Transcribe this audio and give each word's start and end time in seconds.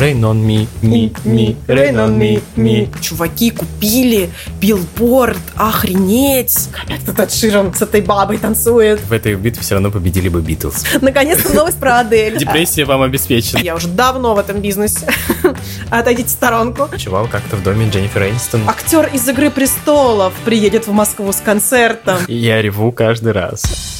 Rain 0.00 0.24
on 0.24 0.42
me, 0.42 0.66
me, 0.80 1.12
me, 1.26 1.56
rain 1.68 1.96
on 1.96 2.16
me, 2.16 2.42
me. 2.56 2.88
Чуваки 3.02 3.50
купили 3.50 4.30
билборд, 4.58 5.36
охренеть! 5.56 6.70
Опять 6.82 7.06
этот 7.06 7.30
Широн 7.30 7.74
с 7.74 7.82
этой 7.82 8.00
бабой 8.00 8.38
танцует. 8.38 8.98
В 9.02 9.12
этой 9.12 9.34
битве 9.34 9.60
все 9.60 9.74
равно 9.74 9.90
победили 9.90 10.30
бы 10.30 10.40
Битлз. 10.40 10.86
Наконец-то 11.02 11.52
новость 11.52 11.78
про 11.78 12.00
Адель. 12.00 12.38
Депрессия 12.38 12.86
вам 12.86 13.02
обеспечена. 13.02 13.58
Я 13.58 13.74
уже 13.74 13.88
давно 13.88 14.34
в 14.34 14.38
этом 14.38 14.62
бизнесе. 14.62 15.06
Отойдите 15.90 16.28
в 16.28 16.30
сторонку. 16.30 16.88
Ночевал 16.90 17.28
как-то 17.28 17.56
в 17.56 17.62
доме 17.62 17.86
Дженнифер 17.90 18.22
Энистон. 18.22 18.62
Актер 18.66 19.10
из 19.12 19.28
«Игры 19.28 19.50
престолов» 19.50 20.32
приедет 20.46 20.86
в 20.86 20.92
Москву 20.92 21.30
с 21.30 21.42
концертом. 21.42 22.16
Я 22.26 22.62
реву 22.62 22.90
каждый 22.90 23.32
раз. 23.32 23.99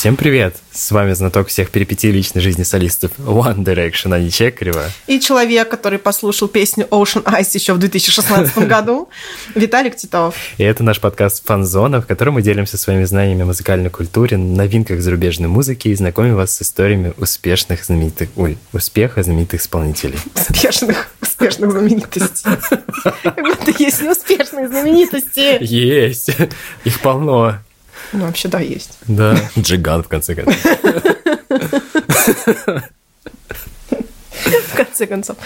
Всем 0.00 0.16
привет! 0.16 0.56
С 0.72 0.92
вами 0.92 1.12
знаток 1.12 1.48
всех 1.48 1.68
перипетий 1.70 2.10
личной 2.10 2.40
жизни 2.40 2.62
солистов 2.62 3.10
One 3.18 3.58
Direction, 3.58 4.14
Ани 4.14 4.30
Чекарева. 4.30 4.86
И 5.06 5.20
человек, 5.20 5.68
который 5.68 5.98
послушал 5.98 6.48
песню 6.48 6.86
Ocean 6.90 7.22
Ice 7.22 7.50
еще 7.52 7.74
в 7.74 7.78
2016 7.78 8.56
году, 8.66 9.10
Виталик 9.54 9.96
Титов. 9.96 10.36
И 10.56 10.64
это 10.64 10.82
наш 10.82 11.00
подкаст 11.00 11.44
«Фанзона», 11.44 12.00
в 12.00 12.06
котором 12.06 12.32
мы 12.32 12.40
делимся 12.40 12.78
своими 12.78 13.04
знаниями 13.04 13.42
о 13.42 13.44
музыкальной 13.44 13.90
культуре, 13.90 14.38
новинках 14.38 15.02
зарубежной 15.02 15.48
музыки 15.48 15.88
и 15.88 15.94
знакомим 15.94 16.34
вас 16.34 16.56
с 16.56 16.62
историями 16.62 17.12
успешных 17.18 17.84
знаменитых... 17.84 18.30
Ой, 18.36 18.56
успеха 18.72 19.22
знаменитых 19.22 19.60
исполнителей. 19.60 20.16
Успешных, 20.34 21.10
успешных 21.20 21.72
знаменитостей. 21.72 22.52
Как 23.22 23.36
будто 23.36 23.70
есть 23.78 24.00
неуспешные 24.00 24.66
знаменитости. 24.66 25.62
Есть! 25.62 26.30
Их 26.84 27.00
полно. 27.00 27.58
Ну, 28.12 28.26
вообще, 28.26 28.48
да, 28.48 28.60
есть. 28.60 28.98
Да, 29.06 29.36
Джиган, 29.58 30.02
в 30.02 30.08
конце 30.08 30.34
концов. 30.34 30.56
В 34.68 34.76
конце 34.76 35.06
концов. 35.06 35.36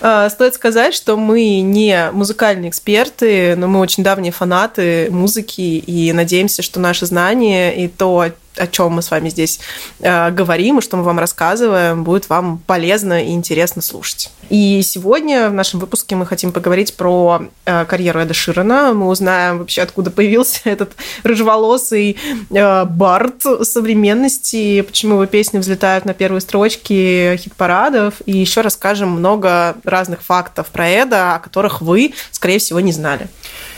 А, 0.00 0.28
Стоит 0.28 0.54
сказать, 0.54 0.94
что 0.94 1.16
мы 1.16 1.60
не 1.60 2.10
музыкальные 2.12 2.70
эксперты, 2.70 3.56
но 3.56 3.66
мы 3.66 3.80
очень 3.80 4.02
давние 4.02 4.32
фанаты 4.32 5.08
музыки 5.10 5.60
и 5.60 6.12
надеемся, 6.12 6.62
что 6.62 6.78
наши 6.80 7.06
знания 7.06 7.72
и 7.72 7.88
то, 7.88 8.30
о 8.56 8.66
чем 8.66 8.92
мы 8.92 9.02
с 9.02 9.10
вами 9.10 9.28
здесь 9.28 9.60
э, 10.00 10.30
говорим 10.30 10.78
и 10.78 10.82
что 10.82 10.96
мы 10.96 11.02
вам 11.02 11.18
рассказываем, 11.18 12.04
будет 12.04 12.28
вам 12.28 12.58
полезно 12.66 13.24
и 13.24 13.30
интересно 13.30 13.82
слушать. 13.82 14.30
И 14.48 14.82
сегодня 14.82 15.50
в 15.50 15.52
нашем 15.52 15.80
выпуске 15.80 16.14
мы 16.14 16.24
хотим 16.24 16.52
поговорить 16.52 16.94
про 16.94 17.42
э, 17.64 17.84
карьеру 17.84 18.20
Эда 18.20 18.34
Ширана. 18.34 18.92
Мы 18.92 19.08
узнаем 19.08 19.58
вообще, 19.58 19.82
откуда 19.82 20.10
появился 20.10 20.60
этот 20.64 20.92
рыжеволосый 21.24 22.16
э, 22.50 22.84
бард 22.84 23.42
современности, 23.62 24.82
почему 24.82 25.14
его 25.14 25.26
песни 25.26 25.58
взлетают 25.58 26.04
на 26.04 26.14
первые 26.14 26.40
строчки 26.40 27.36
хит-парадов, 27.38 28.14
и 28.24 28.36
еще 28.36 28.60
расскажем 28.60 29.10
много 29.10 29.76
разных 29.84 30.22
фактов 30.22 30.68
про 30.68 30.88
Эда, 30.88 31.34
о 31.36 31.38
которых 31.40 31.80
вы, 31.80 32.14
скорее 32.30 32.58
всего, 32.58 32.80
не 32.80 32.92
знали. 32.92 33.28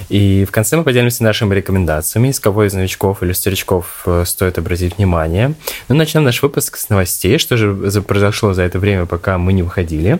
И 0.08 0.44
в 0.44 0.50
конце 0.50 0.76
мы 0.76 0.84
поделимся 0.84 1.24
нашими 1.24 1.54
рекомендациями, 1.54 2.30
с 2.30 2.40
кого 2.40 2.64
из 2.64 2.74
новичков 2.74 3.22
или 3.22 3.32
старичков 3.32 4.02
э, 4.06 4.24
стоит 4.26 4.58
обратить 4.68 4.98
внимание. 4.98 5.54
Ну, 5.88 5.94
начнем 5.94 6.24
наш 6.24 6.42
выпуск 6.42 6.76
с 6.76 6.90
новостей, 6.90 7.38
что 7.38 7.56
же 7.56 8.02
произошло 8.02 8.52
за 8.52 8.62
это 8.62 8.78
время, 8.78 9.06
пока 9.06 9.38
мы 9.38 9.54
не 9.54 9.62
выходили 9.62 10.18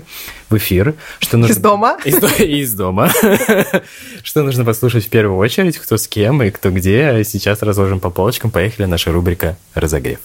в 0.48 0.56
эфир. 0.56 0.94
Что 1.18 1.36
нужно... 1.36 1.52
Из 1.52 1.58
дома? 1.58 1.98
Из, 2.04 2.40
из 2.40 2.74
дома. 2.74 3.10
что 4.22 4.42
нужно 4.42 4.64
послушать 4.64 5.04
в 5.04 5.10
первую 5.10 5.36
очередь, 5.36 5.76
кто 5.76 5.98
с 5.98 6.08
кем 6.08 6.42
и 6.42 6.50
кто 6.50 6.70
где. 6.70 7.22
Сейчас 7.24 7.62
разложим 7.62 8.00
по 8.00 8.08
полочкам. 8.08 8.50
Поехали, 8.50 8.86
наша 8.86 9.12
рубрика 9.12 9.58
«Разогрев». 9.74 10.18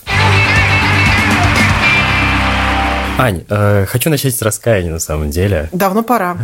Ань, 3.15 3.43
э, 3.47 3.85
хочу 3.87 4.09
начать 4.09 4.35
с 4.35 4.41
раскаяния 4.41 4.91
на 4.91 4.97
самом 4.97 5.29
деле. 5.29 5.69
Давно 5.71 6.01
пора. 6.01 6.35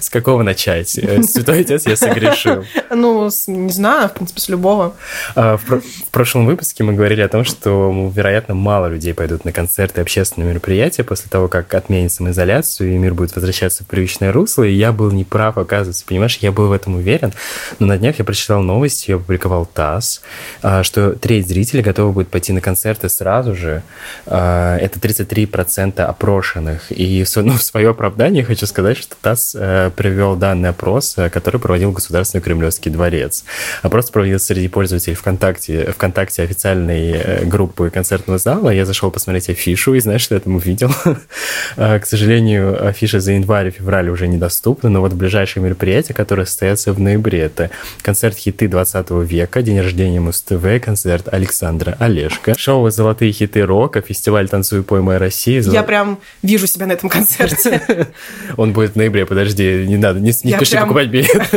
С 0.00 0.08
какого 0.08 0.44
начать? 0.44 0.96
Э, 0.96 1.24
Святой 1.24 1.62
Отец 1.62 1.86
я 1.86 1.96
согрешил. 1.96 2.64
Ну, 2.92 3.30
не 3.46 3.70
знаю, 3.70 4.08
в 4.08 4.14
принципе, 4.14 4.40
с 4.40 4.48
любого. 4.48 4.94
А, 5.36 5.56
в, 5.56 5.80
прошлом 6.10 6.46
выпуске 6.46 6.82
мы 6.82 6.92
говорили 6.92 7.20
о 7.20 7.28
том, 7.28 7.44
что, 7.44 8.10
вероятно, 8.14 8.54
мало 8.54 8.88
людей 8.88 9.14
пойдут 9.14 9.44
на 9.44 9.52
концерты 9.52 10.00
и 10.00 10.02
общественные 10.02 10.50
мероприятия 10.50 11.04
после 11.04 11.30
того, 11.30 11.46
как 11.46 11.72
отменят 11.72 12.12
самоизоляцию, 12.12 12.92
и 12.92 12.98
мир 12.98 13.14
будет 13.14 13.34
возвращаться 13.36 13.84
в 13.84 13.86
привычное 13.86 14.32
русло, 14.32 14.64
и 14.64 14.72
я 14.72 14.90
был 14.90 15.12
неправ, 15.12 15.56
оказывается, 15.56 16.04
понимаешь, 16.04 16.36
я 16.40 16.50
был 16.50 16.66
в 16.66 16.72
этом 16.72 16.96
уверен, 16.96 17.32
но 17.78 17.86
на 17.86 17.96
днях 17.96 18.18
я 18.18 18.24
прочитал 18.24 18.60
новость, 18.60 19.06
ее 19.06 19.16
опубликовал 19.16 19.66
ТАСС, 19.66 20.20
а, 20.62 20.82
что 20.82 21.12
треть 21.12 21.46
зрителей 21.46 21.82
готовы 21.82 22.12
будет 22.12 22.28
пойти 22.28 22.52
на 22.52 22.60
концерты 22.60 23.08
сразу 23.08 23.54
же. 23.54 23.82
Это 24.26 24.98
33 25.00 25.39
3% 25.46 26.00
опрошенных. 26.00 26.86
И 26.90 27.24
ну, 27.36 27.52
в 27.52 27.62
свое 27.62 27.90
оправдание 27.90 28.44
хочу 28.44 28.66
сказать, 28.66 28.98
что 28.98 29.16
ТАСС 29.20 29.56
э, 29.58 29.90
привел 29.94 30.36
данный 30.36 30.70
опрос, 30.70 31.14
э, 31.16 31.30
который 31.30 31.60
проводил 31.60 31.92
Государственный 31.92 32.42
Кремлевский 32.42 32.90
дворец. 32.90 33.44
Опрос 33.82 34.10
проводился 34.10 34.46
среди 34.46 34.68
пользователей 34.68 35.14
ВКонтакте, 35.14 35.92
ВКонтакте 35.92 36.42
официальной 36.42 37.12
э, 37.12 37.44
группы 37.44 37.90
концертного 37.90 38.38
зала. 38.38 38.70
Я 38.70 38.84
зашел 38.84 39.10
посмотреть 39.10 39.48
афишу 39.48 39.94
и 39.94 40.00
знаешь, 40.00 40.22
что 40.22 40.34
я 40.34 40.40
там 40.40 40.56
увидел? 40.56 40.92
К 41.76 42.02
сожалению, 42.04 42.86
афиша 42.86 43.20
за 43.20 43.32
январь 43.32 43.68
и 43.68 43.70
февраль 43.70 44.08
уже 44.08 44.28
недоступна, 44.28 44.88
но 44.88 45.00
вот 45.00 45.12
ближайшее 45.12 45.62
мероприятие, 45.62 46.14
которое 46.14 46.46
состоится 46.46 46.92
в 46.92 47.00
ноябре, 47.00 47.40
это 47.40 47.70
концерт 48.02 48.36
хиты 48.36 48.68
20 48.68 49.10
века, 49.10 49.62
день 49.62 49.80
рождения 49.80 50.20
Муз-ТВ, 50.20 50.82
концерт 50.82 51.28
Александра 51.32 51.96
Олешка, 51.98 52.54
шоу 52.56 52.90
«Золотые 52.90 53.32
хиты 53.32 53.62
рока», 53.62 54.00
фестиваль 54.00 54.48
«Танцуй, 54.48 54.82
пой, 54.82 55.00
моя 55.00 55.18
России. 55.30 55.72
Я 55.72 55.82
прям 55.82 56.18
вижу 56.42 56.66
себя 56.66 56.86
на 56.86 56.92
этом 56.92 57.08
концерте. 57.08 57.80
Он 58.56 58.72
будет 58.72 58.92
в 58.92 58.96
ноябре, 58.96 59.26
подожди, 59.26 59.86
не 59.86 59.96
надо, 59.96 60.18
не, 60.18 60.26
не 60.26 60.32
спеши 60.32 60.72
прям... 60.72 60.84
покупать 60.84 61.08
билет. 61.08 61.48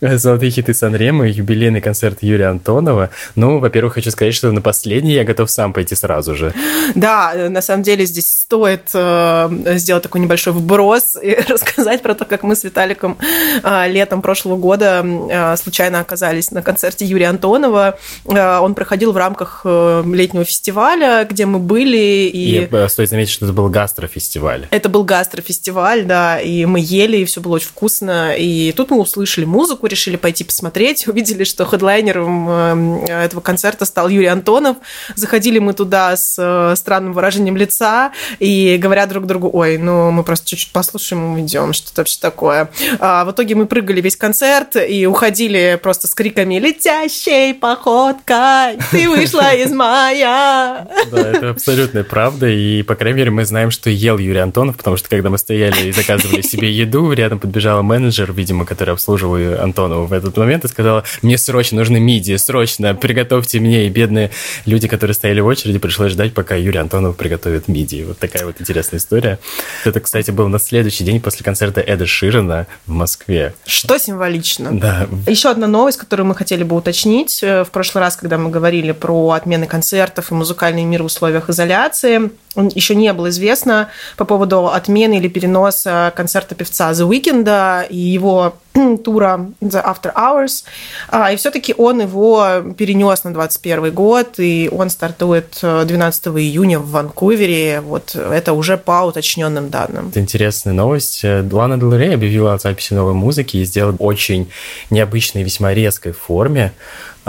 Золотые 0.20 0.50
хиты 0.50 0.74
Санремо, 0.74 1.26
юбилейный 1.26 1.80
концерт 1.80 2.18
Юрия 2.20 2.46
Антонова. 2.46 3.10
Ну, 3.34 3.58
во-первых, 3.58 3.94
хочу 3.94 4.10
сказать, 4.10 4.34
что 4.34 4.52
на 4.52 4.60
последний 4.60 5.14
я 5.14 5.24
готов 5.24 5.50
сам 5.50 5.72
пойти 5.72 5.94
сразу 5.94 6.34
же. 6.34 6.52
Да, 6.94 7.48
на 7.48 7.62
самом 7.62 7.82
деле 7.82 8.06
здесь 8.06 8.32
стоит 8.32 8.90
э, 8.94 9.76
сделать 9.76 10.02
такой 10.02 10.20
небольшой 10.20 10.52
вброс 10.52 11.16
и 11.22 11.34
рассказать 11.48 12.02
про 12.02 12.14
то, 12.14 12.24
как 12.24 12.42
мы 12.42 12.56
с 12.56 12.64
Виталиком 12.64 13.18
э, 13.62 13.88
летом 13.88 14.22
прошлого 14.22 14.56
года 14.56 15.04
э, 15.04 15.56
случайно 15.56 16.00
оказались 16.00 16.50
на 16.50 16.62
концерте 16.62 17.04
Юрия 17.04 17.28
Антонова. 17.28 17.98
Э, 18.26 18.58
он 18.58 18.74
проходил 18.74 19.12
в 19.12 19.16
рамках 19.16 19.64
летнего 19.64 20.44
фестиваля, 20.44 21.26
где 21.28 21.46
мы 21.46 21.58
были. 21.58 22.28
И, 22.32 22.57
и 22.57 22.57
стоит 22.88 23.08
заметить, 23.08 23.32
что 23.32 23.44
это 23.44 23.52
был 23.52 23.68
гастрофестиваль. 23.68 24.66
Это 24.70 24.88
был 24.88 25.04
гастрофестиваль, 25.04 26.04
да, 26.04 26.40
и 26.40 26.64
мы 26.64 26.80
ели, 26.80 27.18
и 27.18 27.24
все 27.24 27.40
было 27.40 27.56
очень 27.56 27.68
вкусно. 27.68 28.34
И 28.36 28.72
тут 28.72 28.90
мы 28.90 28.98
услышали 28.98 29.44
музыку, 29.44 29.86
решили 29.86 30.16
пойти 30.16 30.44
посмотреть, 30.44 31.06
увидели, 31.08 31.44
что 31.44 31.64
хедлайнером 31.64 32.48
эм, 32.48 33.04
этого 33.04 33.40
концерта 33.40 33.84
стал 33.84 34.08
Юрий 34.08 34.26
Антонов. 34.26 34.76
Заходили 35.14 35.58
мы 35.58 35.72
туда 35.72 36.16
с 36.16 36.36
э, 36.38 36.76
странным 36.76 37.12
выражением 37.12 37.56
лица 37.56 38.12
и 38.38 38.76
говорят 38.78 39.08
друг 39.08 39.26
другу, 39.26 39.50
ой, 39.52 39.78
ну 39.78 40.10
мы 40.10 40.24
просто 40.24 40.46
чуть-чуть 40.46 40.72
послушаем 40.72 41.36
и 41.36 41.40
уйдем, 41.40 41.72
что-то 41.72 42.00
вообще 42.00 42.18
такое. 42.20 42.70
А 42.98 43.24
в 43.24 43.32
итоге 43.32 43.54
мы 43.54 43.66
прыгали 43.66 44.00
весь 44.00 44.16
концерт 44.16 44.76
и 44.76 45.06
уходили 45.06 45.78
просто 45.82 46.06
с 46.06 46.14
криками 46.14 46.58
«Летящей 46.58 47.54
походкой 47.54 48.78
ты 48.90 49.08
вышла 49.08 49.54
из 49.54 49.72
мая!» 49.72 50.88
Да, 51.10 51.18
это 51.18 51.50
абсолютная 51.50 52.04
правда, 52.04 52.47
и, 52.50 52.82
по 52.82 52.94
крайней 52.94 53.18
мере, 53.18 53.30
мы 53.30 53.44
знаем, 53.44 53.70
что 53.70 53.90
ел 53.90 54.18
Юрий 54.18 54.38
Антонов, 54.40 54.76
потому 54.76 54.96
что, 54.96 55.08
когда 55.08 55.30
мы 55.30 55.38
стояли 55.38 55.88
и 55.88 55.92
заказывали 55.92 56.40
себе 56.42 56.70
еду, 56.70 57.12
рядом 57.12 57.38
подбежала 57.38 57.82
менеджер, 57.82 58.32
видимо, 58.32 58.64
который 58.64 58.94
обслуживал 58.94 59.62
Антонову 59.62 60.06
в 60.06 60.12
этот 60.12 60.36
момент 60.36 60.64
и 60.64 60.68
сказала, 60.68 61.04
мне 61.22 61.38
срочно 61.38 61.78
нужны 61.78 62.00
мидии, 62.00 62.36
срочно 62.36 62.94
приготовьте 62.94 63.60
мне. 63.60 63.86
И 63.86 63.90
бедные 63.90 64.30
люди, 64.66 64.88
которые 64.88 65.14
стояли 65.14 65.40
в 65.40 65.46
очереди, 65.46 65.78
пришлось 65.78 66.12
ждать, 66.12 66.34
пока 66.34 66.54
Юрий 66.56 66.78
Антонов 66.78 67.16
приготовит 67.16 67.68
мидии. 67.68 68.04
Вот 68.04 68.18
такая 68.18 68.46
вот 68.46 68.60
интересная 68.60 68.98
история. 68.98 69.38
Это, 69.84 70.00
кстати, 70.00 70.30
был 70.30 70.48
на 70.48 70.58
следующий 70.58 71.04
день 71.04 71.20
после 71.20 71.44
концерта 71.44 71.80
Эда 71.80 72.06
Ширана 72.06 72.66
в 72.86 72.92
Москве. 72.92 73.54
Что 73.66 73.98
символично. 73.98 74.78
Да. 74.78 75.08
Еще 75.26 75.50
одна 75.50 75.66
новость, 75.66 75.98
которую 75.98 76.26
мы 76.26 76.34
хотели 76.34 76.62
бы 76.62 76.76
уточнить. 76.76 77.42
Э, 77.42 77.64
в 77.64 77.70
прошлый 77.70 78.02
раз, 78.02 78.16
когда 78.16 78.38
мы 78.38 78.50
говорили 78.50 78.92
про 78.92 79.30
отмены 79.30 79.66
концертов 79.66 80.30
и 80.30 80.34
музыкальный 80.34 80.84
мир 80.84 81.02
в 81.02 81.06
условиях 81.06 81.48
изоляции, 81.48 82.30
еще 82.74 82.94
не 82.94 83.12
было 83.12 83.28
известно 83.28 83.88
по 84.16 84.24
поводу 84.24 84.68
отмены 84.68 85.18
или 85.18 85.28
переноса 85.28 86.12
концерта 86.16 86.54
певца 86.54 86.90
The 86.92 87.08
Weeknd 87.08 87.88
и 87.88 87.96
его 87.96 88.54
тура 89.04 89.46
The 89.60 89.84
After 89.84 90.12
Hours. 90.14 90.64
А, 91.08 91.32
и 91.32 91.36
все-таки 91.36 91.74
он 91.76 92.00
его 92.00 92.62
перенес 92.76 93.24
на 93.24 93.32
21 93.32 93.92
год, 93.92 94.38
и 94.38 94.68
он 94.72 94.90
стартует 94.90 95.58
12 95.60 96.26
э, 96.26 96.30
июня 96.30 96.78
в 96.78 96.90
Ванкувере. 96.90 97.80
Вот 97.80 98.14
это 98.14 98.52
уже 98.52 98.76
по 98.76 99.04
уточненным 99.04 99.70
данным. 99.70 100.08
Это 100.08 100.20
интересная 100.20 100.74
новость. 100.74 101.24
Лана 101.24 101.78
Дель 101.78 102.14
объявила 102.14 102.54
о 102.54 102.58
записи 102.58 102.94
новой 102.94 103.14
музыки 103.14 103.58
и 103.58 103.64
сделала 103.64 103.96
очень 103.98 104.50
необычной, 104.90 105.42
весьма 105.42 105.74
резкой 105.74 106.12
форме. 106.12 106.72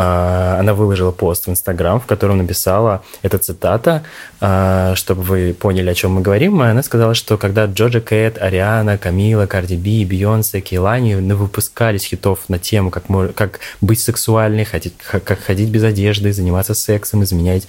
А, 0.02 0.56
она 0.58 0.74
выложила 0.74 1.12
пост 1.12 1.48
в 1.48 1.50
Инстаграм, 1.50 2.00
в 2.00 2.06
котором 2.06 2.38
написала, 2.38 3.04
это 3.22 3.38
цитата, 3.38 4.04
а, 4.40 4.96
чтобы 4.96 5.24
вы 5.24 5.54
поняли, 5.54 5.90
о 5.90 5.94
чем 5.94 6.14
мы 6.14 6.22
говорим, 6.22 6.62
она 6.62 6.82
сказала, 6.84 7.14
что 7.14 7.38
когда 7.38 7.66
Джоджа 7.66 8.00
Кэт, 8.00 8.38
Ариана, 8.42 8.98
Камила, 8.98 9.46
Карди 9.46 9.76
Би, 9.76 10.06
Бейонсе, 10.06 10.62
Кейлани 10.62 11.16
выпускались 11.16 12.06
хитов 12.06 12.48
на 12.48 12.60
тему, 12.60 12.92
как, 12.92 13.04
как 13.36 13.60
быть 13.82 14.00
сексуальной, 14.00 14.64
ходить, 14.64 14.94
как 14.98 15.38
ходить 15.38 15.68
без 15.68 15.84
одежды, 15.84 16.32
заниматься 16.32 16.74
сексом, 16.76 17.26
изменять 17.26 17.68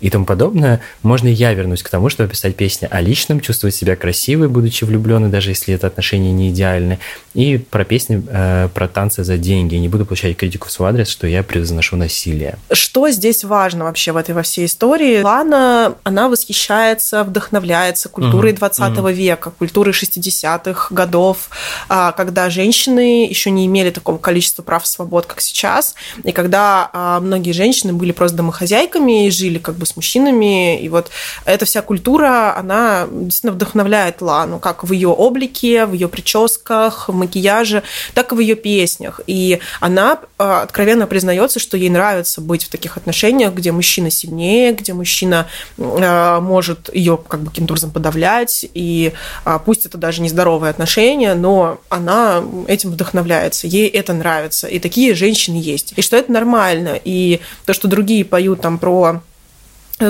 и 0.00 0.10
тому 0.10 0.26
подобное, 0.26 0.80
можно 1.02 1.28
и 1.28 1.32
я 1.32 1.54
вернусь 1.54 1.82
к 1.82 1.88
тому, 1.88 2.10
чтобы 2.10 2.28
писать 2.28 2.54
песни 2.54 2.86
о 2.90 3.00
личном, 3.00 3.40
чувствовать 3.40 3.74
себя 3.74 3.96
красивой, 3.96 4.48
будучи 4.48 4.84
влюбленной, 4.84 5.30
даже 5.30 5.52
если 5.52 5.72
это 5.72 5.86
отношения 5.86 6.32
не 6.32 6.50
идеальны, 6.50 6.98
и 7.32 7.56
про 7.56 7.86
песни 7.86 8.22
э, 8.28 8.68
про 8.74 8.88
танцы 8.88 9.24
за 9.24 9.38
деньги. 9.38 9.76
не 9.76 9.88
буду 9.88 10.04
получать 10.04 10.36
критику 10.36 10.68
в 10.68 10.70
свой 10.70 10.90
адрес, 10.90 11.08
что 11.08 11.26
я 11.26 11.42
превозношу 11.62 11.96
насилие. 11.96 12.58
Что 12.72 13.08
здесь 13.10 13.44
важно 13.44 13.84
вообще 13.84 14.12
в 14.12 14.16
этой 14.16 14.34
во 14.34 14.42
всей 14.42 14.66
истории? 14.66 15.22
Лана, 15.22 15.94
она 16.02 16.28
восхищается, 16.28 17.22
вдохновляется 17.22 18.08
культурой 18.08 18.52
mm-hmm. 18.52 18.56
20 18.56 18.80
mm-hmm. 18.80 19.12
века, 19.12 19.50
культурой 19.50 19.92
60-х 19.92 20.88
годов, 20.90 21.50
а, 21.88 22.12
когда 22.12 22.50
женщины 22.50 23.26
еще 23.26 23.50
не 23.50 23.66
имели 23.66 23.90
такого 23.90 24.18
количества 24.18 24.62
прав 24.62 24.84
и 24.84 24.86
свобод, 24.86 25.26
как 25.26 25.40
сейчас, 25.40 25.94
и 26.24 26.32
когда 26.32 26.90
а, 26.92 27.20
многие 27.20 27.52
женщины 27.52 27.92
были 27.92 28.12
просто 28.12 28.38
домохозяйками 28.38 29.26
и 29.26 29.30
жили 29.30 29.58
как 29.58 29.76
бы 29.76 29.86
с 29.86 29.94
мужчинами, 29.94 30.80
и 30.80 30.88
вот 30.88 31.10
эта 31.44 31.64
вся 31.64 31.82
культура, 31.82 32.56
она 32.56 33.06
действительно 33.10 33.52
вдохновляет 33.52 34.20
Лану, 34.20 34.58
как 34.58 34.82
в 34.82 34.92
ее 34.92 35.08
облике, 35.08 35.86
в 35.86 35.92
ее 35.92 36.08
прическах, 36.08 37.08
в 37.08 37.14
макияже, 37.14 37.82
так 38.14 38.32
и 38.32 38.34
в 38.34 38.40
ее 38.40 38.56
песнях. 38.56 39.20
И 39.26 39.60
она 39.80 40.18
а, 40.38 40.62
откровенно 40.62 41.06
признается, 41.52 41.58
что 41.58 41.76
ей 41.76 41.90
нравится 41.90 42.40
быть 42.40 42.64
в 42.64 42.68
таких 42.68 42.96
отношениях, 42.96 43.54
где 43.54 43.72
мужчина 43.72 44.10
сильнее, 44.10 44.72
где 44.72 44.92
мужчина 44.92 45.46
а, 45.78 46.40
может 46.40 46.94
ее 46.94 47.16
как 47.16 47.40
бы 47.40 47.50
каким-то 47.50 47.72
образом 47.72 47.90
подавлять, 47.90 48.66
и 48.74 49.12
а, 49.44 49.58
пусть 49.58 49.86
это 49.86 49.98
даже 49.98 50.22
нездоровые 50.22 50.70
отношения, 50.70 51.34
но 51.34 51.80
она 51.88 52.42
этим 52.68 52.90
вдохновляется, 52.90 53.66
ей 53.66 53.88
это 53.88 54.12
нравится, 54.12 54.66
и 54.66 54.78
такие 54.78 55.14
женщины 55.14 55.56
есть, 55.56 55.94
и 55.96 56.02
что 56.02 56.16
это 56.16 56.32
нормально, 56.32 56.98
и 57.04 57.40
то, 57.66 57.74
что 57.74 57.88
другие 57.88 58.24
поют 58.24 58.60
там 58.60 58.78
про 58.78 59.20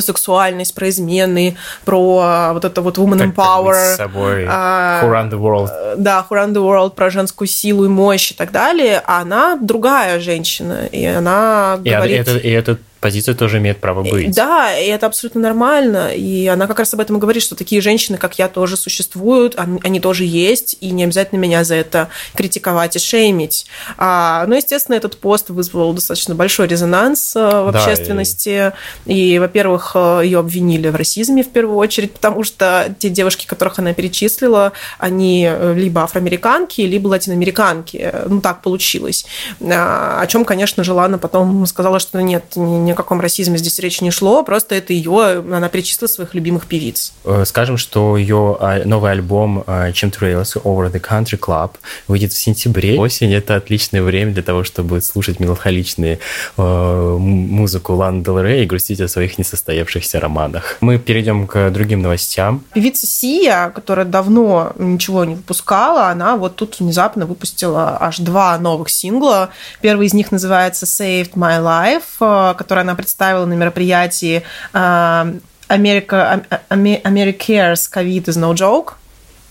сексуальность, 0.00 0.74
про 0.74 0.88
измены, 0.88 1.56
про 1.84 2.52
вот 2.52 2.64
это 2.64 2.80
вот 2.82 2.98
woman 2.98 3.18
как, 3.18 3.28
empower. 3.28 3.72
Как 3.72 3.94
с 3.94 3.96
собой. 3.96 4.46
А, 4.48 5.02
who 5.02 5.10
run 5.10 5.30
the 5.30 5.38
world. 5.38 5.70
Э, 5.70 5.94
да, 5.96 6.26
who 6.28 6.36
run 6.36 6.52
the 6.52 6.62
world, 6.62 6.94
про 6.94 7.10
женскую 7.10 7.48
силу 7.48 7.84
и 7.84 7.88
мощь 7.88 8.32
и 8.32 8.34
так 8.34 8.52
далее. 8.52 9.02
А 9.04 9.20
она 9.20 9.58
другая 9.60 10.20
женщина, 10.20 10.86
и 10.86 11.04
она 11.04 11.80
и 11.84 11.90
говорит... 11.90 12.20
Это, 12.20 12.38
и 12.38 12.50
это 12.50 12.78
позиция 13.02 13.34
тоже 13.34 13.58
имеет 13.58 13.80
право 13.80 14.02
быть. 14.02 14.34
Да, 14.34 14.72
и 14.78 14.86
это 14.86 15.06
абсолютно 15.06 15.40
нормально. 15.40 16.14
И 16.14 16.46
она 16.46 16.68
как 16.68 16.78
раз 16.78 16.94
об 16.94 17.00
этом 17.00 17.16
и 17.16 17.20
говорит, 17.20 17.42
что 17.42 17.56
такие 17.56 17.80
женщины, 17.80 18.16
как 18.16 18.38
я, 18.38 18.48
тоже 18.48 18.76
существуют, 18.76 19.56
они 19.56 20.00
тоже 20.00 20.24
есть, 20.24 20.76
и 20.80 20.90
не 20.90 21.04
обязательно 21.04 21.40
меня 21.40 21.64
за 21.64 21.74
это 21.74 22.08
критиковать 22.34 22.94
и 22.96 23.00
шеймить. 23.00 23.66
А, 23.98 24.46
ну, 24.46 24.54
естественно, 24.54 24.94
этот 24.94 25.18
пост 25.18 25.50
вызвал 25.50 25.92
достаточно 25.92 26.36
большой 26.36 26.68
резонанс 26.68 27.34
э, 27.34 27.40
в 27.40 27.72
да, 27.72 27.80
общественности. 27.80 28.72
И, 29.04 29.34
и 29.34 29.38
во-первых, 29.40 29.92
э, 29.96 30.20
ее 30.24 30.38
обвинили 30.38 30.88
в 30.88 30.94
расизме 30.94 31.42
в 31.42 31.50
первую 31.50 31.78
очередь, 31.78 32.12
потому 32.12 32.44
что 32.44 32.94
те 33.00 33.10
девушки, 33.10 33.46
которых 33.46 33.80
она 33.80 33.94
перечислила, 33.94 34.72
они 34.98 35.48
э, 35.50 35.74
либо 35.74 36.04
афроамериканки, 36.04 36.82
либо 36.82 37.08
латиноамериканки. 37.08 38.12
Ну, 38.26 38.40
так 38.40 38.62
получилось. 38.62 39.26
А, 39.60 40.20
о 40.20 40.26
чем, 40.28 40.44
конечно 40.44 40.84
же, 40.84 40.92
Лана 40.92 41.18
потом 41.18 41.66
сказала, 41.66 41.98
что 41.98 42.22
нет, 42.22 42.44
не 42.54 42.91
ни 42.92 42.94
о 42.94 42.96
каком 42.96 43.20
расизме 43.20 43.56
здесь 43.56 43.78
речи 43.78 44.04
не 44.04 44.10
шло, 44.10 44.42
просто 44.42 44.74
это 44.74 44.92
ее, 44.92 45.42
она 45.50 45.68
перечислила 45.68 46.08
своих 46.08 46.34
любимых 46.34 46.66
певиц. 46.66 47.14
Э, 47.24 47.44
скажем, 47.46 47.78
что 47.78 48.18
ее 48.18 48.56
а, 48.60 48.82
новый 48.84 49.12
альбом 49.12 49.64
Chemtrails 49.66 50.52
э, 50.56 50.60
Over 50.60 50.92
the 50.92 51.00
Country 51.00 51.38
Club 51.38 51.72
выйдет 52.06 52.32
в 52.32 52.38
сентябре. 52.38 52.98
Осень— 52.98 53.32
это 53.34 53.56
отличное 53.56 54.02
время 54.02 54.32
для 54.32 54.42
того, 54.42 54.62
чтобы 54.62 55.00
слушать 55.00 55.40
меланхоличную 55.40 56.18
э, 56.58 57.16
музыку 57.18 57.94
Лан 57.94 58.22
Дел 58.22 58.40
Рей 58.40 58.64
и 58.64 58.66
грустить 58.66 59.00
о 59.00 59.08
своих 59.08 59.38
несостоявшихся 59.38 60.20
романах. 60.20 60.76
Мы 60.80 60.98
перейдем 60.98 61.46
к 61.46 61.70
другим 61.70 62.02
новостям. 62.02 62.62
Певица 62.74 63.06
Сия, 63.06 63.70
которая 63.70 64.04
давно 64.04 64.72
ничего 64.78 65.24
не 65.24 65.36
выпускала, 65.36 66.08
она 66.08 66.36
вот 66.36 66.56
тут 66.56 66.80
внезапно 66.80 67.24
выпустила 67.24 67.96
аж 67.98 68.18
два 68.18 68.58
новых 68.58 68.90
сингла. 68.90 69.48
Первый 69.80 70.08
из 70.08 70.12
них 70.14 70.30
называется 70.30 70.84
Saved 70.84 71.32
My 71.34 71.62
Life, 71.62 72.54
который 72.54 72.81
она 72.82 72.94
представила 72.94 73.46
на 73.46 73.54
мероприятии 73.54 74.42
America, 74.74 76.44
Americares 76.68 77.88
COVID 77.90 78.24
is 78.24 78.36
no 78.36 78.52
joke. 78.54 78.94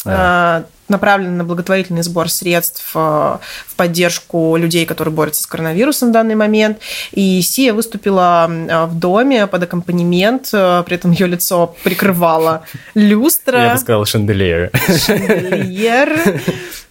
Yeah 0.05 0.65
направлен 0.91 1.37
на 1.37 1.43
благотворительный 1.43 2.03
сбор 2.03 2.29
средств 2.29 2.91
э, 2.93 2.99
в 2.99 3.75
поддержку 3.75 4.55
людей, 4.55 4.85
которые 4.85 5.13
борются 5.13 5.41
с 5.41 5.47
коронавирусом 5.47 6.09
в 6.09 6.11
данный 6.11 6.35
момент. 6.35 6.77
И 7.11 7.41
Сия 7.41 7.73
выступила 7.73 8.47
э, 8.49 8.85
в 8.85 8.99
доме 8.99 9.47
под 9.47 9.63
аккомпанемент, 9.63 10.49
э, 10.53 10.83
при 10.85 10.95
этом 10.95 11.11
ее 11.11 11.25
лицо 11.25 11.75
прикрывала 11.83 12.63
люстра. 12.93 13.63
Я 13.63 13.73
бы 13.73 13.79
сказала 13.79 14.05
шанделиер. 14.05 14.71
Шанделиер. 14.87 16.41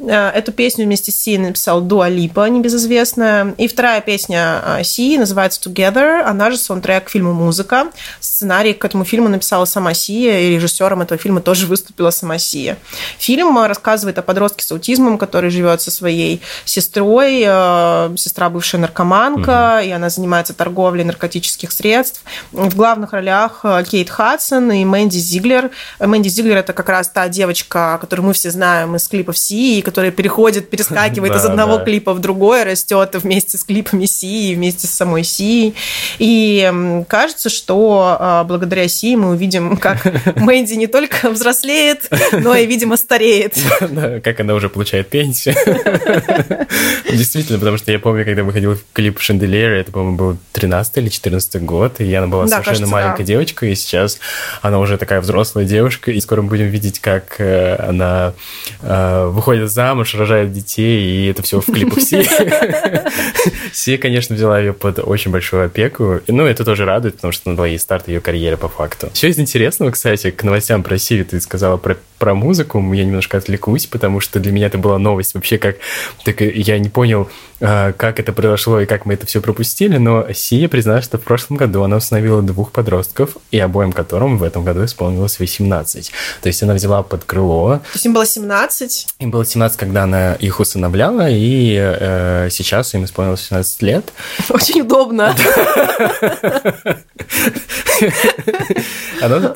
Эту 0.00 0.52
песню 0.52 0.86
вместе 0.86 1.12
с 1.12 1.16
Сией 1.16 1.38
написал 1.38 1.82
Дуа 1.82 2.08
Липа, 2.08 2.48
небезызвестная. 2.48 3.54
И 3.58 3.68
вторая 3.68 4.00
песня 4.00 4.80
Сии 4.82 5.18
называется 5.18 5.60
Together. 5.60 6.22
Она 6.22 6.50
же 6.50 6.56
саундтрек 6.56 7.04
к 7.04 7.10
фильму 7.10 7.34
«Музыка». 7.34 7.88
Сценарий 8.18 8.72
к 8.72 8.82
этому 8.84 9.04
фильму 9.04 9.28
написала 9.28 9.66
сама 9.66 9.92
Сия, 9.92 10.40
и 10.40 10.54
режиссером 10.54 11.02
этого 11.02 11.20
фильма 11.20 11.42
тоже 11.42 11.66
выступила 11.66 12.10
сама 12.10 12.38
Сия. 12.38 12.78
Фильм 13.18 13.58
рассказывает 13.58 13.89
рассказывает 13.90 14.18
о 14.18 14.22
подростке 14.22 14.64
с 14.64 14.70
аутизмом, 14.70 15.18
который 15.18 15.50
живет 15.50 15.82
со 15.82 15.90
своей 15.90 16.40
сестрой, 16.64 17.42
э, 17.44 18.14
сестра 18.16 18.48
бывшая 18.48 18.78
наркоманка, 18.78 19.78
угу. 19.78 19.88
и 19.88 19.90
она 19.90 20.10
занимается 20.10 20.54
торговлей 20.54 21.04
наркотических 21.04 21.72
средств. 21.72 22.22
В 22.52 22.76
главных 22.76 23.12
ролях 23.12 23.60
э, 23.64 23.82
Кейт 23.90 24.08
Хадсон 24.08 24.70
и 24.70 24.84
Мэнди 24.84 25.18
Зиглер. 25.18 25.70
Мэнди 25.98 26.28
Зиглер 26.28 26.58
это 26.58 26.72
как 26.72 26.88
раз 26.88 27.08
та 27.08 27.28
девочка, 27.28 27.98
которую 28.00 28.26
мы 28.26 28.32
все 28.32 28.52
знаем 28.52 28.94
из 28.94 29.08
клипов 29.08 29.36
Си, 29.36 29.82
которая 29.82 30.12
переходит, 30.12 30.70
перескакивает 30.70 31.34
из 31.34 31.44
одного 31.44 31.78
клипа 31.78 32.14
в 32.14 32.20
другой, 32.20 32.62
растет 32.62 33.16
вместе 33.16 33.58
с 33.58 33.64
клипами 33.64 34.06
Си, 34.06 34.54
вместе 34.54 34.86
с 34.86 34.90
самой 34.90 35.24
Си. 35.24 35.74
И 36.18 37.04
кажется, 37.08 37.48
что 37.48 38.16
э, 38.20 38.44
благодаря 38.46 38.86
Си 38.86 39.16
мы 39.16 39.30
увидим, 39.30 39.76
как 39.76 40.06
Мэнди 40.36 40.74
не 40.74 40.86
только 40.86 41.30
взрослеет, 41.30 42.08
но 42.32 42.54
и, 42.54 42.66
видимо, 42.66 42.96
стареет. 42.96 43.58
как 44.22 44.40
она 44.40 44.54
уже 44.54 44.68
получает 44.68 45.08
пенсию. 45.08 45.54
Действительно, 47.10 47.58
потому 47.58 47.76
что 47.76 47.92
я 47.92 47.98
помню, 47.98 48.24
когда 48.24 48.44
выходил 48.44 48.76
клип 48.92 49.20
Шанделер, 49.20 49.72
это, 49.72 49.92
по-моему, 49.92 50.16
был 50.16 50.36
13 50.52 50.98
или 50.98 51.08
14 51.08 51.62
год, 51.62 52.00
и 52.00 52.12
она 52.14 52.26
была 52.26 52.46
совершенно 52.46 52.86
маленькая 52.86 53.24
девочка, 53.24 53.66
и 53.66 53.74
сейчас 53.74 54.18
она 54.62 54.78
уже 54.78 54.98
такая 54.98 55.20
взрослая 55.20 55.64
девушка, 55.64 56.10
и 56.10 56.20
скоро 56.20 56.42
мы 56.42 56.48
будем 56.48 56.68
видеть, 56.68 57.00
как 57.00 57.36
э, 57.38 57.76
она 57.76 58.34
э, 58.82 59.26
выходит 59.26 59.70
замуж, 59.70 60.14
рожает 60.14 60.52
детей, 60.52 61.02
и 61.02 61.30
это 61.30 61.42
все 61.42 61.60
в 61.60 61.66
клипах 61.66 62.00
Си. 62.00 62.22
Си, 63.72 63.96
конечно, 63.96 64.36
взяла 64.36 64.58
ее 64.58 64.72
под 64.72 64.98
очень 64.98 65.30
большую 65.30 65.66
опеку, 65.66 66.20
ну, 66.26 66.46
это 66.46 66.64
тоже 66.64 66.84
радует, 66.84 67.16
потому 67.16 67.32
что 67.32 67.50
надала 67.50 67.66
ей 67.66 67.78
старт 67.78 68.08
ее 68.08 68.20
карьеры 68.20 68.56
по 68.56 68.68
факту. 68.68 69.10
Все 69.12 69.28
из 69.28 69.38
интересного, 69.38 69.90
кстати, 69.90 70.30
к 70.30 70.42
новостям 70.42 70.82
про 70.82 70.98
Си, 70.98 71.22
ты 71.24 71.40
сказала 71.40 71.76
про, 71.76 71.96
про 72.18 72.34
музыку, 72.34 72.80
я 72.92 73.04
немножко 73.04 73.38
отвлеку 73.38 73.59
отвлекусь, 73.60 73.86
потому 73.86 74.20
что 74.20 74.40
для 74.40 74.52
меня 74.52 74.66
это 74.66 74.78
была 74.78 74.98
новость 74.98 75.34
вообще, 75.34 75.58
как 75.58 75.76
так 76.24 76.40
я 76.40 76.78
не 76.78 76.88
понял, 76.88 77.28
как 77.60 78.18
это 78.18 78.32
произошло 78.32 78.80
и 78.80 78.86
как 78.86 79.06
мы 79.06 79.14
это 79.14 79.26
все 79.26 79.40
пропустили, 79.40 79.98
но 79.98 80.26
Сия 80.32 80.68
призналась, 80.68 81.04
что 81.04 81.18
в 81.18 81.22
прошлом 81.22 81.56
году 81.56 81.82
она 81.82 81.96
установила 81.96 82.42
двух 82.42 82.72
подростков, 82.72 83.36
и 83.50 83.58
обоим 83.58 83.92
которым 83.92 84.38
в 84.38 84.42
этом 84.42 84.64
году 84.64 84.84
исполнилось 84.84 85.38
18. 85.38 86.12
То 86.42 86.46
есть 86.46 86.62
она 86.62 86.74
взяла 86.74 87.02
под 87.02 87.24
крыло. 87.24 87.78
То 87.78 87.90
есть 87.94 88.06
им 88.06 88.14
было 88.14 88.26
17? 88.26 89.06
Им 89.18 89.30
было 89.30 89.44
17, 89.44 89.78
когда 89.78 90.04
она 90.04 90.34
их 90.34 90.60
усыновляла, 90.60 91.28
и 91.30 91.76
э, 91.78 92.48
сейчас 92.50 92.94
им 92.94 93.04
исполнилось 93.04 93.40
18 93.40 93.82
лет. 93.82 94.12
Очень 94.48 94.82
удобно. 94.82 95.34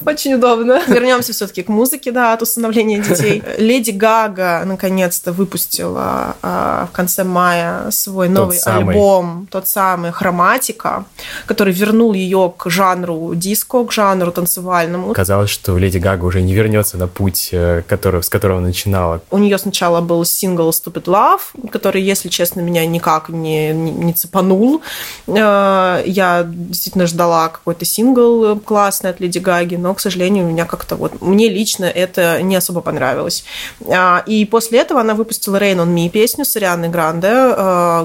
Очень 0.07 0.35
удобно. 0.35 0.83
Вернемся 0.87 1.33
все-таки 1.33 1.63
к 1.63 1.69
музыке, 1.69 2.13
да, 2.13 2.35
от 2.35 2.43
усыновления 2.43 3.03
детей. 3.03 3.43
Леди 3.59 3.91
Гага 3.91 4.63
наконец-то 4.65 5.33
выпустила 5.33 6.37
а, 6.43 6.87
в 6.87 6.93
конце 6.93 7.25
мая 7.25 7.91
свой 7.95 8.29
новый 8.29 8.57
Тот 8.57 8.65
самый. 8.65 8.95
альбом, 8.95 9.49
тот 9.51 9.69
самый 9.69 10.13
«Хроматика», 10.13 11.05
который 11.47 11.73
вернул 11.73 12.13
ее 12.13 12.53
к 12.57 12.69
жанру 12.71 13.35
диско, 13.35 13.85
к 13.85 13.93
жанру 13.93 14.33
танцевальному. 14.33 15.13
Казалось, 15.15 15.51
что 15.51 15.79
Леди 15.79 15.99
Гага 15.99 16.25
уже 16.25 16.43
не 16.43 16.55
вернется 16.55 16.97
на 16.99 17.07
путь, 17.09 17.49
э, 17.53 17.83
который, 17.87 18.23
с 18.23 18.29
которого 18.29 18.61
начинала. 18.61 19.21
У 19.31 19.39
нее 19.39 19.59
сначала 19.59 20.01
был 20.01 20.25
сингл 20.25 20.71
Stupid 20.71 21.05
Love, 21.05 21.71
который, 21.71 22.03
если 22.03 22.29
честно, 22.29 22.61
меня 22.61 22.85
никак 22.87 23.29
не, 23.29 23.73
не, 23.73 23.91
не 23.91 24.13
цепанул. 24.13 24.83
Э, 25.27 26.03
Я 26.07 26.45
действительно 26.47 27.07
ждала 27.07 27.49
какой-то 27.49 27.85
сингл 27.85 28.59
классный 28.61 29.11
от 29.11 29.21
Леди 29.21 29.39
Гаги, 29.39 29.77
но, 29.77 29.95
к 29.95 30.01
сожалению, 30.01 30.47
у 30.47 30.49
меня 30.49 30.65
как-то 30.65 30.97
вот... 30.97 31.21
Мне 31.21 31.49
лично 31.49 31.85
это 31.85 32.43
не 32.43 32.57
особо 32.57 32.81
понравилось. 32.81 33.45
А, 33.89 34.23
И 34.27 34.45
после 34.45 34.81
этого 34.81 35.01
она 35.01 35.15
выпустила 35.15 35.57
Rain 35.57 35.77
on 35.77 35.95
Me 35.95 36.09
песню 36.09 36.45
с 36.45 36.57
Арианой 36.57 36.89
Гранде, 36.89 37.29
э, 37.29 37.55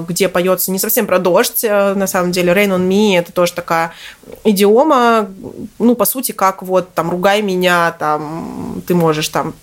где 0.08 0.28
поется 0.28 0.70
не 0.70 0.78
совсем 0.78 1.06
про 1.06 1.18
дождь, 1.18 1.64
э, 1.64 1.94
на 1.94 2.06
самом 2.06 2.32
деле. 2.32 2.52
Rain 2.52 2.70
on 2.70 2.88
Me 2.88 3.18
это 3.18 3.32
тоже 3.32 3.52
такая 3.52 3.92
идиома, 4.44 5.28
ну, 5.78 5.94
по 5.94 6.04
сути, 6.04 6.32
как 6.32 6.62
вот 6.62 6.92
там 6.94 7.10
«ругай 7.10 7.42
меня», 7.42 7.94
там, 7.98 8.82
ты 8.86 8.94
можешь 8.94 9.28
там 9.28 9.54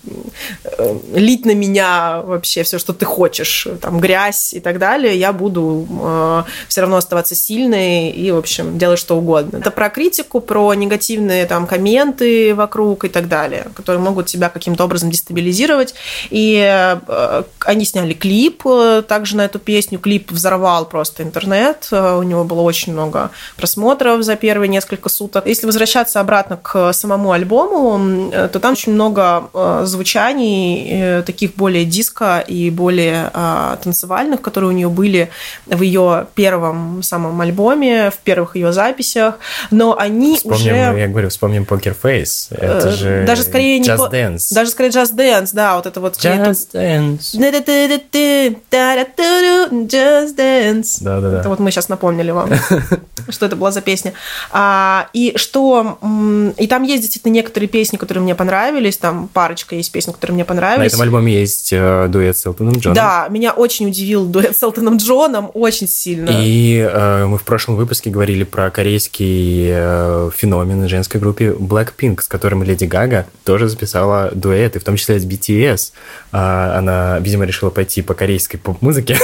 э, 0.64 0.98
лить 1.14 1.44
на 1.44 1.54
меня 1.54 2.22
вообще 2.22 2.62
все, 2.62 2.78
что 2.78 2.92
ты 2.92 3.04
хочешь, 3.04 3.66
там, 3.80 4.00
грязь 4.00 4.54
и 4.54 4.60
так 4.60 4.78
далее, 4.78 5.18
я 5.18 5.32
буду 5.32 5.86
э, 5.90 6.42
все 6.68 6.80
равно 6.80 6.96
оставаться 6.96 7.34
сильной 7.34 8.10
и, 8.10 8.30
в 8.30 8.36
общем, 8.36 8.78
делать 8.78 8.98
что 8.98 9.16
угодно. 9.16 9.58
Это 9.58 9.70
про 9.70 9.90
критику, 9.90 10.40
про 10.40 10.74
негативные 10.74 11.46
там 11.46 11.66
комменты 11.66 12.54
вокруг 12.54 13.04
и 13.04 13.08
так 13.08 13.28
далее, 13.28 13.66
которые 13.74 14.00
могут 14.00 14.26
тебя 14.26 14.48
каким-то 14.48 14.84
образом 14.84 15.10
дестабилизировать. 15.10 15.94
И 16.30 16.58
э, 16.58 17.42
они 17.60 17.84
сняли 17.84 18.14
клип 18.14 18.62
э, 18.66 19.02
также 19.06 19.36
на 19.36 19.44
эту 19.44 19.58
песню. 19.58 19.98
Клип 20.08 20.32
взорвал 20.32 20.86
просто 20.86 21.22
интернет. 21.22 21.86
Э, 21.92 22.16
У 22.16 22.22
него 22.22 22.44
было 22.44 22.62
очень 22.62 22.94
много 22.94 23.30
просмотров 23.58 24.22
за 24.22 24.36
первые 24.36 24.70
несколько 24.70 25.10
суток. 25.10 25.46
Если 25.46 25.66
возвращаться 25.66 26.18
обратно 26.18 26.56
к 26.56 26.94
самому 26.94 27.32
альбому, 27.32 28.30
э, 28.32 28.48
то 28.50 28.58
там 28.58 28.72
очень 28.72 28.92
много 28.94 29.50
э, 29.52 29.82
звучаний 29.84 31.22
таких 31.24 31.56
более 31.56 31.84
диско 31.84 32.38
и 32.38 32.70
более 32.70 33.30
э, 33.34 33.76
танцевальных, 33.84 34.40
которые 34.40 34.70
у 34.70 34.72
нее 34.72 34.88
были 34.88 35.28
в 35.66 35.82
ее 35.82 36.26
первом 36.34 37.02
самом 37.02 37.38
альбоме, 37.42 38.10
в 38.10 38.16
первых 38.18 38.56
ее 38.56 38.72
записях, 38.72 39.34
но 39.70 39.94
они 39.98 40.36
Вспомним, 40.36 40.56
уже... 40.60 41.00
я 41.00 41.08
говорю, 41.08 41.28
вспомним 41.28 41.64
Poker 41.64 41.94
Face. 42.02 42.46
Это 42.50 42.92
же 42.92 43.24
даже 43.26 43.42
скорее 43.42 43.78
не 43.78 43.86
Just 43.86 43.98
по- 43.98 44.14
Dance. 44.14 44.54
Даже 44.54 44.70
скорее 44.70 44.88
Just 44.88 45.14
Dance, 45.14 45.50
да, 45.52 45.76
вот 45.76 45.84
это 45.84 46.00
вот... 46.00 46.16
Just 46.16 46.68
Dance. 46.72 47.18
Just 49.98 50.36
Dance. 50.36 50.98
Да-да-да. 51.00 51.40
Это 51.40 51.48
вот 51.48 51.58
мы 51.58 51.70
сейчас 51.70 51.88
напомнили 51.88 52.30
вам, 52.30 52.50
что 53.28 53.46
это 53.46 53.56
была 53.56 53.70
за 53.70 53.80
песня. 53.80 54.12
А, 54.50 55.08
и 55.12 55.32
что... 55.36 55.98
И 56.56 56.66
там 56.66 56.82
есть 56.82 57.02
действительно 57.02 57.32
некоторые 57.32 57.68
песни, 57.68 57.96
которые 57.96 58.22
мне 58.22 58.34
понравились, 58.34 58.96
там 58.96 59.28
парочка 59.28 59.74
есть 59.74 59.90
песен, 59.92 60.12
которые 60.12 60.34
мне 60.34 60.44
На 60.44 60.48
понравились. 60.48 60.92
этом 60.92 61.02
альбоме 61.02 61.40
есть 61.40 61.72
э, 61.72 62.06
дуэт 62.08 62.36
с 62.36 62.46
Элтоном 62.46 62.74
Джоном. 62.74 62.94
Да, 62.94 63.26
меня 63.30 63.52
очень 63.52 63.88
удивил 63.88 64.26
дуэт 64.26 64.56
с 64.56 64.62
Элтоном 64.62 64.96
Джоном, 64.96 65.50
очень 65.54 65.88
сильно. 65.88 66.30
И 66.32 66.78
э, 66.78 67.26
мы 67.26 67.38
в 67.38 67.42
прошлом 67.42 67.76
выпуске 67.76 68.10
говорили 68.10 68.44
про 68.44 68.70
корейский 68.70 69.68
э, 69.70 70.30
феномен 70.36 70.88
женской 70.88 71.20
группе 71.20 71.50
Blackpink, 71.50 72.22
с 72.22 72.28
которым 72.28 72.62
Леди 72.62 72.84
Гага 72.84 73.26
тоже 73.44 73.68
записала 73.68 74.30
дуэты, 74.34 74.78
в 74.78 74.84
том 74.84 74.96
числе 74.96 75.18
с 75.18 75.24
BTS. 75.24 75.92
А, 76.32 76.78
она, 76.78 77.18
видимо, 77.20 77.44
решила 77.44 77.70
пойти 77.70 78.02
по 78.02 78.14
корейской 78.14 78.58
поп-музыке. 78.58 79.16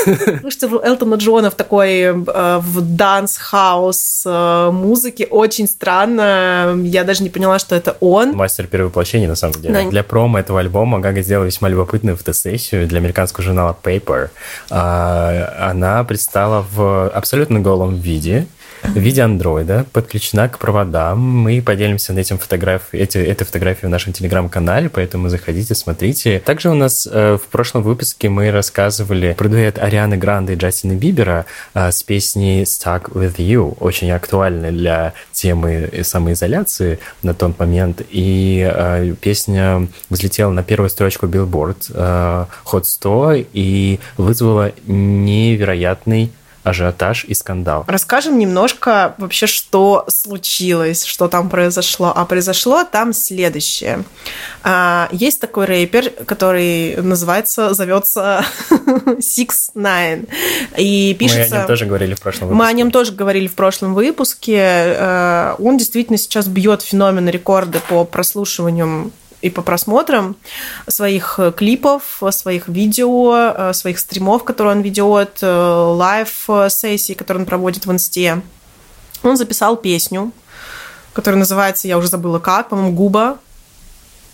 У 0.63 0.81
Элтона 0.81 1.17
Джона 1.17 1.51
в 1.51 1.55
такой 1.55 2.01
э, 2.01 2.13
в 2.13 2.81
dance-house 2.81 4.23
э, 4.27 4.71
музыке 4.71 5.27
очень 5.27 5.67
странно. 5.67 6.77
Я 6.85 7.05
даже 7.05 7.23
не 7.23 7.31
поняла, 7.31 7.59
что 7.59 7.75
это 7.75 7.97
он. 8.01 8.33
Мастер 8.33 8.67
перевоплощения, 8.67 9.29
на 9.29 9.37
самом 9.37 9.55
деле. 9.61 9.75
Да. 9.75 9.91
Для 9.91 10.03
промо 10.03 10.39
этого 10.39 10.61
альбома 10.61 11.01
Гага 11.01 11.23
сделала 11.23 11.47
весьма 11.47 11.69
любопытную 11.69 12.17
фотосессию 12.17 12.87
для 12.87 12.99
американского 12.99 13.43
журнала 13.43 13.77
Paper. 13.83 14.31
А, 14.71 15.71
Она 15.71 16.05
предстала 16.05 16.65
в 16.73 17.09
абсолютно 17.09 17.61
голом 17.61 17.97
виде, 17.97 18.47
в 18.85 18.99
виде 18.99 19.23
андроида, 19.23 19.87
подключена 19.93 20.49
к 20.49 20.59
проводам. 20.59 21.21
Мы 21.21 21.63
поделимся 21.63 22.13
на 22.13 22.21
этим 22.21 22.39
фотограф... 22.39 22.83
эти, 22.93 23.19
этой 23.19 23.45
фотографией 23.45 23.87
в 23.89 23.91
нашем 23.91 24.13
телеграм-канале, 24.13 24.89
поэтому 24.89 25.29
заходите, 25.29 25.75
смотрите. 25.75 26.41
Также 26.45 26.71
у 26.71 26.75
нас 26.75 27.09
э, 27.11 27.39
в 27.43 27.47
прошлом 27.49 27.83
выпуске 27.83 28.29
мы 28.29 28.51
рассказывали 28.51 29.35
про 29.37 29.49
дуэт 29.49 29.79
Арианы 29.79 30.17
Гранде 30.17 30.53
и 30.53 30.57
Джастина 30.57 30.95
Бибера 30.95 31.47
э, 31.75 31.91
с 31.91 32.03
песней 32.03 32.63
«Stuck 32.63 33.13
with 33.13 33.37
You», 33.37 33.77
очень 33.81 34.11
актуальной 34.11 34.71
для 34.71 35.15
темы 35.33 35.91
самоизоляции 36.03 36.99
на 37.23 37.35
тот 37.35 37.59
момент. 37.59 38.03
И 38.11 38.71
э, 38.71 39.15
песня 39.21 39.89
взлетела 40.11 40.51
на 40.51 40.63
первую 40.63 40.91
строчку 40.91 41.27
Billboard 41.27 41.91
э, 41.93 42.47
Hot 42.67 42.85
100 42.85 43.33
и 43.53 43.99
вызвала 44.17 44.73
невероятный 44.87 46.33
ажиотаж 46.65 47.25
и 47.27 47.35
скандал. 47.35 47.85
Расскажем 47.87 48.39
немножко 48.39 49.15
вообще, 49.19 49.47
что 49.47 50.05
случилось, 50.09 51.05
что 51.05 51.29
там 51.29 51.49
произошло. 51.51 52.13
А 52.15 52.25
произошло 52.25 52.85
там 52.85 53.13
следующее. 53.13 54.05
А, 54.63 55.09
Есть 55.13 55.41
такой 55.41 55.67
рэпер, 55.67 56.11
который 56.27 56.97
называется, 56.97 57.75
зовется 57.75 58.45
Six 58.71 59.49
Nine. 59.75 60.29
И 60.77 61.15
пишется... 61.19 61.45
Мы 61.51 61.55
о 61.55 61.59
нем 61.59 61.67
тоже 61.67 61.85
говорили 61.87 62.15
в 62.15 62.21
прошлом 62.21 62.49
выпуске. 62.49 62.63
Мы 62.63 62.69
о 62.69 62.73
нем 62.73 62.91
тоже 62.91 63.13
говорили 63.13 63.47
в 63.47 63.55
прошлом 63.55 63.95
выпуске. 63.95 64.97
Он 65.59 65.77
действительно 65.77 66.19
сейчас 66.19 66.47
бьет 66.47 66.83
феномен 66.83 67.29
рекорды 67.29 67.81
по 67.89 68.05
прослушиваниям 68.05 69.13
и 69.45 69.51
по 69.51 69.61
просмотрам 69.61 70.37
своих 70.89 71.39
э, 71.39 71.53
клипов, 71.53 72.23
своих 72.31 72.67
видео, 72.67 73.53
э, 73.55 73.73
своих 73.75 73.99
стримов, 73.99 74.43
которые 74.43 74.77
он 74.77 74.83
ведет, 74.83 75.39
лайв-сессий, 75.43 77.15
которые 77.15 77.43
он 77.43 77.47
проводит 77.47 77.85
в 77.85 77.93
инсте. 77.93 78.41
Он 79.23 79.37
записал 79.37 79.77
песню, 79.77 80.33
которая 81.13 81.39
называется, 81.39 81.89
я 81.89 81.99
уже 81.99 82.09
забыла 82.09 82.39
как, 82.39 82.71
по-моему, 82.71 82.93
«Губа», 82.93 83.39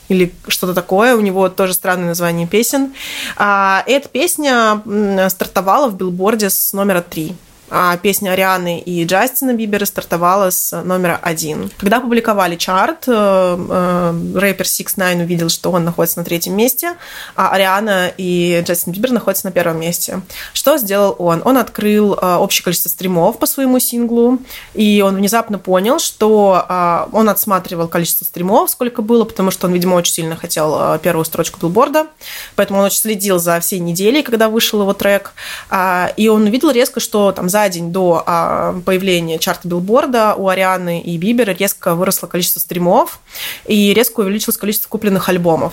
или 0.09 0.35
что-то 0.49 0.75
такое. 0.75 1.17
У 1.17 1.21
него 1.21 1.49
тоже 1.49 1.73
странное 1.73 2.09
название 2.09 2.47
песен. 2.47 2.93
А, 3.37 3.85
Эта 3.87 4.09
песня 4.09 4.83
стартовала 5.29 5.89
в 5.89 5.97
билборде 5.97 6.51
с 6.51 6.73
номера 6.73 7.01
три. 7.01 7.37
А 7.71 7.97
песня 7.97 8.31
Арианы 8.31 8.81
и 8.81 9.05
Джастина 9.05 9.55
Бибера 9.55 9.85
стартовала 9.85 10.51
с 10.51 10.83
номера 10.83 11.19
один. 11.23 11.71
Когда 11.79 11.99
опубликовали 11.99 12.57
чарт, 12.57 13.05
э, 13.07 13.13
э, 13.13 14.15
рэпер 14.35 14.65
Six 14.65 14.97
Nine 14.97 15.23
увидел, 15.23 15.49
что 15.49 15.71
он 15.71 15.85
находится 15.85 16.19
на 16.19 16.25
третьем 16.25 16.57
месте, 16.57 16.95
а 17.37 17.51
Ариана 17.51 18.13
и 18.17 18.61
Джастин 18.67 18.93
Бибер 18.93 19.13
находятся 19.13 19.47
на 19.47 19.53
первом 19.53 19.79
месте. 19.79 20.21
Что 20.53 20.79
сделал 20.79 21.15
он? 21.19 21.43
Он 21.45 21.59
открыл 21.59 22.15
э, 22.15 22.37
общее 22.37 22.65
количество 22.65 22.89
стримов 22.89 23.39
по 23.39 23.47
своему 23.47 23.79
синглу, 23.79 24.39
и 24.75 25.03
он 25.07 25.15
внезапно 25.17 25.59
понял, 25.59 26.01
что 26.01 26.67
э, 26.69 27.07
он 27.13 27.29
отсматривал 27.29 27.87
количество 27.87 28.25
стримов, 28.25 28.71
сколько 28.71 29.01
было, 29.01 29.25
потому 29.25 29.53
что 29.53 29.69
он, 29.69 29.75
видимо, 29.75 29.95
очень 29.95 30.13
сильно 30.13 30.35
хотел 30.35 30.77
э, 30.95 30.99
первую 31.01 31.25
строчку 31.25 31.61
билборда, 31.61 32.09
поэтому 32.57 32.81
он 32.81 32.87
очень 32.87 32.99
следил 32.99 33.39
за 33.39 33.61
всей 33.61 33.79
неделей, 33.79 34.23
когда 34.23 34.49
вышел 34.49 34.81
его 34.81 34.93
трек, 34.93 35.33
А, 35.69 36.13
и 36.17 36.29
он 36.29 36.43
увидел 36.43 36.71
резко, 36.71 36.99
что 36.99 37.31
там 37.31 37.49
за 37.49 37.60
день 37.69 37.93
до 37.93 38.23
а, 38.27 38.81
появления 38.85 39.39
чарта 39.39 39.69
билборда 39.69 40.35
у 40.35 40.49
Арианы 40.49 41.01
и 41.01 41.17
Бибера 41.19 41.53
резко 41.53 41.95
выросло 41.95 42.27
количество 42.27 42.61
стримов 42.61 43.21
и 43.67 43.93
резко 43.95 44.21
увеличилось 44.21 44.57
количество 44.57 44.89
купленных 44.89 45.29
альбомов. 45.29 45.73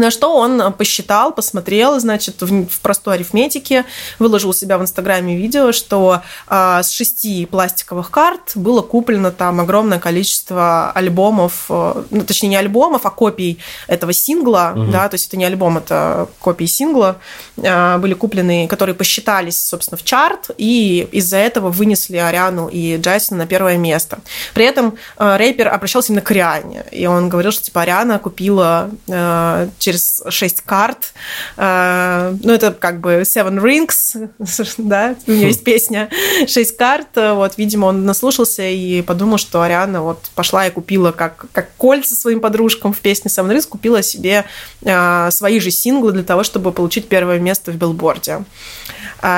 На 0.00 0.10
что 0.10 0.34
он 0.34 0.72
посчитал, 0.72 1.30
посмотрел, 1.30 2.00
значит, 2.00 2.40
в, 2.40 2.66
в 2.66 2.80
простой 2.80 3.16
арифметике, 3.16 3.84
выложил 4.18 4.48
у 4.48 4.54
себя 4.54 4.78
в 4.78 4.82
Инстаграме 4.82 5.36
видео, 5.36 5.72
что 5.72 6.22
а, 6.48 6.82
с 6.82 6.90
шести 6.90 7.44
пластиковых 7.44 8.10
карт 8.10 8.52
было 8.54 8.80
куплено 8.80 9.30
там 9.30 9.60
огромное 9.60 9.98
количество 9.98 10.90
альбомов, 10.92 11.66
э, 11.68 12.02
ну, 12.10 12.24
точнее, 12.24 12.48
не 12.48 12.56
альбомов, 12.56 13.04
а 13.04 13.10
копий 13.10 13.58
этого 13.88 14.14
сингла, 14.14 14.72
Мгм. 14.74 14.90
да, 14.90 15.06
то 15.10 15.16
есть 15.16 15.28
это 15.28 15.36
не 15.36 15.44
альбом, 15.44 15.76
это 15.76 16.28
копии 16.38 16.64
сингла, 16.64 17.18
а, 17.62 17.98
были 17.98 18.14
куплены, 18.14 18.68
которые 18.68 18.94
посчитались, 18.94 19.62
собственно, 19.62 19.98
в 19.98 20.04
чарт, 20.04 20.50
и 20.56 21.06
из-за 21.12 21.36
этого 21.36 21.68
вынесли 21.68 22.16
Ариану 22.16 22.68
и 22.68 22.96
Джайсона 22.96 23.40
на 23.40 23.46
первое 23.46 23.76
место. 23.76 24.20
При 24.54 24.64
этом 24.64 24.94
э, 25.18 25.36
рэпер 25.36 25.68
обращался 25.68 26.12
именно 26.12 26.22
к 26.22 26.30
Ариане, 26.30 26.86
и 26.90 27.04
он 27.06 27.28
говорил, 27.28 27.52
что, 27.52 27.64
типа, 27.64 27.82
Ариана 27.82 28.18
купила 28.18 28.88
э, 29.06 29.68
через 29.90 30.22
шесть 30.28 30.62
карт. 30.62 31.12
Э, 31.56 32.34
ну, 32.42 32.52
это 32.52 32.70
как 32.72 33.00
бы 33.00 33.22
Seven 33.22 33.60
Rings, 33.60 34.30
да, 34.78 35.16
у 35.26 35.32
нее 35.32 35.48
есть 35.48 35.62
хм. 35.62 35.64
песня. 35.64 36.08
6 36.46 36.76
карт, 36.76 37.08
э, 37.16 37.32
вот, 37.32 37.54
видимо, 37.56 37.86
он 37.86 38.04
наслушался 38.04 38.62
и 38.62 39.02
подумал, 39.02 39.38
что 39.38 39.62
Ариана 39.62 40.02
вот 40.02 40.30
пошла 40.34 40.66
и 40.66 40.70
купила 40.70 41.12
как, 41.12 41.46
как 41.52 41.74
кольца 41.76 42.14
своим 42.14 42.40
подружкам 42.40 42.92
в 42.92 43.00
песне 43.00 43.30
Seven 43.30 43.50
Rings, 43.50 43.68
купила 43.68 44.02
себе 44.02 44.44
э, 44.82 45.28
свои 45.30 45.58
же 45.60 45.70
синглы 45.70 46.12
для 46.12 46.22
того, 46.22 46.44
чтобы 46.44 46.72
получить 46.72 47.08
первое 47.08 47.38
место 47.38 47.72
в 47.72 47.76
билборде. 47.76 48.44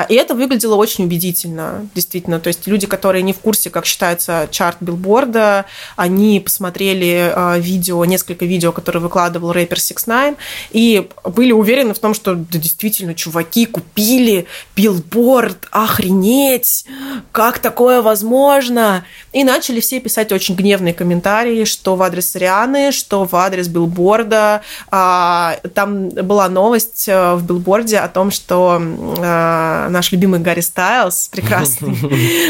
И 0.09 0.13
это 0.13 0.33
выглядело 0.33 0.75
очень 0.75 1.03
убедительно, 1.03 1.89
действительно. 1.93 2.39
То 2.39 2.47
есть 2.47 2.67
люди, 2.67 2.87
которые 2.87 3.21
не 3.21 3.33
в 3.33 3.39
курсе, 3.39 3.69
как 3.69 3.85
считается 3.85 4.47
чарт 4.49 4.77
билборда, 4.79 5.65
они 5.97 6.39
посмотрели 6.39 7.59
видео, 7.59 8.05
несколько 8.05 8.45
видео, 8.45 8.71
которые 8.71 9.01
выкладывал 9.01 9.51
рэпер 9.51 9.77
6 9.77 10.05
9 10.05 10.32
покупаем. 10.33 10.37
И 10.71 11.09
были 11.23 11.51
уверены 11.51 11.93
в 11.93 11.99
том, 11.99 12.13
что 12.13 12.35
да, 12.35 12.59
действительно, 12.59 13.13
чуваки 13.13 13.65
купили 13.65 14.45
билборд, 14.75 15.67
охренеть, 15.71 16.85
как 17.31 17.59
такое 17.59 18.01
возможно? 18.01 19.05
И 19.31 19.43
начали 19.43 19.79
все 19.79 19.99
писать 19.99 20.31
очень 20.31 20.55
гневные 20.55 20.93
комментарии, 20.93 21.65
что 21.65 21.95
в 21.95 22.03
адрес 22.03 22.35
Арианы, 22.35 22.91
что 22.91 23.25
в 23.25 23.35
адрес 23.35 23.67
билборда. 23.67 24.61
А, 24.91 25.57
там 25.73 26.09
была 26.09 26.49
новость 26.49 27.07
э, 27.07 27.33
в 27.35 27.45
билборде 27.45 27.97
о 27.97 28.07
том, 28.07 28.31
что 28.31 28.79
э, 28.79 29.87
наш 29.89 30.11
любимый 30.11 30.39
Гарри 30.39 30.61
Стайлз, 30.61 31.29
прекрасный, 31.29 31.93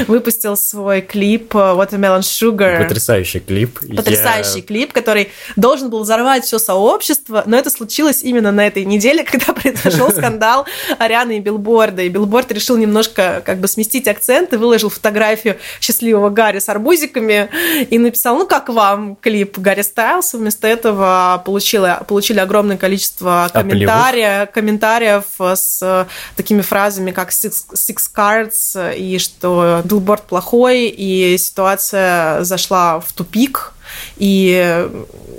выпустил 0.07 0.57
свой 0.57 1.01
клип 1.01 1.55
э, 1.55 1.57
Watermelon 1.57 2.21
Sugar. 2.21 2.83
Потрясающий 2.83 3.39
клип. 3.39 3.79
Потрясающий 3.95 4.61
клип, 4.61 4.93
который 4.93 5.29
должен 5.55 5.89
был 5.89 6.03
взорвать 6.03 6.45
все 6.45 6.59
сообщество, 6.59 7.43
но 7.45 7.57
это 7.57 7.69
случилось 7.73 8.23
именно 8.23 8.51
на 8.51 8.65
этой 8.65 8.85
неделе, 8.85 9.23
когда 9.29 9.53
произошел 9.53 10.09
скандал 10.11 10.65
Арианы 10.99 11.37
и 11.37 11.39
Билборда. 11.39 12.03
И 12.03 12.09
Билборд 12.09 12.51
решил 12.51 12.77
немножко 12.77 13.41
как 13.45 13.59
бы 13.59 13.67
сместить 13.67 14.07
акцент 14.07 14.53
и 14.53 14.57
выложил 14.57 14.89
фотографию 14.89 15.57
счастливого 15.81 16.29
Гарри 16.29 16.59
с 16.59 16.69
арбузиками 16.69 17.49
и 17.89 17.97
написал, 17.97 18.37
ну 18.37 18.45
как 18.45 18.69
вам 18.69 19.15
клип 19.15 19.57
Гарри 19.57 19.81
Стайлса? 19.81 20.37
Вместо 20.37 20.67
этого 20.67 21.41
получили, 21.45 21.97
получили 22.07 22.39
огромное 22.39 22.77
количество 22.77 23.49
комментариев, 23.53 24.51
комментариев 24.51 25.25
с 25.39 26.07
такими 26.35 26.61
фразами, 26.61 27.11
как 27.11 27.29
six, 27.29 27.51
six 27.73 27.97
cards, 28.15 28.95
и 28.95 29.17
что 29.17 29.81
билборд 29.83 30.23
плохой, 30.23 30.87
и 30.87 31.37
ситуация 31.37 32.43
зашла 32.43 32.99
в 32.99 33.11
тупик, 33.13 33.73
и, 34.17 34.87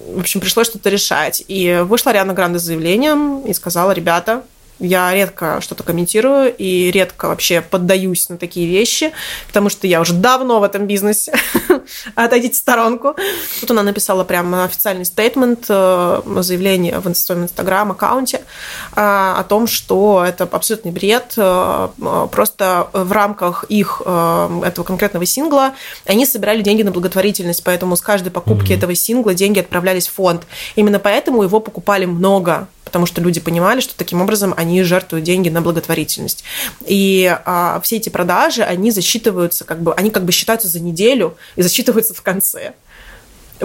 в 0.08 0.20
общем, 0.20 0.40
пришлось 0.40 0.66
что-то 0.66 0.90
решать. 0.90 1.44
И 1.48 1.82
вышла 1.84 2.10
Ариана 2.10 2.32
Гранде 2.34 2.58
с 2.58 2.62
заявлением 2.62 3.40
и 3.40 3.52
сказала, 3.54 3.92
ребята, 3.92 4.42
я 4.80 5.14
редко 5.14 5.60
что-то 5.60 5.84
комментирую 5.84 6.54
и 6.54 6.90
редко 6.90 7.28
вообще 7.28 7.60
поддаюсь 7.60 8.28
на 8.28 8.38
такие 8.38 8.66
вещи, 8.66 9.12
потому 9.46 9.68
что 9.68 9.86
я 9.86 10.00
уже 10.00 10.14
давно 10.14 10.58
в 10.60 10.64
этом 10.64 10.86
бизнесе. 10.86 11.32
Отойдите 12.16 12.54
в 12.54 12.56
сторонку. 12.56 13.14
Тут 13.60 13.70
она 13.70 13.82
написала 13.82 14.24
прям 14.24 14.54
официальный 14.54 15.04
стейтмент, 15.04 15.66
э, 15.68 16.22
заявление 16.40 16.98
в 16.98 17.14
своем 17.14 17.44
инстаграм-аккаунте 17.44 18.43
о 18.92 19.44
том, 19.44 19.66
что 19.66 20.24
это 20.26 20.44
абсолютный 20.44 20.92
бред. 20.92 21.34
Э, 21.36 21.88
просто 22.30 22.88
в 22.92 23.12
рамках 23.12 23.64
их 23.64 24.00
этого 24.00 24.84
конкретного 24.84 25.26
сингла 25.26 25.72
они 26.06 26.26
собирали 26.26 26.62
деньги 26.62 26.82
на 26.82 26.90
благотворительность, 26.90 27.62
поэтому 27.64 27.96
с 27.96 28.00
каждой 28.00 28.30
покупки 28.30 28.72
mm-hmm. 28.72 28.76
этого 28.76 28.94
сингла 28.94 29.34
деньги 29.34 29.60
отправлялись 29.60 30.08
в 30.08 30.14
фонд. 30.14 30.42
Именно 30.76 30.98
поэтому 30.98 31.42
его 31.42 31.60
покупали 31.60 32.04
много 32.04 32.68
потому 32.94 33.06
что 33.06 33.20
люди 33.20 33.40
понимали, 33.40 33.80
что 33.80 33.96
таким 33.96 34.22
образом 34.22 34.54
они 34.56 34.80
жертвуют 34.84 35.24
деньги 35.24 35.48
на 35.48 35.60
благотворительность. 35.62 36.44
И 36.86 37.36
а, 37.44 37.80
все 37.82 37.96
эти 37.96 38.08
продажи, 38.08 38.62
они 38.62 38.92
засчитываются, 38.92 39.64
как 39.64 39.82
бы, 39.82 39.92
они 39.94 40.10
как 40.10 40.24
бы 40.24 40.30
считаются 40.30 40.68
за 40.68 40.78
неделю 40.78 41.36
и 41.56 41.62
засчитываются 41.62 42.14
в 42.14 42.22
конце. 42.22 42.74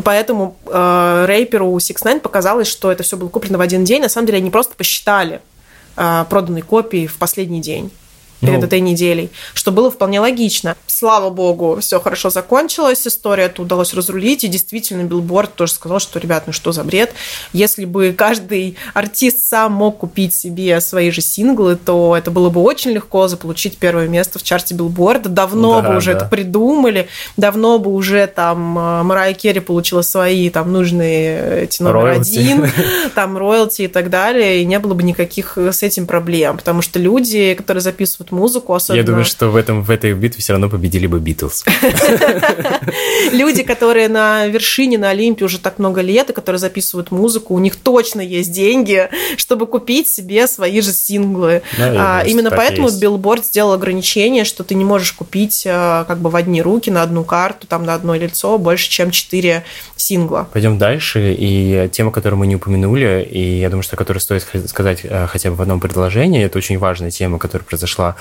Поэтому 0.04 0.56
э, 0.66 1.26
рэперу 1.28 1.76
Six 1.78 2.04
Nine 2.04 2.20
показалось, 2.20 2.68
что 2.68 2.92
это 2.92 3.04
все 3.04 3.18
было 3.18 3.30
куплено 3.30 3.58
в 3.58 3.62
один 3.62 3.84
день. 3.84 4.02
На 4.02 4.10
самом 4.10 4.28
деле 4.28 4.40
они 4.40 4.50
просто 4.50 4.76
посчитали 4.76 5.42
э, 5.96 6.26
проданные 6.30 6.64
копии 6.64 7.08
в 7.08 7.18
последний 7.18 7.62
день 7.62 7.92
перед 8.42 8.60
ну. 8.60 8.66
этой 8.66 8.80
неделей, 8.80 9.30
что 9.54 9.72
было 9.72 9.92
вполне 9.92 10.20
логично. 10.20 10.76
Слава 10.88 11.30
богу, 11.30 11.78
все 11.82 12.00
хорошо 12.00 12.30
закончилось, 12.30 13.06
история 13.06 13.46
это 13.46 13.62
удалось 13.62 13.94
разрулить, 13.94 14.44
и 14.44 14.48
действительно 14.48 15.04
Билборд 15.04 15.54
тоже 15.56 15.74
сказал, 15.74 16.00
что, 16.00 16.20
ребят, 16.20 16.44
ну 16.48 16.54
что 16.54 16.72
за 16.72 16.84
бред, 16.84 17.14
если 17.54 17.86
бы 17.86 18.14
каждый 18.18 18.78
артист 18.94 19.46
сам 19.46 19.74
мог 19.74 19.98
купить 19.98 20.34
себе 20.34 20.80
свои 20.82 21.12
же 21.12 21.22
синглы, 21.22 21.76
то 21.76 22.16
это 22.18 22.32
было 22.32 22.50
бы 22.50 22.62
очень 22.62 22.92
легко 22.92 23.28
заполучить 23.28 23.78
первое 23.78 24.08
место 24.08 24.40
в 24.40 24.44
чарте 24.44 24.74
Билборда, 24.74 25.30
давно 25.30 25.82
да, 25.82 25.90
бы 25.90 25.98
уже 25.98 26.14
да. 26.14 26.18
это 26.18 26.26
придумали, 26.26 27.08
давно 27.38 27.80
бы 27.80 27.92
уже 27.92 28.28
там 28.28 28.78
э, 28.78 29.04
Мэрайя 29.04 29.34
Кэри 29.34 29.60
получила 29.60 30.02
свои 30.02 30.50
там 30.50 30.72
нужные 30.72 31.64
эти 31.64 31.82
номер 31.82 32.20
один, 32.20 32.72
там 33.16 33.38
роялти 33.38 33.84
и 33.84 33.88
так 33.88 34.10
далее, 34.10 34.62
и 34.62 34.66
не 34.66 34.80
было 34.80 34.94
бы 34.94 35.04
никаких 35.04 35.58
с 35.58 35.84
этим 35.84 36.08
проблем, 36.08 36.58
потому 36.58 36.82
что 36.82 37.00
люди, 37.00 37.54
которые 37.54 37.82
записывают 37.82 38.29
музыку, 38.32 38.74
особенно... 38.74 39.00
Я 39.00 39.06
думаю, 39.06 39.26
что 39.26 39.50
в, 39.50 39.56
этом, 39.56 39.84
в 39.84 39.92
этой 39.92 40.14
битве 40.14 40.42
все 40.42 40.54
равно 40.54 40.70
победили 40.70 41.08
бы 41.08 41.20
Битлз. 41.20 41.66
Люди, 43.32 43.64
которые 43.64 44.08
на 44.08 44.48
вершине, 44.48 44.98
на 44.98 45.10
Олимпе 45.10 45.46
уже 45.46 45.60
так 45.60 45.80
много 45.80 46.02
лет, 46.02 46.30
и 46.30 46.34
которые 46.34 46.60
записывают 46.60 47.12
музыку, 47.12 47.54
у 47.54 47.60
них 47.60 47.76
точно 47.76 48.22
есть 48.22 48.52
деньги, 48.52 49.10
чтобы 49.38 49.68
купить 49.68 50.08
себе 50.08 50.48
свои 50.48 50.82
же 50.82 50.92
синглы. 50.92 51.62
А, 51.80 52.24
именно 52.26 52.52
поэтому 52.52 52.90
Билборд 52.90 53.46
сделал 53.46 53.74
ограничение, 53.74 54.44
что 54.44 54.64
ты 54.64 54.76
не 54.76 54.86
можешь 54.86 55.12
купить 55.14 55.66
а, 55.68 56.06
как 56.06 56.20
бы 56.20 56.30
в 56.30 56.36
одни 56.36 56.62
руки 56.62 56.90
на 56.90 57.04
одну 57.04 57.24
карту, 57.24 57.68
там 57.68 57.86
на 57.86 57.94
одно 57.94 58.16
лицо 58.16 58.58
больше, 58.58 58.90
чем 58.90 59.12
четыре 59.12 59.64
сингла. 59.96 60.48
Пойдем 60.52 60.78
дальше. 60.78 61.36
И 61.38 61.90
тема, 61.92 62.12
которую 62.12 62.40
мы 62.40 62.48
не 62.48 62.56
упомянули, 62.56 63.28
и 63.30 63.60
я 63.60 63.70
думаю, 63.70 63.84
что 63.84 63.96
которую 63.96 64.22
стоит 64.22 64.46
сказать 64.68 65.02
а, 65.04 65.28
хотя 65.28 65.50
бы 65.50 65.56
в 65.56 65.62
одном 65.62 65.80
предложении, 65.80 66.44
это 66.44 66.58
очень 66.58 66.78
важная 66.78 67.12
тема, 67.12 67.40
которая 67.40 67.66
произошла 67.66 68.00
Э, 68.00 68.19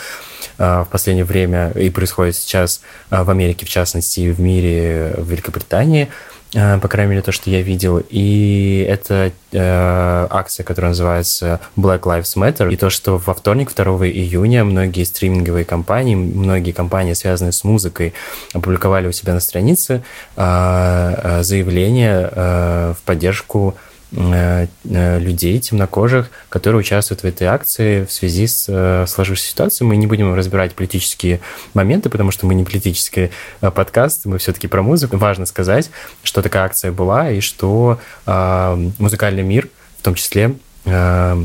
в 0.59 0.89
последнее 0.91 1.25
время 1.25 1.71
и 1.71 1.89
происходит 1.89 2.37
сейчас 2.37 2.81
э, 3.11 3.23
в 3.23 3.31
Америке, 3.31 3.65
в 3.65 3.69
частности, 3.69 4.31
в 4.31 4.41
мире, 4.41 5.15
в 5.17 5.31
Великобритании, 5.31 6.09
э, 6.53 6.79
по 6.79 6.89
крайней 6.89 7.11
мере, 7.11 7.23
то, 7.23 7.31
что 7.31 7.49
я 7.49 7.63
видел. 7.63 8.03
И 8.11 8.85
это 8.89 9.31
э, 9.53 10.27
акция, 10.31 10.65
которая 10.65 10.91
называется 10.91 11.61
Black 11.77 12.01
Lives 12.01 12.37
Matter. 12.37 12.73
И 12.73 12.77
то, 12.77 12.91
что 12.91 13.19
во 13.19 13.35
вторник, 13.35 13.73
2 13.73 13.85
июня, 14.09 14.65
многие 14.65 15.05
стриминговые 15.05 15.65
компании, 15.65 16.17
многие 16.17 16.73
компании, 16.73 17.13
связанные 17.13 17.53
с 17.53 17.63
музыкой, 17.63 18.13
опубликовали 18.53 19.07
у 19.07 19.13
себя 19.13 19.35
на 19.35 19.41
странице 19.41 20.03
э, 20.37 21.41
заявление 21.43 22.31
э, 22.33 22.95
в 22.99 23.03
поддержку 23.05 23.75
Э, 23.75 23.75
э, 23.75 23.88
людей 24.11 25.59
темнокожих, 25.61 26.31
которые 26.49 26.81
участвуют 26.81 27.23
в 27.23 27.25
этой 27.25 27.47
акции 27.47 28.05
в 28.05 28.13
связи 28.13 28.47
с 28.47 28.67
э, 28.69 29.05
сложившейся 29.07 29.51
ситуацией. 29.51 29.87
Мы 29.87 29.97
не 29.97 30.07
будем 30.07 30.35
разбирать 30.35 30.75
политические 30.75 31.41
моменты, 31.75 32.09
потому 32.09 32.31
что 32.31 32.47
мы 32.47 32.55
не 32.55 32.65
политический 32.65 33.31
подкаст, 33.61 34.25
мы 34.25 34.39
все-таки 34.39 34.67
про 34.67 34.83
музыку. 34.83 35.19
Важно 35.19 35.45
сказать, 35.47 35.91
что 36.23 36.41
такая 36.41 36.65
акция 36.65 36.91
была 36.91 37.31
и 37.31 37.41
что 37.41 38.01
музыкальный 38.25 39.43
мир, 39.43 39.69
в 39.99 40.03
том 40.03 40.15
числе 40.15 40.55
Э, 40.89 41.37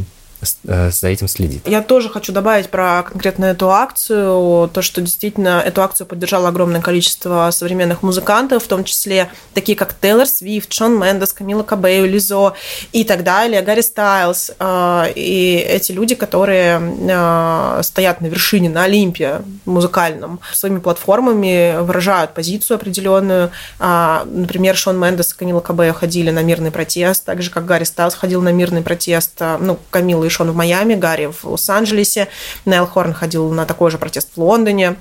за 0.64 1.08
этим 1.08 1.28
следит. 1.28 1.68
Я 1.68 1.82
тоже 1.82 2.10
хочу 2.10 2.32
добавить 2.32 2.70
про 2.70 3.04
конкретно 3.04 3.46
эту 3.46 3.72
акцию, 3.72 4.70
то, 4.70 4.82
что 4.82 5.02
действительно 5.02 5.62
эту 5.66 5.82
акцию 5.82 6.08
поддержало 6.08 6.50
огромное 6.50 6.82
количество 6.82 7.50
современных 7.52 8.04
музыкантов, 8.04 8.64
в 8.64 8.68
том 8.68 8.84
числе 8.84 9.30
такие 9.54 9.78
как 9.78 9.94
Тейлор 9.94 10.28
Свифт, 10.28 10.74
Шон 10.74 11.00
Мендес, 11.00 11.34
Камила 11.34 11.64
Кабею, 11.64 12.10
Лизо 12.10 12.54
и 12.92 13.04
так 13.04 13.24
далее, 13.24 13.62
Гарри 13.62 13.82
Стайлз. 13.82 14.52
Э, 14.60 15.06
и 15.16 15.56
эти 15.58 15.92
люди, 15.92 16.16
которые 16.16 16.82
э, 16.82 17.82
стоят 17.84 18.22
на 18.22 18.28
вершине, 18.28 18.70
на 18.70 18.84
Олимпе 18.84 19.42
музыкальном, 19.66 20.40
своими 20.54 20.80
платформами 20.80 21.82
выражают 21.82 22.34
позицию 22.34 22.76
определенную. 22.76 23.52
Например, 23.80 24.76
Шон 24.76 25.00
Мендес 25.00 25.34
и 25.34 25.38
Камила 25.38 25.60
Кабею 25.60 25.94
ходили 25.94 26.32
на 26.32 26.44
мирный 26.44 26.72
протест, 26.72 27.26
так 27.26 27.42
же, 27.42 27.50
как 27.50 27.66
Гарри 27.66 27.84
Стайлз 27.84 28.16
ходил 28.16 28.42
на 28.42 28.52
мирный 28.52 28.82
протест, 28.82 29.40
ну, 29.60 29.80
Камила 29.90 30.24
и 30.26 30.30
он 30.40 30.52
в 30.52 30.56
Майами, 30.56 30.96
Гарри 30.96 31.32
в 31.32 31.44
Лос-Анджелесе, 31.46 32.28
Нейл 32.66 32.86
Хорн 32.86 33.14
ходил 33.14 33.52
на 33.52 33.66
такой 33.66 33.92
же 33.92 33.98
протест 33.98 34.30
в 34.36 34.42
Лондоне, 34.42 34.96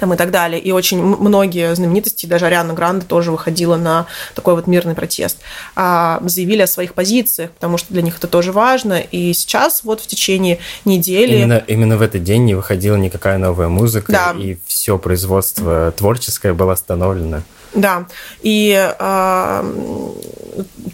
там 0.00 0.14
и 0.14 0.16
так 0.16 0.30
далее. 0.30 0.60
И 0.60 0.72
очень 0.72 1.02
многие 1.02 1.74
знаменитости, 1.74 2.26
даже 2.26 2.46
Ариана 2.46 2.72
Гранде 2.72 3.06
тоже 3.06 3.30
выходила 3.30 3.76
на 3.76 4.06
такой 4.34 4.54
вот 4.54 4.66
мирный 4.66 4.94
протест, 4.94 5.38
а, 5.76 6.20
заявили 6.24 6.62
о 6.62 6.66
своих 6.66 6.94
позициях, 6.94 7.50
потому 7.50 7.76
что 7.76 7.92
для 7.92 8.02
них 8.02 8.16
это 8.16 8.26
тоже 8.26 8.50
важно. 8.50 8.98
И 8.98 9.32
сейчас 9.34 9.84
вот 9.84 10.00
в 10.00 10.06
течение 10.06 10.58
недели... 10.84 11.36
Именно, 11.36 11.62
именно 11.66 11.96
в 11.98 12.02
этот 12.02 12.24
день 12.24 12.44
не 12.44 12.54
выходила 12.54 12.96
никакая 12.96 13.38
новая 13.38 13.68
музыка, 13.68 14.10
да. 14.10 14.34
и 14.38 14.56
все 14.66 14.98
производство 14.98 15.92
творческое 15.92 16.54
было 16.54 16.72
остановлено. 16.72 17.42
Да, 17.74 18.06
и 18.42 18.92
э, 18.98 19.62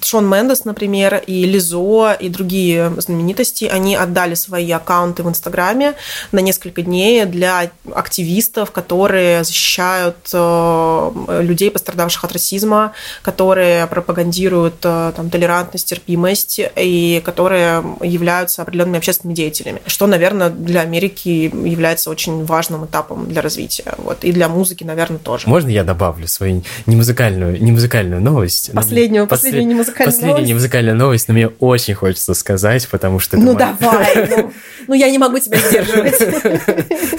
Шон 0.02 0.28
Мендес, 0.28 0.64
например, 0.64 1.22
и 1.26 1.44
Лизо, 1.44 2.12
и 2.12 2.28
другие 2.28 2.92
знаменитости, 2.98 3.64
они 3.64 3.96
отдали 3.96 4.34
свои 4.34 4.70
аккаунты 4.70 5.22
в 5.22 5.28
Инстаграме 5.28 5.94
на 6.32 6.40
несколько 6.40 6.82
дней 6.82 7.24
для 7.24 7.70
активистов, 7.94 8.70
которые 8.72 9.44
защищают 9.44 10.16
э, 10.32 11.40
людей, 11.42 11.70
пострадавших 11.70 12.24
от 12.24 12.32
расизма, 12.32 12.92
которые 13.22 13.86
пропагандируют 13.86 14.76
э, 14.82 15.12
там, 15.16 15.30
толерантность, 15.30 15.88
терпимость, 15.88 16.60
и 16.76 17.22
которые 17.24 17.82
являются 18.02 18.62
определенными 18.62 18.98
общественными 18.98 19.34
деятелями, 19.34 19.80
что, 19.86 20.06
наверное, 20.06 20.50
для 20.50 20.82
Америки 20.82 21.50
является 21.66 22.10
очень 22.10 22.44
важным 22.44 22.84
этапом 22.84 23.28
для 23.28 23.40
развития. 23.40 23.94
Вот. 23.98 24.24
И 24.24 24.32
для 24.32 24.48
музыки, 24.48 24.84
наверное, 24.84 25.18
тоже. 25.18 25.48
Можно 25.48 25.70
я 25.70 25.84
добавлю 25.84 26.28
свою 26.28 26.56
не 26.87 26.96
музыкальную, 26.96 27.62
не 27.62 27.72
музыкальную 27.72 28.20
новость? 28.20 28.72
Последнюю, 28.72 29.26
последнюю 29.26 29.66
не 29.66 29.74
музыкальную 29.74 30.12
Последняя 30.12 30.33
новость. 30.33 30.48
не 30.48 30.55
музыкальная 30.55 30.94
новость, 30.94 31.29
но 31.29 31.35
мне 31.35 31.48
очень 31.48 31.94
хочется 31.94 32.35
сказать, 32.35 32.88
потому 32.88 33.18
что... 33.18 33.37
Ну 33.37 33.55
давай, 33.55 34.29
ну, 34.29 34.52
ну 34.88 34.94
я 34.94 35.11
не 35.11 35.18
могу 35.18 35.38
тебя 35.38 35.59
сдерживать. 35.59 36.16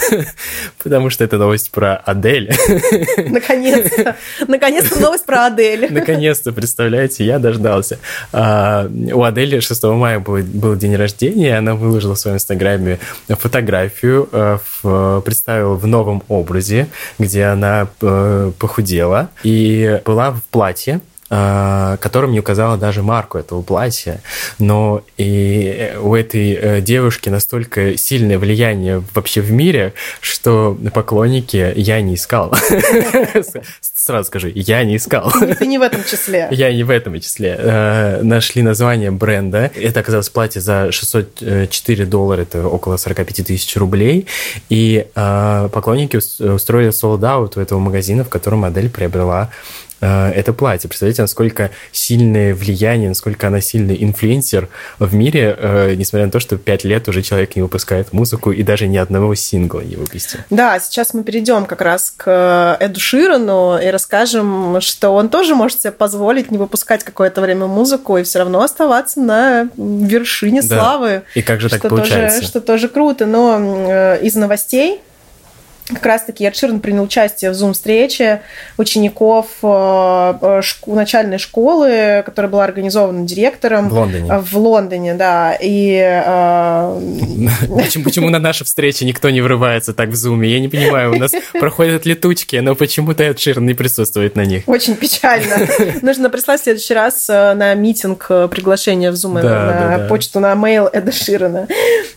Потому 0.83 1.09
что 1.09 1.23
это 1.23 1.37
новость 1.37 1.71
про 1.71 1.95
Адель. 1.97 2.53
Наконец-то. 3.27 4.15
Наконец-то 4.47 4.99
новость 4.99 5.25
про 5.25 5.47
Адель. 5.47 5.87
Наконец-то, 5.89 6.51
представляете, 6.51 7.25
я 7.25 7.39
дождался. 7.39 7.99
А, 8.31 8.89
у 9.13 9.23
Адели 9.23 9.59
6 9.59 9.83
мая 9.83 10.19
был, 10.19 10.37
был 10.37 10.75
день 10.75 10.95
рождения, 10.95 11.57
она 11.57 11.75
выложила 11.75 12.15
в 12.15 12.19
своем 12.19 12.37
инстаграме 12.37 12.99
фотографию, 13.27 14.29
э, 14.31 14.57
представила 15.25 15.75
в 15.75 15.85
новом 15.87 16.23
образе, 16.27 16.87
где 17.19 17.45
она 17.45 17.87
э, 18.01 18.51
похудела 18.57 19.29
и 19.43 20.01
была 20.05 20.31
в 20.31 20.41
платье, 20.43 21.01
которым 21.29 22.31
не 22.31 22.39
указала 22.39 22.77
даже 22.77 23.03
марку 23.03 23.37
этого 23.37 23.61
платья. 23.61 24.21
Но 24.59 25.03
и 25.17 25.93
у 26.01 26.15
этой 26.15 26.53
э, 26.53 26.81
девушки 26.81 27.29
настолько 27.29 27.97
сильное 27.97 28.39
влияние 28.39 29.03
вообще 29.13 29.41
в 29.41 29.51
мире, 29.51 29.93
что 30.21 30.77
поклонники 30.93 31.73
я 31.75 32.01
не 32.01 32.15
искал. 32.15 32.53
Сразу 33.81 34.27
скажу, 34.27 34.47
я 34.53 34.83
не 34.83 34.97
искал. 34.97 35.31
Ты 35.59 35.67
не 35.67 35.77
в 35.77 35.81
этом 35.81 36.03
числе. 36.03 36.47
Я 36.51 36.73
не 36.73 36.83
в 36.83 36.89
этом 36.89 37.19
числе. 37.19 37.55
Э, 37.59 38.21
нашли 38.21 38.61
название 38.61 39.11
бренда. 39.11 39.69
Это 39.75 39.99
оказалось 39.99 40.29
платье 40.29 40.61
за 40.61 40.91
604 40.91 42.05
доллара, 42.05 42.41
это 42.41 42.67
около 42.67 42.97
45 42.97 43.45
тысяч 43.47 43.75
рублей. 43.75 44.27
И 44.69 45.07
э, 45.13 45.69
поклонники 45.71 46.17
устроили 46.17 46.91
солдат 46.91 47.57
у 47.57 47.59
этого 47.59 47.79
магазина, 47.79 48.23
в 48.23 48.29
котором 48.29 48.59
модель 48.59 48.89
приобрела 48.89 49.49
Э, 49.49 49.86
это 49.99 50.53
платье. 50.53 50.87
Представляете, 50.87 51.23
насколько 51.23 51.71
сильное 51.91 52.53
влияние, 52.53 53.09
насколько 53.09 53.47
она 53.47 53.61
сильный 53.61 54.03
инфлюенсер 54.03 54.69
в 54.99 55.13
мире, 55.15 55.55
э, 55.57 55.95
несмотря 55.95 56.25
на 56.25 56.31
то, 56.31 56.39
что 56.39 56.57
пять 56.57 56.83
лет 56.83 57.07
уже 57.07 57.21
человек 57.21 57.55
не 57.55 57.61
выпускает 57.61 58.13
музыку 58.13 58.51
и 58.51 58.63
даже 58.63 58.87
ни 58.87 58.97
одного 58.97 59.35
сингла 59.35 59.81
не 59.81 59.95
выпустил. 59.95 60.39
Да, 60.49 60.79
сейчас 60.79 61.13
мы 61.13 61.23
перейдем 61.23 61.65
как 61.65 61.81
раз 61.81 62.13
к 62.15 62.77
Эду 62.79 62.99
Ширану 62.99 63.77
и 63.77 63.87
расскажем, 63.87 64.79
что 64.81 65.09
он 65.11 65.29
тоже 65.29 65.55
может 65.55 65.81
себе 65.81 65.91
позволить 65.91 66.51
не 66.51 66.57
выпускать 66.57 67.03
какое-то 67.03 67.41
время 67.41 67.67
музыку 67.67 68.17
и 68.17 68.23
все 68.23 68.39
равно 68.39 68.61
оставаться 68.61 69.19
на 69.19 69.69
вершине 69.77 70.61
да. 70.61 70.67
славы. 70.67 71.23
И 71.35 71.41
как 71.41 71.61
же 71.61 71.69
так 71.69 71.79
что 71.79 71.89
получается? 71.89 72.39
Тоже, 72.39 72.47
что 72.47 72.61
тоже 72.61 72.87
круто. 72.87 73.25
Но 73.25 73.57
э, 73.59 74.19
из 74.21 74.35
новостей 74.35 75.01
как 75.93 76.05
раз-таки 76.05 76.45
Эд 76.45 76.81
принял 76.81 77.03
участие 77.03 77.51
в 77.51 77.53
Zoom-встрече 77.53 78.41
учеников 78.77 79.47
э, 79.61 80.61
шку, 80.61 80.95
начальной 80.95 81.37
школы, 81.37 82.23
которая 82.25 82.51
была 82.51 82.63
организована 82.63 83.25
директором. 83.25 83.89
В 83.89 83.93
Лондоне. 83.93 84.37
В 84.39 84.57
Лондоне, 84.57 85.13
да. 85.13 85.57
И, 85.59 85.97
э... 85.97 86.99
почему, 87.69 88.03
почему 88.03 88.29
на 88.29 88.39
наши 88.39 88.65
встречи 88.65 89.03
никто 89.03 89.29
не 89.29 89.41
врывается 89.41 89.93
так 89.93 90.09
в 90.09 90.13
Zoom? 90.13 90.45
Я 90.45 90.59
не 90.59 90.67
понимаю, 90.67 91.13
у 91.13 91.17
нас 91.17 91.31
проходят 91.53 92.05
летучки, 92.05 92.57
но 92.57 92.75
почему-то 92.75 93.23
Эд 93.23 93.37
не 93.57 93.73
присутствует 93.73 94.35
на 94.35 94.45
них. 94.45 94.63
Очень 94.67 94.95
печально. 94.95 95.67
Нужно 96.01 96.29
прислать 96.29 96.61
в 96.61 96.63
следующий 96.63 96.93
раз 96.93 97.29
э, 97.29 97.53
на 97.53 97.73
митинг 97.75 98.25
э, 98.29 98.47
приглашение 98.49 99.11
в 99.11 99.15
Zoom 99.15 99.41
да, 99.41 99.41
на 99.41 99.73
да, 99.73 99.97
да. 99.99 100.07
почту, 100.07 100.39
на 100.39 100.53
mail 100.53 100.89
Эда 100.91 101.11
Ширена. 101.11 101.67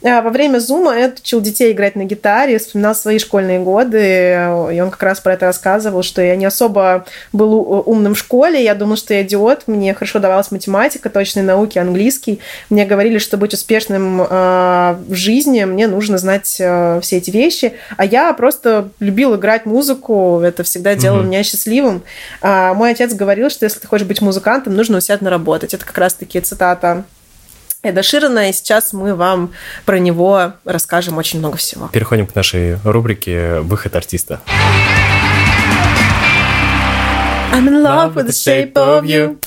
А 0.03 0.23
во 0.23 0.31
время 0.31 0.59
Zoom 0.59 0.93
Эд 0.93 1.21
учил 1.21 1.41
детей 1.41 1.73
играть 1.73 1.95
на 1.95 2.05
гитаре, 2.05 2.59
вспоминал 2.59 2.95
свои 2.95 3.19
школьные 3.19 3.60
годы, 3.65 4.71
и 4.73 4.81
он 4.81 4.91
как 4.91 5.03
раз 5.03 5.21
про 5.21 5.35
это 5.35 5.47
рассказывал, 5.47 6.03
что 6.03 6.23
я 6.23 6.37
не 6.37 6.45
особо 6.45 7.05
был 7.33 7.85
умным 7.87 8.15
в 8.15 8.19
школе, 8.19 8.63
я 8.63 8.75
думал, 8.75 8.97
что 8.97 9.15
я 9.15 9.23
идиот, 9.23 9.65
мне 9.67 9.95
хорошо 9.95 10.19
давалась 10.19 10.51
математика, 10.51 11.11
точные 11.11 11.45
науки, 11.45 11.79
английский. 11.79 12.41
Мне 12.69 12.85
говорили, 12.85 13.19
что 13.19 13.37
быть 13.37 13.55
успешным 13.55 14.23
э, 14.23 14.27
в 14.27 15.15
жизни, 15.15 15.65
мне 15.65 15.87
нужно 15.87 16.19
знать 16.19 16.57
э, 16.59 17.01
все 17.03 17.19
эти 17.19 17.31
вещи, 17.31 17.75
а 17.97 18.05
я 18.05 18.33
просто 18.33 18.89
любил 19.01 19.37
играть 19.37 19.67
музыку, 19.67 20.41
это 20.41 20.63
всегда 20.63 20.95
делало 20.95 21.23
mm-hmm. 21.23 21.27
меня 21.27 21.43
счастливым. 21.43 22.03
А 22.43 22.75
мой 22.75 22.93
отец 22.93 23.13
говорил, 23.15 23.51
что 23.51 23.65
если 23.67 23.81
ты 23.81 23.87
хочешь 23.87 24.07
быть 24.07 24.21
музыкантом, 24.21 24.75
нужно 24.75 24.99
усердно 24.99 25.31
работать. 25.31 25.75
Это 25.75 25.85
как 25.85 25.99
раз-таки 25.99 26.41
цитата 26.41 27.05
Эда 27.83 28.03
Ширана, 28.03 28.51
и 28.51 28.53
сейчас 28.53 28.93
мы 28.93 29.15
вам 29.15 29.55
про 29.87 29.99
него 29.99 30.53
расскажем 30.67 31.17
очень 31.17 31.39
много 31.39 31.57
всего. 31.57 31.89
Переходим 31.89 32.27
к 32.27 32.35
нашей 32.35 32.77
рубрике 32.85 33.61
«Выход 33.61 33.97
артиста». 33.97 34.41
I'm 37.53 37.67
in 37.67 37.83
love 37.83 38.15
with 38.15 38.27
the 38.27 38.33
shape 38.33 38.75
of 38.75 39.05
you. 39.05 39.39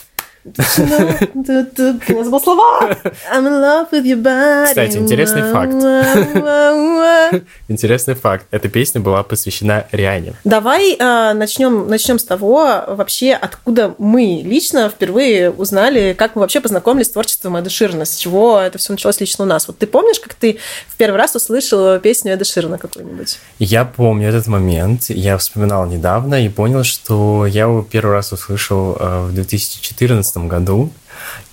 Я 0.45 2.23
забыл 2.23 2.41
слова. 2.41 2.97
I'm 3.31 3.47
in 3.47 3.61
love 3.61 3.91
with 3.91 4.03
your 4.03 4.21
body. 4.21 4.65
Кстати, 4.65 4.97
интересный 4.97 5.43
факт. 5.51 5.73
Интересный 7.69 8.15
факт. 8.15 8.45
Эта 8.51 8.67
песня 8.67 8.99
была 8.99 9.23
посвящена 9.23 9.85
Риане. 9.91 10.33
Давай 10.43 10.95
э, 10.97 11.33
начнем, 11.33 11.87
начнем 11.87 12.19
с 12.19 12.25
того, 12.25 12.83
вообще, 12.87 13.33
откуда 13.33 13.95
мы 13.97 14.41
лично 14.43 14.89
впервые 14.89 15.49
узнали, 15.49 16.13
как 16.17 16.35
мы 16.35 16.41
вообще 16.41 16.59
познакомились 16.59 17.07
с 17.07 17.11
творчеством 17.11 17.55
Эда 17.55 17.69
Ширна, 17.69 18.03
с 18.05 18.15
чего 18.15 18.59
это 18.59 18.77
все 18.77 18.91
началось 18.93 19.19
лично 19.21 19.45
у 19.45 19.47
нас. 19.47 19.67
Вот 19.67 19.77
ты 19.77 19.87
помнишь, 19.87 20.19
как 20.19 20.33
ты 20.33 20.59
в 20.87 20.97
первый 20.97 21.17
раз 21.17 21.35
услышал 21.35 21.99
песню 21.99 22.33
Эда 22.33 22.43
Ширна 22.43 22.77
какую-нибудь? 22.77 23.39
Я 23.59 23.85
помню 23.85 24.27
этот 24.29 24.47
момент. 24.47 25.05
Я 25.09 25.37
вспоминал 25.37 25.85
недавно 25.85 26.45
и 26.45 26.49
понял, 26.49 26.83
что 26.83 27.45
я 27.45 27.61
его 27.63 27.81
первый 27.81 28.11
раз 28.11 28.33
услышал 28.33 28.97
э, 28.99 29.27
в 29.29 29.33
2014 29.33 30.32
2015 30.33 30.47
году, 30.47 30.89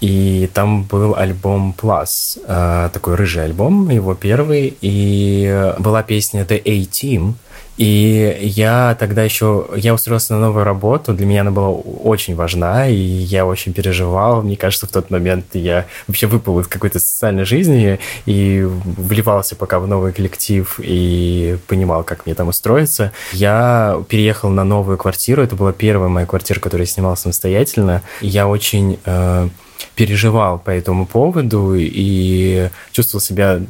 и 0.00 0.48
там 0.54 0.82
был 0.84 1.14
альбом 1.16 1.74
Plus, 1.80 2.40
э, 2.46 2.90
такой 2.92 3.14
рыжий 3.14 3.44
альбом, 3.44 3.88
его 3.90 4.14
первый, 4.14 4.76
и 4.80 5.74
была 5.78 6.02
песня 6.02 6.44
The 6.44 6.60
A-Team, 6.64 7.34
и 7.80 8.36
я 8.42 8.94
тогда 9.00 9.22
еще, 9.22 9.66
я 9.74 9.94
устроился 9.94 10.34
на 10.34 10.40
новую 10.40 10.64
работу, 10.64 11.14
для 11.14 11.24
меня 11.24 11.40
она 11.40 11.50
была 11.50 11.70
очень 11.70 12.34
важна, 12.34 12.86
и 12.86 12.94
я 12.94 13.46
очень 13.46 13.72
переживал. 13.72 14.42
Мне 14.42 14.58
кажется, 14.58 14.86
в 14.86 14.90
тот 14.90 15.08
момент 15.08 15.46
я 15.54 15.86
вообще 16.06 16.26
выпал 16.26 16.60
из 16.60 16.66
какой-то 16.66 16.98
социальной 16.98 17.46
жизни 17.46 17.98
и 18.26 18.68
вливался 18.68 19.56
пока 19.56 19.78
в 19.78 19.86
новый 19.86 20.12
коллектив 20.12 20.78
и 20.78 21.56
понимал, 21.68 22.04
как 22.04 22.26
мне 22.26 22.34
там 22.34 22.48
устроиться. 22.48 23.12
Я 23.32 24.02
переехал 24.10 24.50
на 24.50 24.64
новую 24.64 24.98
квартиру, 24.98 25.42
это 25.42 25.56
была 25.56 25.72
первая 25.72 26.10
моя 26.10 26.26
квартира, 26.26 26.60
которую 26.60 26.86
я 26.86 26.92
снимал 26.92 27.16
самостоятельно. 27.16 28.02
Я 28.20 28.46
очень... 28.46 28.98
Э, 29.06 29.48
переживал 29.94 30.58
по 30.58 30.70
этому 30.70 31.06
поводу 31.06 31.74
и 31.76 32.68
чувствовал 32.92 33.20
себя 33.20 33.60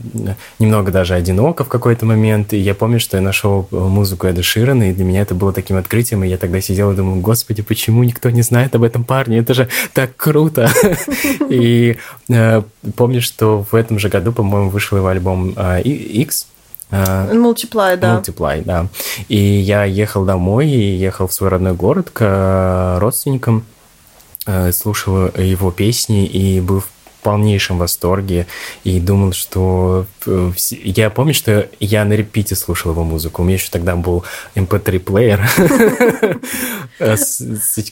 немного 0.58 0.90
даже 0.90 1.14
одиноко 1.14 1.64
в 1.64 1.68
какой-то 1.68 2.06
момент. 2.06 2.52
И 2.52 2.58
я 2.58 2.74
помню, 2.74 3.00
что 3.00 3.16
я 3.16 3.22
нашел 3.22 3.66
музыку 3.70 4.26
Эда 4.26 4.42
Ширана, 4.42 4.90
и 4.90 4.92
для 4.92 5.04
меня 5.04 5.22
это 5.22 5.34
было 5.34 5.52
таким 5.52 5.76
открытием. 5.76 6.24
И 6.24 6.28
я 6.28 6.36
тогда 6.36 6.60
сидел 6.60 6.92
и 6.92 6.96
думал, 6.96 7.20
господи, 7.20 7.62
почему 7.62 8.04
никто 8.04 8.30
не 8.30 8.42
знает 8.42 8.74
об 8.74 8.82
этом 8.82 9.04
парне? 9.04 9.38
Это 9.38 9.54
же 9.54 9.68
так 9.92 10.16
круто! 10.16 10.70
И 11.50 11.96
э, 12.28 12.62
помню, 12.96 13.20
что 13.20 13.66
в 13.70 13.74
этом 13.74 13.98
же 13.98 14.08
году, 14.08 14.32
по-моему, 14.32 14.70
вышел 14.70 14.98
его 14.98 15.08
альбом 15.08 15.54
X, 15.84 16.46
э, 16.90 17.32
Multiply, 17.32 17.96
да. 17.96 18.20
Multiply, 18.20 18.62
да. 18.64 18.86
И 19.28 19.36
я 19.36 19.84
ехал 19.84 20.24
домой, 20.24 20.68
и 20.68 20.96
ехал 20.96 21.26
в 21.26 21.32
свой 21.32 21.50
родной 21.50 21.74
город 21.74 22.10
к 22.12 22.22
э, 22.22 22.98
родственникам, 22.98 23.64
Э, 23.64 23.79
слушал 24.72 25.28
его 25.36 25.70
песни 25.70 26.26
и 26.26 26.60
был 26.60 26.80
в 26.80 26.88
полнейшем 27.22 27.78
восторге 27.78 28.46
и 28.84 29.00
думал, 29.00 29.32
что... 29.32 30.06
Э, 30.26 30.52
я 30.70 31.10
помню, 31.10 31.34
что 31.34 31.68
я 31.78 32.04
на 32.04 32.14
репите 32.14 32.54
слушал 32.54 32.92
его 32.92 33.04
музыку. 33.04 33.42
У 33.42 33.44
меня 33.44 33.56
еще 33.56 33.70
тогда 33.70 33.96
был 33.96 34.24
MP3-плеер, 34.54 35.40
э, 36.98 37.16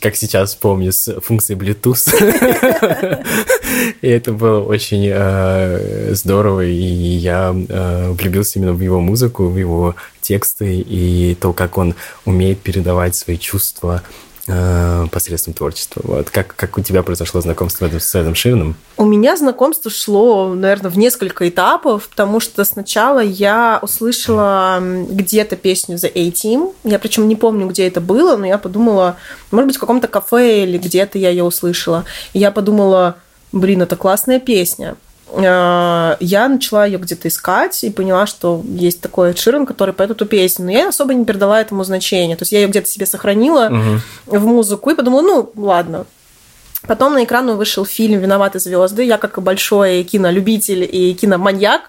как 0.00 0.16
сейчас 0.16 0.54
помню, 0.54 0.92
с 0.92 1.20
функцией 1.20 1.58
Bluetooth. 1.58 3.24
И 4.00 4.08
это 4.08 4.32
было 4.32 4.60
очень 4.60 6.14
здорово, 6.14 6.64
и 6.64 6.72
я 6.72 7.52
влюбился 7.52 8.58
именно 8.58 8.72
в 8.72 8.80
его 8.80 9.00
музыку, 9.00 9.48
в 9.48 9.56
его 9.56 9.94
тексты 10.20 10.80
и 10.80 11.34
то, 11.40 11.52
как 11.52 11.78
он 11.78 11.94
умеет 12.24 12.60
передавать 12.60 13.14
свои 13.14 13.38
чувства 13.38 14.02
э, 14.02 14.27
посредством 15.10 15.54
творчества. 15.54 16.00
Вот. 16.04 16.30
Как, 16.30 16.54
как 16.56 16.78
у 16.78 16.80
тебя 16.80 17.02
произошло 17.02 17.40
знакомство 17.40 17.88
с 17.88 18.14
Эдом 18.14 18.34
Шираном? 18.34 18.76
У 18.96 19.04
меня 19.04 19.36
знакомство 19.36 19.90
шло, 19.90 20.54
наверное, 20.54 20.90
в 20.90 20.98
несколько 20.98 21.48
этапов, 21.48 22.08
потому 22.08 22.40
что 22.40 22.64
сначала 22.64 23.20
я 23.20 23.78
услышала 23.82 24.78
где-то 24.80 25.56
песню 25.56 25.96
The 25.96 26.10
A-Team. 26.14 26.74
Я 26.84 26.98
причем 26.98 27.28
не 27.28 27.36
помню, 27.36 27.66
где 27.66 27.86
это 27.86 28.00
было, 28.00 28.36
но 28.36 28.46
я 28.46 28.58
подумала, 28.58 29.16
может 29.50 29.68
быть, 29.68 29.76
в 29.76 29.80
каком-то 29.80 30.08
кафе 30.08 30.64
или 30.64 30.78
где-то 30.78 31.18
я 31.18 31.30
ее 31.30 31.44
услышала. 31.44 32.04
И 32.32 32.38
я 32.38 32.50
подумала, 32.50 33.16
блин, 33.52 33.82
это 33.82 33.96
классная 33.96 34.40
песня. 34.40 34.96
Э, 35.32 36.16
я 36.20 36.48
начала 36.48 36.86
ее 36.86 36.98
где-то 36.98 37.28
искать 37.28 37.82
и 37.84 37.90
поняла, 37.90 38.26
что 38.26 38.62
есть 38.64 39.00
такой 39.00 39.34
Ширен, 39.34 39.66
который 39.66 39.94
поет 39.94 40.10
эту 40.10 40.26
песню. 40.26 40.66
Но 40.66 40.70
я 40.70 40.88
особо 40.88 41.14
не 41.14 41.24
передала 41.24 41.60
этому 41.60 41.84
значения. 41.84 42.36
То 42.36 42.42
есть 42.42 42.52
я 42.52 42.60
ее 42.60 42.68
где-то 42.68 42.88
себе 42.88 43.06
сохранила 43.06 43.66
угу. 43.66 44.38
в 44.38 44.46
музыку 44.46 44.90
и 44.90 44.94
подумала, 44.94 45.22
ну, 45.22 45.52
ладно, 45.56 46.06
Потом 46.86 47.14
на 47.14 47.24
экран 47.24 47.50
вышел 47.56 47.84
фильм 47.84 48.20
«Виноваты 48.20 48.60
звезды». 48.60 49.04
Я 49.04 49.18
как 49.18 49.42
большой 49.42 50.04
кинолюбитель 50.04 50.88
и 50.90 51.12
киноманьяк, 51.12 51.82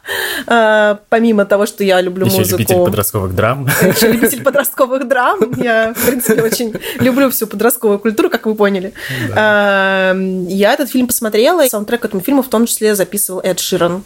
э, 0.48 0.96
помимо 1.10 1.46
того, 1.46 1.66
что 1.68 1.84
я 1.84 2.02
люблю 2.02 2.26
Еще 2.26 2.40
музыку. 2.40 2.58
любитель 2.58 2.84
подростковых 2.84 3.36
драм. 3.36 3.68
Еще 3.82 4.12
любитель 4.12 4.44
подростковых 4.44 5.08
драм. 5.08 5.40
Я, 5.58 5.94
в 5.94 6.06
принципе, 6.06 6.42
очень 6.42 6.74
люблю 7.00 7.30
всю 7.30 7.46
подростковую 7.48 8.00
культуру, 8.00 8.30
как 8.30 8.46
вы 8.48 8.56
поняли. 8.56 8.94
Да. 9.30 10.12
Эм, 10.12 10.48
я 10.48 10.74
этот 10.74 10.90
фильм 10.90 11.08
посмотрела, 11.08 11.64
и 11.64 11.70
саундтрек 11.70 12.02
к 12.02 12.06
этому 12.06 12.22
фильму 12.22 12.42
в 12.42 12.50
том 12.50 12.66
числе 12.66 12.96
записывал 12.96 13.42
Эд 13.42 13.60
Ширан. 13.60 14.04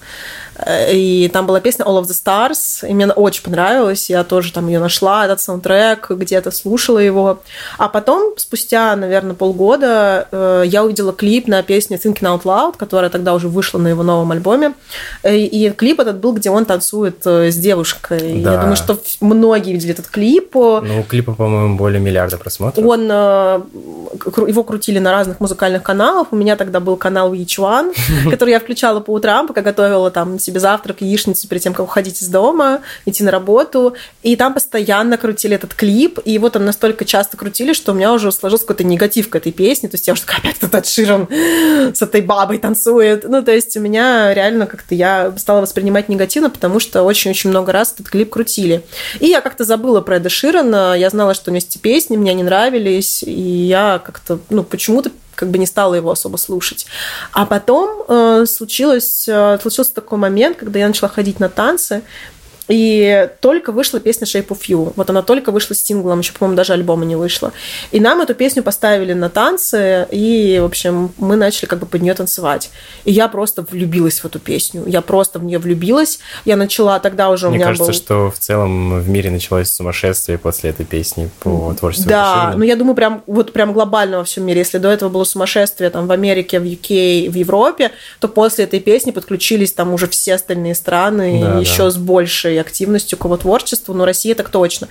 Э, 0.56 0.94
и 0.94 1.28
там 1.30 1.46
была 1.46 1.60
песня 1.60 1.86
All 1.86 2.02
of 2.02 2.06
the 2.06 2.14
Stars, 2.14 2.88
и 2.88 2.94
мне 2.94 3.06
она 3.06 3.14
очень 3.14 3.44
понравилась. 3.44 4.10
Я 4.10 4.24
тоже 4.24 4.52
там 4.52 4.68
ее 4.68 4.80
нашла, 4.80 5.26
этот 5.26 5.42
саундтрек, 5.42 6.10
где-то 6.10 6.52
слушала 6.52 7.00
его. 7.00 7.40
А 7.78 7.90
потом, 7.90 8.34
спустя, 8.38 8.96
наверное, 8.96 9.36
полгода, 9.36 10.28
э, 10.32 10.64
я 10.66 10.84
увидела 10.84 11.14
клип 11.14 11.48
на 11.48 11.64
песню 11.64 11.98
Thinking 11.98 12.24
Out 12.24 12.44
Loud, 12.44 12.78
которая 12.78 13.10
тогда 13.10 13.34
уже 13.34 13.48
вышла 13.48 13.80
на 13.80 13.88
его 13.88 14.04
новом 14.04 14.32
альбоме. 14.32 14.74
Э, 15.24 15.36
и 15.36 15.70
клип 15.72 16.00
этот 16.00 16.18
был, 16.18 16.34
где 16.34 16.50
он 16.50 16.66
танцует 16.66 17.26
с 17.26 17.56
девушкой. 17.56 18.42
Да. 18.42 18.54
Я 18.54 18.58
думаю, 18.60 18.76
что 18.76 19.00
многие 19.22 19.74
видели 19.74 19.94
этот 19.94 20.08
клип. 20.08 20.56
Ну, 20.56 21.00
у 21.00 21.04
клипа, 21.04 21.34
по-моему, 21.34 21.78
более 21.78 22.00
миллиарда 22.00 22.38
просмотров. 22.38 22.86
Он, 22.86 23.04
его 23.04 24.64
крутили 24.64 25.00
на 25.00 25.12
разных 25.12 25.40
музыкальных 25.40 25.84
каналах. 25.84 26.28
У 26.32 26.36
меня 26.36 26.56
тогда 26.56 26.80
был 26.80 26.98
канал 26.98 27.34
VH1, 27.34 28.30
который 28.30 28.52
я 28.52 28.60
включала 28.60 29.00
по 29.00 29.12
утрам, 29.12 29.48
пока 29.48 29.62
готовила 29.62 30.12
там 30.12 30.40
себе 30.44 30.60
завтрак, 30.60 31.02
яичницу 31.02 31.48
перед 31.48 31.62
тем, 31.62 31.74
как 31.74 31.86
уходить 31.86 32.22
из 32.22 32.28
дома, 32.28 32.82
идти 33.06 33.24
на 33.24 33.32
работу. 33.32 33.96
И 34.22 34.36
там 34.36 34.54
постоянно 34.54 35.18
крутили 35.18 35.56
этот 35.56 35.74
клип, 35.74 36.20
и 36.26 36.32
его 36.32 36.50
там 36.50 36.66
настолько 36.66 37.06
часто 37.06 37.38
крутили, 37.38 37.74
что 37.74 37.92
у 37.92 37.96
меня 37.96 38.14
уже 38.14 38.32
сложился 38.32 38.66
какой-то 38.66 38.84
негатив 38.84 39.30
к 39.30 39.36
этой 39.36 39.52
песне. 39.52 39.90
То 39.90 39.96
есть 39.96 40.08
я 40.08 40.14
уже 40.14 40.22
такая, 40.22 40.40
опять 40.40 40.58
этот 40.62 40.88
Широн 40.88 41.28
с 41.32 42.02
этой 42.02 42.22
бабой 42.22 42.58
танцует. 42.58 43.24
Ну, 43.28 43.42
то 43.44 43.52
есть 43.52 43.76
у 43.78 43.80
меня 43.80 44.34
реально 44.34 44.68
как-то 44.68 44.96
я 44.96 45.34
стала 45.38 45.62
воспринимать 45.62 46.10
негативно, 46.10 46.50
потому 46.50 46.80
что 46.80 47.04
очень-очень 47.04 47.50
много 47.50 47.72
раз 47.72 47.94
этот 47.94 48.10
клип 48.10 48.30
крутили. 48.30 48.84
И 49.20 49.28
я 49.28 49.42
как-то 49.42 49.64
забыла 49.64 50.02
про 50.02 50.18
Эда 50.18 50.30
Широна, 50.30 50.96
я 50.98 51.10
знала, 51.10 51.34
что 51.34 51.52
у 51.52 51.54
него 51.54 51.58
есть 51.64 51.82
песни, 51.82 52.18
мне 52.18 52.34
не 52.34 52.44
нравились, 52.44 53.24
и 53.24 53.32
я 53.32 54.02
как-то, 54.04 54.40
ну, 54.50 54.64
почему-то 54.64 55.12
как 55.36 55.50
бы 55.50 55.58
не 55.58 55.66
стала 55.66 55.96
его 55.96 56.12
особо 56.12 56.38
слушать. 56.38 56.86
А 57.32 57.46
потом 57.46 58.04
э, 58.08 58.46
случилось, 58.46 59.26
э, 59.28 59.58
случился 59.62 59.94
такой 59.94 60.18
момент, 60.18 60.58
когда 60.58 60.80
я 60.80 60.88
начала 60.88 61.10
ходить 61.10 61.40
на 61.40 61.50
танцы, 61.50 62.04
и 62.68 63.30
только 63.42 63.72
вышла 63.72 64.00
песня 64.00 64.26
Shape 64.26 64.48
of 64.48 64.60
You. 64.68 64.94
Вот 64.96 65.10
она 65.10 65.22
только 65.22 65.52
вышла 65.52 65.76
синглом, 65.76 66.20
еще, 66.20 66.34
по-моему, 66.34 66.56
даже 66.56 66.74
альбома 66.74 67.06
не 67.06 67.16
вышла. 67.16 67.52
И 67.92 68.00
нам 68.00 68.22
эту 68.22 68.36
песню 68.36 68.64
поставили 68.64 69.14
на 69.14 69.30
танцы, 69.30 70.08
и, 70.12 70.60
в 70.62 70.66
общем, 70.66 71.14
мы 71.18 71.36
начали 71.36 71.66
как 71.66 71.80
бы 71.80 71.86
под 71.86 72.02
нее 72.02 72.14
танцевать. 72.14 72.72
И 73.04 73.12
я 73.12 73.28
просто 73.28 73.64
влюбилась 73.64 74.20
в 74.20 74.26
эту 74.26 74.40
песню. 74.40 74.84
Я 74.88 75.02
просто 75.02 75.40
в 75.40 75.44
нее 75.44 75.60
влюбилась. 75.60 76.20
Я 76.46 76.56
начала 76.56 77.00
тогда 77.00 77.30
уже 77.30 77.48
Мне 77.50 77.56
у 77.56 77.60
меня 77.60 77.66
кажется, 77.68 77.92
был... 77.92 77.94
что 77.94 78.32
в 78.32 78.40
целом 78.40 79.02
в 79.02 79.10
мире 79.10 79.30
началось 79.30 79.70
сумасшествие 79.70 80.38
после 80.38 80.70
этой 80.70 80.86
песни 80.86 81.30
по 81.42 81.74
творчеству. 81.78 82.10
Да, 82.10 82.54
ну 82.56 82.64
я 82.64 82.76
думаю, 82.76 82.96
прям 82.96 83.24
вот 83.28 83.52
прям 83.52 83.74
глобально 83.74 84.20
во 84.20 84.24
всем 84.24 84.46
мире. 84.46 84.60
Если 84.60 84.78
до 84.78 84.90
этого 84.90 85.10
было 85.10 85.26
сумасшествие 85.26 85.90
там 85.90 86.08
в 86.08 86.12
Америке, 86.12 86.60
в 86.60 86.64
UK, 86.64 87.30
в 87.30 87.36
Европе, 87.36 87.92
то 88.20 88.30
после 88.30 88.64
этой 88.64 88.80
песни 88.80 89.12
подключились 89.12 89.74
там 89.74 89.94
уже 89.94 90.08
все 90.08 90.36
остальные 90.36 90.76
страны 90.76 91.42
да, 91.42 91.60
еще 91.60 91.84
да. 91.84 91.92
с 91.92 91.98
большей 91.98 92.53
большей 92.54 92.62
активностью 92.62 93.18
к 93.18 93.26
его 93.26 93.38
творчеству, 93.38 93.94
но 93.94 94.06
Россия 94.06 94.36
так 94.36 94.50
точно. 94.50 94.88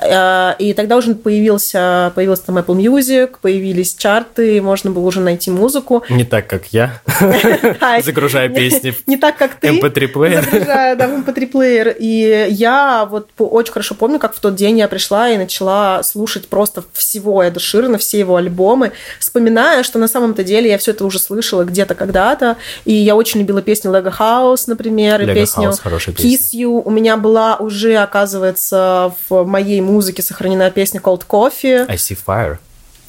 Э, 0.00 0.54
и 0.58 0.72
тогда 0.74 0.96
уже 0.96 1.14
появился, 1.14 2.12
появился 2.14 2.46
там 2.46 2.58
Apple 2.58 2.76
Music, 2.76 3.36
появились 3.40 3.94
чарты, 3.94 4.60
можно 4.62 4.90
было 4.90 5.04
уже 5.06 5.20
найти 5.20 5.50
музыку. 5.50 6.02
Не 6.10 6.24
так, 6.24 6.46
как 6.46 6.66
я, 6.72 7.00
загружая 8.04 8.48
песни 8.48 8.94
Не 9.06 9.16
так, 9.16 9.36
как 9.36 9.60
ты. 9.60 9.68
MP3-плеер. 9.68 10.44
Загружая, 10.44 10.96
да, 10.96 11.08
в 11.08 11.12
MP3-плеер. 11.12 11.96
И 11.98 12.46
я 12.50 13.06
вот 13.10 13.28
очень 13.38 13.72
хорошо 13.72 13.94
помню, 13.94 14.18
как 14.18 14.34
в 14.34 14.40
тот 14.40 14.54
день 14.54 14.78
я 14.78 14.88
пришла 14.88 15.30
и 15.30 15.36
начала 15.36 16.02
слушать 16.02 16.48
просто 16.48 16.82
всего 16.92 17.42
Эда 17.42 17.60
Ширана, 17.60 17.98
все 17.98 18.18
его 18.18 18.36
альбомы, 18.36 18.92
вспоминая, 19.18 19.82
что 19.82 19.98
на 19.98 20.08
самом-то 20.08 20.44
деле 20.44 20.70
я 20.70 20.78
все 20.78 20.90
это 20.92 21.04
уже 21.04 21.18
слышала 21.18 21.64
где-то 21.64 21.94
когда-то, 21.94 22.56
и 22.84 22.92
я 22.92 23.14
очень 23.16 23.40
любила 23.40 23.62
песню 23.62 23.90
Lego 23.90 24.12
House, 24.16 24.64
например, 24.66 25.22
и 25.22 25.34
песню 25.34 25.72
Kiss 26.24 26.54
You. 26.54 26.82
У 26.84 26.90
меня 26.90 27.03
меня 27.04 27.18
была 27.18 27.56
уже, 27.56 27.96
оказывается, 27.96 29.14
в 29.28 29.44
моей 29.44 29.82
музыке 29.82 30.22
сохранена 30.22 30.70
песня 30.70 31.00
Cold 31.00 31.24
Coffee. 31.28 31.86
I 31.86 31.96
See 31.96 32.18
Fire. 32.26 32.56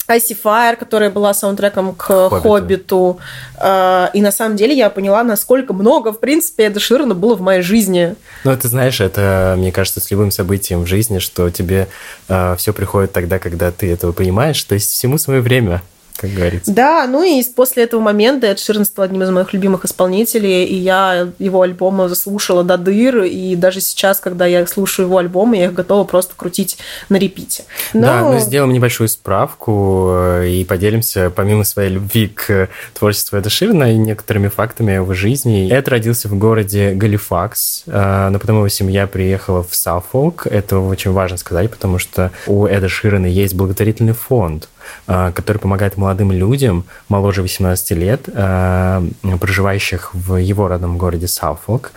Icy 0.08 0.36
Fire, 0.40 0.76
которая 0.76 1.10
была 1.10 1.34
саундтреком 1.34 1.94
к 1.94 2.04
Хоббиту. 2.04 2.40
Хоббиту. 2.40 3.18
А, 3.56 4.10
и 4.12 4.20
на 4.20 4.30
самом 4.30 4.56
деле 4.56 4.76
я 4.76 4.88
поняла, 4.90 5.24
насколько 5.24 5.72
много, 5.72 6.12
в 6.12 6.20
принципе, 6.20 6.66
Эда 6.66 6.78
Ширана 6.78 7.14
было 7.14 7.34
в 7.34 7.40
моей 7.40 7.62
жизни. 7.62 8.14
Ну, 8.44 8.52
это, 8.52 8.68
знаешь, 8.68 9.00
это, 9.00 9.54
мне 9.58 9.72
кажется, 9.72 10.00
с 10.00 10.10
любым 10.10 10.30
событием 10.30 10.82
в 10.82 10.86
жизни, 10.86 11.18
что 11.18 11.50
тебе 11.50 11.88
э, 12.28 12.54
все 12.56 12.72
приходит 12.72 13.12
тогда, 13.12 13.38
когда 13.40 13.72
ты 13.72 13.90
этого 13.90 14.12
понимаешь. 14.12 14.62
То 14.62 14.74
есть 14.74 14.92
всему 14.92 15.18
свое 15.18 15.40
время 15.40 15.82
как 16.16 16.30
говорится. 16.30 16.72
Да, 16.72 17.06
ну 17.06 17.22
и 17.22 17.42
после 17.44 17.84
этого 17.84 18.00
момента 18.00 18.46
Эд 18.46 18.58
Ширен 18.58 18.84
стал 18.84 19.04
одним 19.04 19.22
из 19.22 19.30
моих 19.30 19.52
любимых 19.52 19.84
исполнителей, 19.84 20.64
и 20.64 20.74
я 20.74 21.28
его 21.38 21.62
альбомы 21.62 22.08
заслушала 22.08 22.64
до 22.64 22.76
дыр, 22.76 23.22
и 23.22 23.56
даже 23.56 23.80
сейчас, 23.80 24.20
когда 24.20 24.46
я 24.46 24.66
слушаю 24.66 25.06
его 25.06 25.18
альбомы, 25.18 25.56
я 25.56 25.64
их 25.66 25.74
готова 25.74 26.04
просто 26.04 26.34
крутить 26.36 26.78
на 27.08 27.16
репите. 27.16 27.64
Но... 27.92 28.02
Да, 28.02 28.24
мы 28.24 28.40
сделаем 28.40 28.72
небольшую 28.72 29.08
справку 29.08 30.08
э, 30.10 30.48
и 30.48 30.64
поделимся, 30.64 31.30
помимо 31.34 31.64
своей 31.64 31.90
любви 31.90 32.28
к 32.28 32.68
творчеству 32.94 33.36
Эда 33.38 33.50
Ширна 33.50 33.92
и 33.92 33.96
некоторыми 33.96 34.48
фактами 34.48 34.92
его 34.92 35.14
жизни. 35.14 35.70
Эд 35.70 35.88
родился 35.88 36.28
в 36.28 36.38
городе 36.38 36.92
Галифакс, 36.92 37.84
э, 37.86 38.28
но 38.30 38.38
потом 38.38 38.56
его 38.56 38.68
семья 38.68 39.06
приехала 39.06 39.62
в 39.62 39.74
Саффолк. 39.74 40.46
Это 40.46 40.78
очень 40.78 41.12
важно 41.12 41.36
сказать, 41.36 41.70
потому 41.70 41.98
что 41.98 42.30
у 42.46 42.66
Эда 42.66 42.88
Ширена 42.88 43.26
есть 43.26 43.54
благотворительный 43.54 44.14
фонд, 44.14 44.68
который 45.06 45.58
помогает 45.58 45.96
молодым 45.96 46.32
людям 46.32 46.84
моложе 47.08 47.42
18 47.42 47.90
лет, 47.92 48.28
э, 48.28 49.02
проживающих 49.40 50.14
в 50.14 50.36
его 50.36 50.68
родном 50.68 50.98
городе 50.98 51.28
Саффолк. 51.28 51.92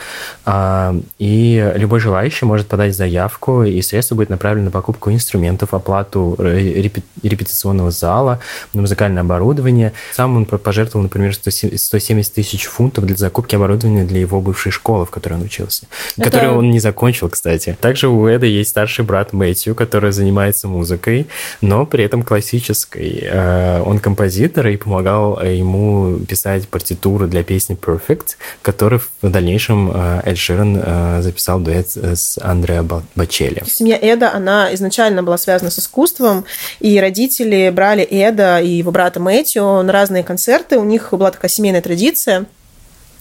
Э, 0.45 0.99
и 1.17 1.71
любой 1.75 1.99
желающий 1.99 2.45
может 2.45 2.67
подать 2.67 2.95
заявку, 2.95 3.63
и 3.63 3.82
средства 3.82 4.15
будет 4.15 4.30
направлено 4.30 4.65
на 4.65 4.71
покупку 4.71 5.12
инструментов, 5.12 5.73
оплату 5.73 6.36
репетиционного 6.39 7.91
зала, 7.91 8.39
на 8.73 8.82
музыкальное 8.82 9.23
оборудование. 9.23 9.93
Сам 10.13 10.38
он 10.38 10.45
пожертвовал, 10.45 11.04
например, 11.04 11.34
170 11.34 12.34
тысяч 12.34 12.65
фунтов 12.65 13.06
для 13.06 13.15
закупки 13.15 13.56
оборудования 13.56 14.04
для 14.04 14.19
его 14.19 14.41
бывшей 14.41 14.71
школы, 14.71 15.06
в 15.06 15.10
которой 15.10 15.34
он 15.34 15.41
учился, 15.41 15.88
Это... 16.17 16.30
которую 16.30 16.58
он 16.58 16.71
не 16.71 16.80
закончил, 16.80 17.30
кстати. 17.30 17.78
Также 17.80 18.08
у 18.08 18.28
Эда 18.28 18.45
есть 18.45 18.69
старший 18.71 19.06
брат 19.06 19.34
Мэтью, 19.34 19.75
который 19.75 20.12
занимается 20.12 20.67
музыкой, 20.67 21.28
но 21.62 21.86
при 21.86 22.04
этом 22.04 22.23
классической 22.23 22.79
классической. 22.86 23.20
Э, 23.24 23.82
он 23.82 24.00
композитор 24.00 24.68
и 24.68 24.78
помогал 24.78 25.42
ему 25.42 26.20
писать 26.28 26.68
партитуру 26.68 27.28
для 27.28 27.44
песни 27.44 27.78
Perfect, 27.80 28.38
который 28.62 29.00
в 29.00 29.30
дальнейшем 29.30 29.92
э, 29.94 30.22
Эд 30.26 30.38
Ширен 30.38 30.82
э, 30.84 31.22
записал 31.22 31.60
дуэт 31.60 31.89
с 31.89 32.38
Андреа 32.42 32.84
Бачелли. 33.15 33.63
Семья 33.65 33.98
Эда, 34.02 34.34
она 34.34 34.74
изначально 34.74 35.24
была 35.24 35.38
связана 35.38 35.72
с 35.72 35.80
искусством, 35.80 36.46
и 36.80 37.00
родители 37.00 37.72
брали 37.74 38.04
Эда 38.04 38.60
и 38.60 38.70
его 38.70 38.92
брата 38.92 39.20
Мэтью 39.20 39.84
на 39.84 39.92
разные 39.92 40.24
концерты. 40.24 40.78
У 40.78 40.84
них 40.84 41.10
была 41.12 41.32
такая 41.32 41.50
семейная 41.50 41.82
традиция– 41.82 42.46
Э, 42.59 42.59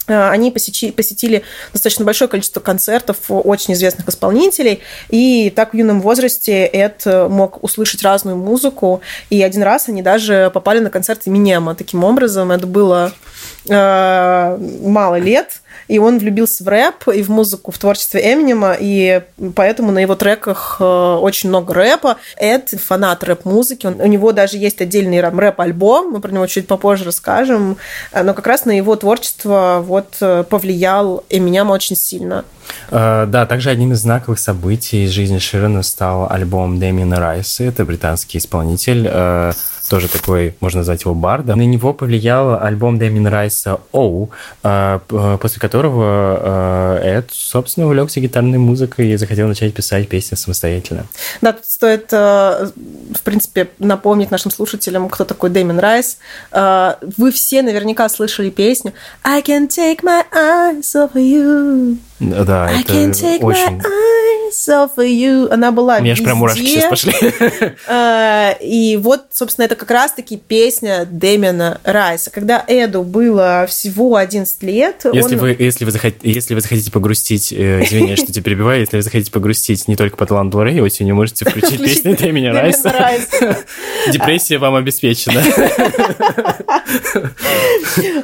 они 0.08 0.50
посетили, 0.50 1.42
достаточно 1.72 2.04
большое 2.04 2.28
количество 2.28 2.60
концертов 2.60 3.16
очень 3.28 3.74
известных 3.74 4.08
исполнителей, 4.08 4.80
и 5.08 5.50
так 5.54 5.72
в 5.72 5.76
юном 5.76 6.00
возрасте 6.00 6.66
Эд 6.66 7.04
мог 7.06 7.62
услышать 7.62 8.02
разную 8.02 8.36
музыку, 8.36 9.00
и 9.30 9.42
один 9.42 9.62
раз 9.62 9.88
они 9.88 10.02
даже 10.02 10.50
попали 10.52 10.80
на 10.80 10.90
концерт 10.90 11.26
Минема. 11.26 11.74
Таким 11.74 12.04
образом, 12.04 12.50
это 12.50 12.66
было 12.66 13.12
э, 13.68 14.58
мало 14.82 15.16
лет, 15.16 15.60
и 15.88 15.98
он 15.98 16.18
влюбился 16.18 16.62
в 16.62 16.68
рэп 16.68 17.08
и 17.08 17.22
в 17.22 17.30
музыку, 17.30 17.72
в 17.72 17.78
творчество 17.78 18.18
Эминема, 18.18 18.76
и 18.78 19.22
поэтому 19.54 19.90
на 19.90 19.98
его 19.98 20.14
треках 20.14 20.76
э, 20.78 20.84
очень 20.84 21.48
много 21.48 21.74
рэпа. 21.74 22.16
Эд 22.36 22.68
фанат 22.70 23.24
рэп-музыки, 23.24 23.86
у 23.86 24.06
него 24.06 24.32
даже 24.32 24.58
есть 24.58 24.80
отдельный 24.80 25.20
рэп-альбом, 25.20 26.12
мы 26.12 26.20
про 26.20 26.30
него 26.30 26.46
чуть 26.46 26.66
попозже 26.66 27.04
расскажем, 27.04 27.78
но 28.12 28.34
как 28.34 28.46
раз 28.46 28.64
на 28.64 28.72
его 28.72 28.94
творчество 28.96 29.82
вот 29.84 30.18
повлиял 30.48 31.24
Эминем 31.28 31.70
очень 31.70 31.96
сильно. 31.96 32.44
Да, 32.90 33.46
также 33.46 33.70
одним 33.70 33.92
из 33.92 34.00
знаковых 34.00 34.38
событий 34.38 35.04
из 35.04 35.10
жизни 35.10 35.38
Ширена 35.38 35.82
стал 35.82 36.30
альбом 36.30 36.78
Дэмина 36.78 37.16
Райса, 37.16 37.64
это 37.64 37.84
британский 37.84 38.38
исполнитель, 38.38 39.08
тоже 39.88 40.08
такой, 40.08 40.54
можно 40.60 40.78
назвать 40.78 41.02
его 41.02 41.14
барда. 41.14 41.56
На 41.56 41.62
него 41.62 41.92
повлиял 41.92 42.62
альбом 42.62 42.98
Дэмин 42.98 43.26
Райса 43.26 43.80
«Оу», 43.92 44.30
а, 44.62 45.00
после 45.40 45.60
которого 45.60 46.04
а, 46.04 47.00
Эд, 47.02 47.30
собственно, 47.32 47.86
увлекся 47.86 48.20
гитарной 48.20 48.58
музыкой 48.58 49.10
и 49.10 49.16
захотел 49.16 49.48
начать 49.48 49.74
писать 49.74 50.08
песни 50.08 50.36
самостоятельно. 50.36 51.06
Да, 51.40 51.52
тут 51.52 51.66
стоит, 51.66 52.08
а, 52.12 52.70
в 53.14 53.22
принципе, 53.22 53.68
напомнить 53.78 54.30
нашим 54.30 54.50
слушателям, 54.50 55.08
кто 55.08 55.24
такой 55.24 55.50
Дэмин 55.50 55.78
Райс. 55.78 56.18
Вы 56.52 57.32
все 57.32 57.62
наверняка 57.62 58.08
слышали 58.08 58.50
песню 58.50 58.92
«I 59.24 59.40
can 59.42 59.68
take 59.68 60.02
my 60.02 60.24
eyes 60.32 60.94
off 60.94 61.14
of 61.14 61.22
you». 61.22 61.98
Да, 62.20 62.66
I 62.66 62.82
это 62.82 62.92
очень... 63.44 63.62
my 63.62 63.80
eyes 63.80 64.68
off 64.68 64.96
of 64.96 65.06
you. 65.06 65.48
Она 65.50 65.72
была 65.72 65.98
У 65.98 66.02
меня 66.02 66.12
аж 66.12 66.22
прям 66.22 66.38
мурашки 66.38 66.64
сейчас 66.64 66.90
пошли. 66.90 67.12
И 68.60 68.96
вот, 68.96 69.26
собственно, 69.30 69.64
это 69.64 69.76
как 69.76 69.90
раз-таки 69.90 70.36
песня 70.36 71.06
Дэмина 71.10 71.80
Райса. 71.84 72.30
Когда 72.30 72.64
Эду 72.66 73.02
было 73.02 73.66
всего 73.68 74.16
11 74.16 74.62
лет... 74.62 75.06
Если, 75.12 75.34
он... 75.34 75.40
вы, 75.40 75.56
если, 75.58 75.84
вы, 75.84 75.90
захот... 75.90 76.14
если 76.22 76.54
вы 76.54 76.60
захотите 76.60 76.90
погрустить, 76.90 77.52
э, 77.52 77.84
извиняюсь, 77.84 78.20
что 78.20 78.32
тебя 78.32 78.42
перебиваю, 78.42 78.80
если 78.80 78.96
вы 78.96 79.02
захотите 79.02 79.30
погрустить 79.30 79.86
не 79.88 79.96
только 79.96 80.16
по 80.16 80.26
таланту 80.26 80.62
Рэй, 80.62 80.80
вы 80.80 80.90
сегодня 80.90 81.14
можете 81.14 81.44
включить 81.44 81.82
песню 81.82 82.16
Дэмина 82.16 82.52
Райса. 82.52 82.92
Депрессия 84.12 84.58
вам 84.58 84.74
обеспечена. 84.74 85.42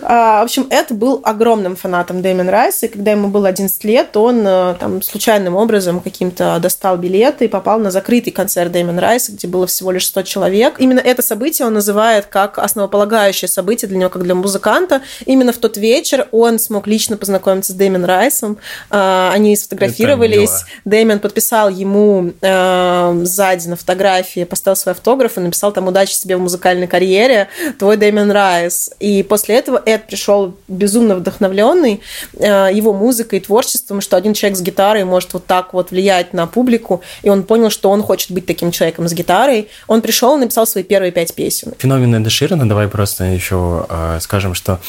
А, 0.03 0.41
в 0.41 0.45
общем, 0.45 0.67
Эд 0.71 0.93
был 0.93 1.21
огромным 1.25 1.77
фанатом 1.77 2.23
Дэмин 2.23 2.49
Райса, 2.49 2.87
и 2.87 2.89
когда 2.89 3.13
ему 3.13 3.29
было 3.29 3.49
11 3.49 3.84
лет, 3.85 4.17
он 4.17 4.47
э, 4.47 4.75
там 4.79 5.03
случайным 5.03 5.57
образом 5.57 6.01
каким-то 6.01 6.59
достал 6.61 6.97
билеты 6.97 7.47
и 7.47 7.49
попал 7.49 7.79
на 7.79 7.91
закрытый 7.91 8.33
концерт 8.33 8.73
Дэмин 8.73 8.99
Райса, 8.99 9.33
где 9.33 9.47
было 9.47 9.67
всего 9.67 9.91
лишь 9.91 10.07
100 10.07 10.23
человек. 10.23 10.75
Именно 10.79 11.01
это 11.01 11.23
событие 11.23 11.67
он 11.67 11.75
называет 11.75 12.27
как 12.27 12.59
основополагающее 12.59 13.49
событие 13.49 13.89
для 13.89 13.99
него, 13.99 14.11
как 14.11 14.23
для 14.23 14.35
музыканта. 14.35 15.03
Именно 15.27 15.53
в 15.53 15.59
тот 15.59 15.77
вечер 15.77 16.29
он 16.33 16.59
смог 16.59 16.87
лично 16.87 17.17
познакомиться 17.17 17.73
с 17.73 17.75
Дэмин 17.75 18.05
Райсом. 18.05 18.59
А, 18.91 19.31
они 19.33 19.57
сфотографировались. 19.57 20.65
Дэмин 20.85 21.21
подписал 21.21 21.69
ему 21.69 22.33
э, 22.41 23.21
сзади 23.25 23.69
на 23.69 23.77
фотографии, 23.77 24.45
поставил 24.45 24.77
свой 24.77 24.93
автограф 24.93 25.39
и 25.39 25.41
написал 25.41 25.73
там 25.73 25.89
«Удачи 25.89 26.19
тебе 26.19 26.37
в 26.37 26.41
музыкальной 26.41 26.87
карьере, 26.87 27.49
твой 27.79 27.97
Дэмин 27.97 28.31
Райс». 28.31 28.91
И 29.01 29.23
после 29.23 29.57
этого 29.57 29.83
Эд 29.85 30.07
пришел 30.07 30.55
безумно 30.69 31.17
вдохновленный 31.17 32.01
э, 32.35 32.71
его 32.73 32.93
музыкой 32.93 33.39
и 33.39 33.43
творчеством, 33.43 33.74
что 34.01 34.17
один 34.17 34.35
человек 34.35 34.59
с 34.59 34.63
гитарой 34.63 35.05
может 35.05 35.33
вот 35.33 35.47
так 35.47 35.75
вот 35.75 35.91
влиять 35.91 36.33
на 36.33 36.47
публику, 36.47 37.03
и 37.23 37.29
он 37.29 37.43
понял, 37.43 37.71
что 37.71 37.91
он 37.91 38.03
хочет 38.03 38.31
быть 38.31 38.47
таким 38.47 38.71
человеком 38.71 39.09
с 39.09 39.13
гитарой. 39.13 39.69
Он 39.87 40.03
пришел 40.03 40.37
и 40.37 40.41
написал 40.41 40.67
свои 40.67 40.85
первые 40.85 41.13
пять 41.13 41.35
песен. 41.35 41.73
Феномен 41.79 42.15
Эда 42.15 42.31
Ширана, 42.31 42.69
давай 42.69 42.89
просто 42.89 43.25
еще 43.25 43.87
э, 43.89 44.19
скажем, 44.21 44.55
что 44.55 44.81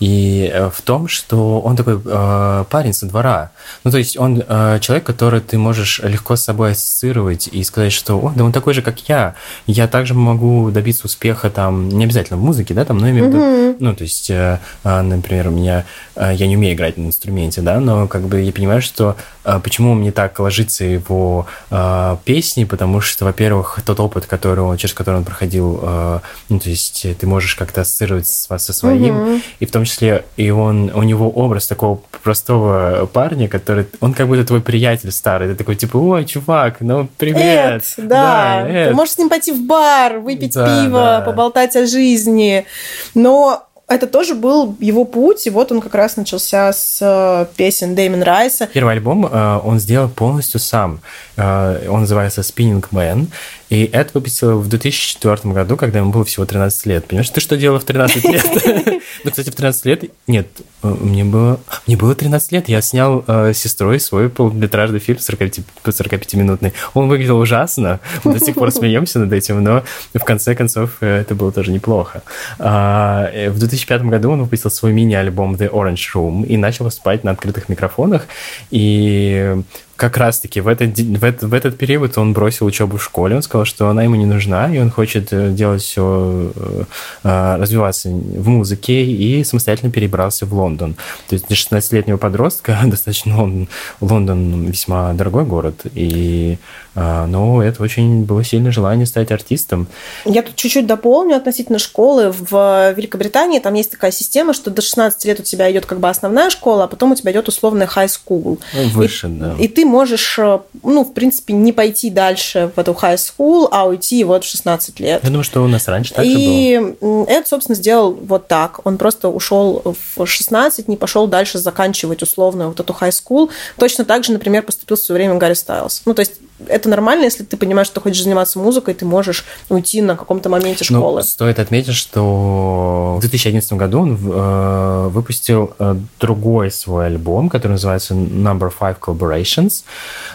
и 0.00 0.50
э, 0.52 0.70
в 0.70 0.80
том, 0.82 1.08
что 1.08 1.60
он 1.60 1.76
такой 1.76 2.00
э, 2.04 2.64
парень 2.70 2.92
со 2.92 3.06
двора. 3.06 3.52
Ну, 3.84 3.90
то 3.90 3.98
есть 3.98 4.16
он 4.16 4.42
э, 4.46 4.78
человек, 4.80 5.04
который 5.04 5.40
ты 5.40 5.58
можешь 5.58 6.00
легко 6.00 6.36
с 6.36 6.42
собой 6.42 6.72
ассоциировать 6.72 7.48
и 7.48 7.62
сказать, 7.64 7.92
что 7.92 8.16
о, 8.16 8.32
да 8.34 8.44
он 8.44 8.52
такой 8.52 8.74
же, 8.74 8.82
как 8.82 9.08
я. 9.08 9.34
Я 9.66 9.88
также 9.88 10.14
могу 10.14 10.70
добиться 10.70 11.06
успеха 11.06 11.50
там, 11.50 11.88
не 11.88 12.04
обязательно 12.04 12.38
в 12.38 12.42
музыке, 12.42 12.74
да, 12.74 12.84
там, 12.84 12.98
но 12.98 13.10
имею 13.10 13.26
в 13.26 13.28
виду, 13.28 13.76
ну, 13.78 13.94
то 13.94 14.02
есть, 14.02 14.30
э, 14.30 14.58
э, 14.84 15.00
например, 15.00 15.48
у 15.48 15.50
меня, 15.50 15.84
э, 16.16 16.32
я 16.34 16.46
не 16.46 16.56
умею 16.56 16.74
играть 16.74 16.96
на 16.96 17.06
инструменте, 17.06 17.60
да, 17.60 17.80
но 17.80 18.06
как 18.08 18.22
бы 18.22 18.31
я 18.36 18.52
понимаю, 18.52 18.82
что 18.82 19.16
э, 19.44 19.60
почему 19.62 19.94
мне 19.94 20.12
так 20.12 20.38
ложится 20.38 20.84
его 20.84 21.46
э, 21.70 22.16
песни, 22.24 22.64
потому 22.64 23.00
что, 23.00 23.24
во-первых, 23.24 23.80
тот 23.84 24.00
опыт, 24.00 24.26
который 24.26 24.60
он, 24.60 24.76
через 24.76 24.94
который 24.94 25.16
он 25.16 25.24
проходил, 25.24 25.80
э, 25.82 26.20
ну, 26.48 26.58
то 26.58 26.68
есть 26.68 27.06
ты 27.18 27.26
можешь 27.26 27.54
как-то 27.54 27.82
ассоциировать 27.82 28.28
со, 28.28 28.58
со 28.58 28.72
своим, 28.72 29.14
mm-hmm. 29.14 29.42
и 29.60 29.66
в 29.66 29.70
том 29.70 29.84
числе 29.84 30.24
и 30.36 30.50
он, 30.50 30.90
у 30.94 31.02
него 31.02 31.30
образ 31.30 31.66
такого 31.66 32.00
простого 32.22 33.06
парня, 33.06 33.48
который, 33.48 33.86
он 34.00 34.14
как 34.14 34.28
будто 34.28 34.44
твой 34.44 34.60
приятель 34.60 35.12
старый, 35.12 35.48
ты 35.48 35.54
такой, 35.54 35.76
типа, 35.76 35.96
ой, 35.96 36.24
чувак, 36.24 36.76
ну, 36.80 37.08
привет. 37.18 37.82
Эд, 37.96 38.08
да, 38.08 38.62
да 38.62 38.68
Эд. 38.68 38.88
ты 38.90 38.94
можешь 38.94 39.14
с 39.14 39.18
ним 39.18 39.28
пойти 39.28 39.52
в 39.52 39.66
бар, 39.66 40.18
выпить 40.18 40.54
да, 40.54 40.84
пиво, 40.84 40.98
да. 40.98 41.20
поболтать 41.20 41.76
о 41.76 41.86
жизни, 41.86 42.66
но 43.14 43.66
это 43.94 44.06
тоже 44.06 44.34
был 44.34 44.76
его 44.80 45.04
путь, 45.04 45.46
и 45.46 45.50
вот 45.50 45.72
он 45.72 45.80
как 45.80 45.94
раз 45.94 46.16
начался 46.16 46.72
с 46.72 46.98
э, 47.00 47.46
песен 47.56 47.94
Дэймон 47.94 48.22
Райса. 48.22 48.68
Первый 48.72 48.94
альбом 48.94 49.26
э, 49.26 49.60
он 49.64 49.78
сделал 49.78 50.08
полностью 50.08 50.60
сам. 50.60 51.00
Э, 51.36 51.88
он 51.88 52.00
называется 52.00 52.42
«Spinning 52.42 52.84
Man», 52.90 53.26
и 53.72 53.88
это 53.90 54.10
выпустил 54.12 54.58
в 54.58 54.68
2004 54.68 55.54
году, 55.54 55.78
когда 55.78 56.00
ему 56.00 56.12
было 56.12 56.26
всего 56.26 56.44
13 56.44 56.84
лет. 56.84 57.06
Понимаешь, 57.06 57.30
ты 57.30 57.40
что 57.40 57.56
делала 57.56 57.80
в 57.80 57.84
13 57.84 58.24
лет? 58.24 58.44
Ну, 59.24 59.30
кстати, 59.30 59.50
в 59.50 59.54
13 59.54 59.84
лет... 59.86 60.04
Нет, 60.26 60.48
мне 60.82 61.22
было... 61.22 61.60
Мне 61.86 61.96
было 61.96 62.14
13 62.14 62.50
лет. 62.52 62.68
Я 62.68 62.80
снял 62.80 63.24
с 63.28 63.54
сестрой 63.54 64.00
свой 64.00 64.28
полуметражный 64.28 64.98
фильм 64.98 65.18
45-минутный. 65.18 66.72
Он 66.94 67.08
выглядел 67.08 67.38
ужасно. 67.38 68.00
Мы 68.24 68.32
до 68.32 68.44
сих 68.44 68.56
пор 68.56 68.70
смеемся 68.72 69.20
над 69.20 69.32
этим, 69.32 69.62
но 69.62 69.84
в 70.12 70.24
конце 70.24 70.56
концов 70.56 71.00
это 71.00 71.34
было 71.36 71.52
тоже 71.52 71.70
неплохо. 71.70 72.22
А, 72.58 73.30
в 73.50 73.58
2005 73.58 74.02
году 74.02 74.30
он 74.32 74.42
выпустил 74.42 74.70
свой 74.70 74.92
мини-альбом 74.92 75.54
The 75.54 75.70
Orange 75.70 76.14
Room 76.14 76.44
и 76.44 76.56
начал 76.56 76.86
выступать 76.86 77.22
на 77.22 77.30
открытых 77.30 77.68
микрофонах. 77.68 78.26
И 78.70 79.62
как 80.02 80.16
раз-таки 80.16 80.60
в 80.60 80.66
этот, 80.66 80.98
в, 80.98 81.22
этот, 81.22 81.42
в 81.44 81.54
этот 81.54 81.78
период 81.78 82.18
он 82.18 82.32
бросил 82.32 82.66
учебу 82.66 82.96
в 82.96 83.04
школе, 83.04 83.36
он 83.36 83.42
сказал, 83.42 83.64
что 83.64 83.88
она 83.88 84.02
ему 84.02 84.16
не 84.16 84.26
нужна, 84.26 84.68
и 84.74 84.80
он 84.80 84.90
хочет 84.90 85.32
э, 85.32 85.52
делать 85.52 85.82
все, 85.82 86.50
э, 86.56 86.84
э, 87.22 87.56
развиваться 87.56 88.08
в 88.08 88.48
музыке, 88.48 89.04
и 89.04 89.44
самостоятельно 89.44 89.92
перебрался 89.92 90.44
в 90.44 90.54
Лондон. 90.54 90.94
То 91.28 91.34
есть 91.34 91.46
для 91.46 91.56
16-летнего 91.56 92.16
подростка 92.16 92.80
достаточно 92.84 93.36
Лондон, 93.36 93.68
Лондон 94.00 94.64
весьма 94.64 95.12
дорогой 95.12 95.44
город, 95.44 95.82
и 95.94 96.58
но 96.94 97.62
это 97.62 97.82
очень 97.82 98.24
было 98.24 98.44
сильное 98.44 98.72
желание 98.72 99.06
стать 99.06 99.30
артистом. 99.32 99.86
Я 100.24 100.42
тут 100.42 100.56
чуть-чуть 100.56 100.86
дополню 100.86 101.36
относительно 101.36 101.78
школы. 101.78 102.32
В 102.32 102.92
Великобритании 102.92 103.58
там 103.58 103.74
есть 103.74 103.90
такая 103.90 104.10
система, 104.10 104.52
что 104.52 104.70
до 104.70 104.82
16 104.82 105.24
лет 105.24 105.40
у 105.40 105.42
тебя 105.42 105.70
идет 105.70 105.86
как 105.86 106.00
бы 106.00 106.08
основная 106.08 106.50
школа, 106.50 106.84
а 106.84 106.86
потом 106.86 107.12
у 107.12 107.14
тебя 107.14 107.32
идет 107.32 107.48
условная 107.48 107.86
high 107.86 108.08
school. 108.08 108.58
Выше, 108.92 109.28
и, 109.28 109.30
да. 109.30 109.54
И 109.58 109.68
ты 109.68 109.84
можешь, 109.84 110.38
э, 110.38 110.58
ну, 110.82 111.04
в 111.04 111.12
принципе, 111.14 111.54
не 111.54 111.72
пойти 111.72 112.10
дальше 112.10 112.70
в 112.74 112.78
эту 112.78 112.92
high 112.92 113.16
school, 113.16 113.68
а 113.70 113.86
уйти 113.86 114.24
вот 114.24 114.44
в 114.44 114.48
16 114.48 115.00
лет. 115.00 115.20
Я 115.22 115.28
думаю, 115.28 115.44
что 115.44 115.62
у 115.62 115.68
нас 115.68 115.88
раньше 115.88 116.14
так 116.14 116.24
и 116.24 116.78
было. 117.00 117.26
Эд, 117.28 117.46
собственно, 117.46 117.76
сделал 117.76 118.12
вот 118.12 118.48
так. 118.48 118.80
Он 118.84 118.98
просто 118.98 119.28
ушел 119.28 119.82
в 120.16 120.26
16, 120.26 120.88
не 120.88 120.96
пошел 120.96 121.26
дальше 121.26 121.58
заканчивать 121.58 122.22
условно 122.22 122.68
вот 122.68 122.80
эту 122.80 122.92
high 122.92 123.10
school. 123.10 123.50
Точно 123.76 124.04
так 124.04 124.24
же, 124.24 124.32
например, 124.32 124.62
поступил 124.62 124.96
в 124.96 125.00
свое 125.00 125.20
время 125.20 125.38
Гарри 125.38 125.54
Стайлз. 125.54 126.02
Ну, 126.04 126.14
то 126.14 126.20
есть 126.20 126.32
это 126.68 126.88
нормально, 126.88 127.24
если 127.24 127.44
ты 127.44 127.56
понимаешь, 127.56 127.86
что 127.86 128.00
хочешь 128.00 128.22
заниматься 128.22 128.58
музыкой, 128.58 128.94
ты 128.94 129.04
можешь 129.04 129.44
уйти 129.68 130.02
на 130.02 130.16
каком-то 130.16 130.48
моменте 130.48 130.84
ну, 130.90 130.98
школы. 130.98 131.20
Ну, 131.20 131.22
стоит 131.22 131.58
отметить, 131.58 131.94
что 131.94 133.16
в 133.16 133.20
2011 133.20 133.72
году 133.74 134.00
он 134.00 134.18
э, 134.20 135.08
выпустил 135.08 135.74
э, 135.78 135.96
другой 136.20 136.70
свой 136.70 137.06
альбом, 137.06 137.48
который 137.48 137.72
называется 137.72 138.14
Number 138.14 138.72
Five 138.78 138.96
Collaborations, 139.00 139.84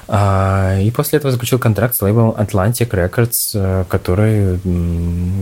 э, 0.08 0.84
и 0.84 0.92
после 0.92 1.18
этого 1.18 1.32
заключил 1.32 1.60
контракт 1.60 1.96
с 1.96 2.02
лейблом 2.02 2.32
Atlantic 2.32 2.90
Records, 2.90 3.52
э, 3.54 3.86
который, 3.90 4.60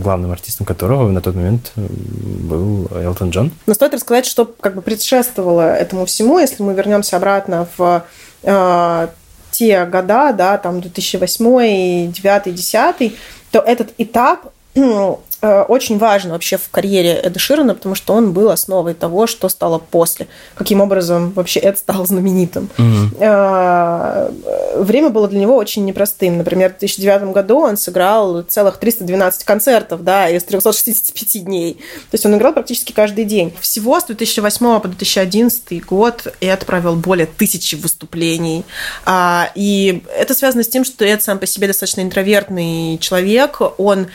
главным 0.02 0.32
артистом 0.32 0.66
которого 0.66 1.08
на 1.10 1.20
тот 1.20 1.34
момент 1.34 1.72
э, 1.76 1.86
был 1.86 2.88
Элтон 2.94 3.30
Джон. 3.30 3.52
Но 3.66 3.74
стоит 3.74 3.94
рассказать, 3.94 4.26
что 4.26 4.44
как 4.44 4.74
бы 4.74 4.82
предшествовало 4.82 5.74
этому 5.74 6.06
всему, 6.06 6.38
если 6.38 6.62
мы 6.62 6.74
вернемся 6.74 7.16
обратно 7.16 7.68
в 7.76 8.04
э, 8.42 9.08
те 9.56 9.84
года, 9.86 10.32
да, 10.32 10.58
там 10.58 10.80
2008, 10.80 12.12
2009, 12.12 12.12
2010, 12.20 13.12
то 13.50 13.60
этот 13.60 13.94
этап 13.98 14.52
Э, 14.76 15.14
очень 15.68 15.98
важен 15.98 16.30
вообще 16.30 16.56
в 16.56 16.68
карьере 16.70 17.14
Эда 17.14 17.38
Ширана, 17.38 17.74
потому 17.74 17.94
что 17.94 18.14
он 18.14 18.32
был 18.32 18.50
основой 18.50 18.94
того, 18.94 19.26
что 19.26 19.48
стало 19.48 19.78
после. 19.78 20.28
Каким 20.54 20.80
образом 20.80 21.32
вообще 21.32 21.60
Эд 21.60 21.78
стал 21.78 22.06
знаменитым. 22.06 22.68
Mm-hmm. 22.76 24.82
время 24.82 25.10
было 25.10 25.28
для 25.28 25.40
него 25.40 25.56
очень 25.56 25.84
непростым. 25.84 26.38
Например, 26.38 26.70
в 26.70 26.78
2009 26.78 27.32
году 27.32 27.60
он 27.60 27.76
сыграл 27.76 28.42
целых 28.42 28.78
312 28.78 29.44
концертов, 29.44 30.04
да, 30.04 30.28
из 30.28 30.44
365 30.44 31.44
дней. 31.44 31.74
То 31.74 32.14
есть 32.14 32.26
он 32.26 32.36
играл 32.36 32.52
практически 32.52 32.92
каждый 32.92 33.24
день. 33.24 33.52
Всего 33.60 34.00
с 34.00 34.04
2008 34.04 34.80
по 34.80 34.88
2011 34.88 35.84
год 35.84 36.34
Эд 36.40 36.66
провел 36.66 36.96
более 36.96 37.26
тысячи 37.26 37.74
выступлений. 37.74 38.64
А, 39.04 39.50
и 39.54 40.02
это 40.16 40.34
связано 40.34 40.62
с 40.62 40.68
тем, 40.68 40.84
что 40.84 41.04
Эд 41.04 41.22
сам 41.22 41.38
по 41.38 41.46
себе 41.46 41.66
достаточно 41.66 42.00
интровертный 42.00 42.98
человек. 42.98 43.60
Он 43.78 44.06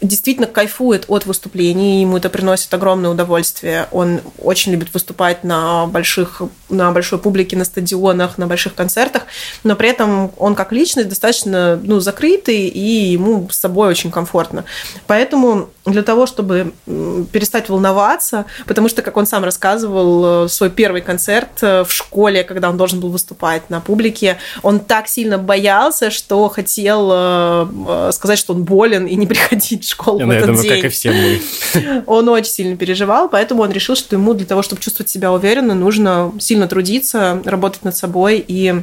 действительно 0.00 0.46
кайфует 0.46 1.04
от 1.08 1.26
выступлений, 1.26 2.02
ему 2.02 2.16
это 2.16 2.30
приносит 2.30 2.72
огромное 2.72 3.10
удовольствие. 3.10 3.86
Он 3.90 4.20
очень 4.38 4.72
любит 4.72 4.92
выступать 4.94 5.44
на, 5.44 5.86
больших, 5.86 6.42
на 6.68 6.90
большой 6.92 7.18
публике, 7.18 7.56
на 7.56 7.64
стадионах, 7.64 8.38
на 8.38 8.46
больших 8.46 8.74
концертах, 8.74 9.24
но 9.64 9.76
при 9.76 9.90
этом 9.90 10.32
он 10.38 10.54
как 10.54 10.72
личность 10.72 11.08
достаточно 11.08 11.78
ну, 11.82 12.00
закрытый, 12.00 12.68
и 12.68 13.12
ему 13.12 13.48
с 13.50 13.58
собой 13.58 13.88
очень 13.88 14.10
комфортно. 14.10 14.64
Поэтому 15.06 15.68
для 15.84 16.02
того, 16.02 16.26
чтобы 16.26 16.72
перестать 17.32 17.68
волноваться, 17.68 18.46
потому 18.66 18.88
что, 18.88 19.02
как 19.02 19.16
он 19.16 19.26
сам 19.26 19.44
рассказывал, 19.44 20.44
э, 20.44 20.48
свой 20.48 20.70
первый 20.70 21.00
концерт 21.00 21.62
э, 21.62 21.84
в 21.84 21.92
школе, 21.92 22.44
когда 22.44 22.68
он 22.68 22.76
должен 22.76 23.00
был 23.00 23.10
выступать 23.10 23.70
на 23.70 23.80
публике, 23.80 24.38
он 24.62 24.80
так 24.80 25.08
сильно 25.08 25.38
боялся, 25.38 26.10
что 26.10 26.48
хотел 26.48 27.10
э, 27.12 28.10
сказать, 28.12 28.38
что 28.38 28.54
он 28.54 28.64
болен 28.64 29.06
и 29.06 29.14
не 29.16 29.26
приходить 29.26 29.89
школу 29.90 30.18
Я, 30.18 30.26
в 30.26 30.30
этот 30.30 30.46
думаю, 30.46 30.62
день. 30.62 30.76
как 30.76 30.84
и 30.84 30.88
все 30.88 31.12
мы. 31.12 32.02
Он 32.06 32.28
очень 32.28 32.50
сильно 32.50 32.76
переживал, 32.76 33.28
поэтому 33.28 33.62
он 33.62 33.70
решил, 33.70 33.94
что 33.94 34.16
ему 34.16 34.34
для 34.34 34.46
того, 34.46 34.62
чтобы 34.62 34.80
чувствовать 34.80 35.10
себя 35.10 35.32
уверенно, 35.32 35.74
нужно 35.74 36.32
сильно 36.38 36.66
трудиться, 36.66 37.40
работать 37.44 37.84
над 37.84 37.96
собой 37.96 38.44
и 38.46 38.82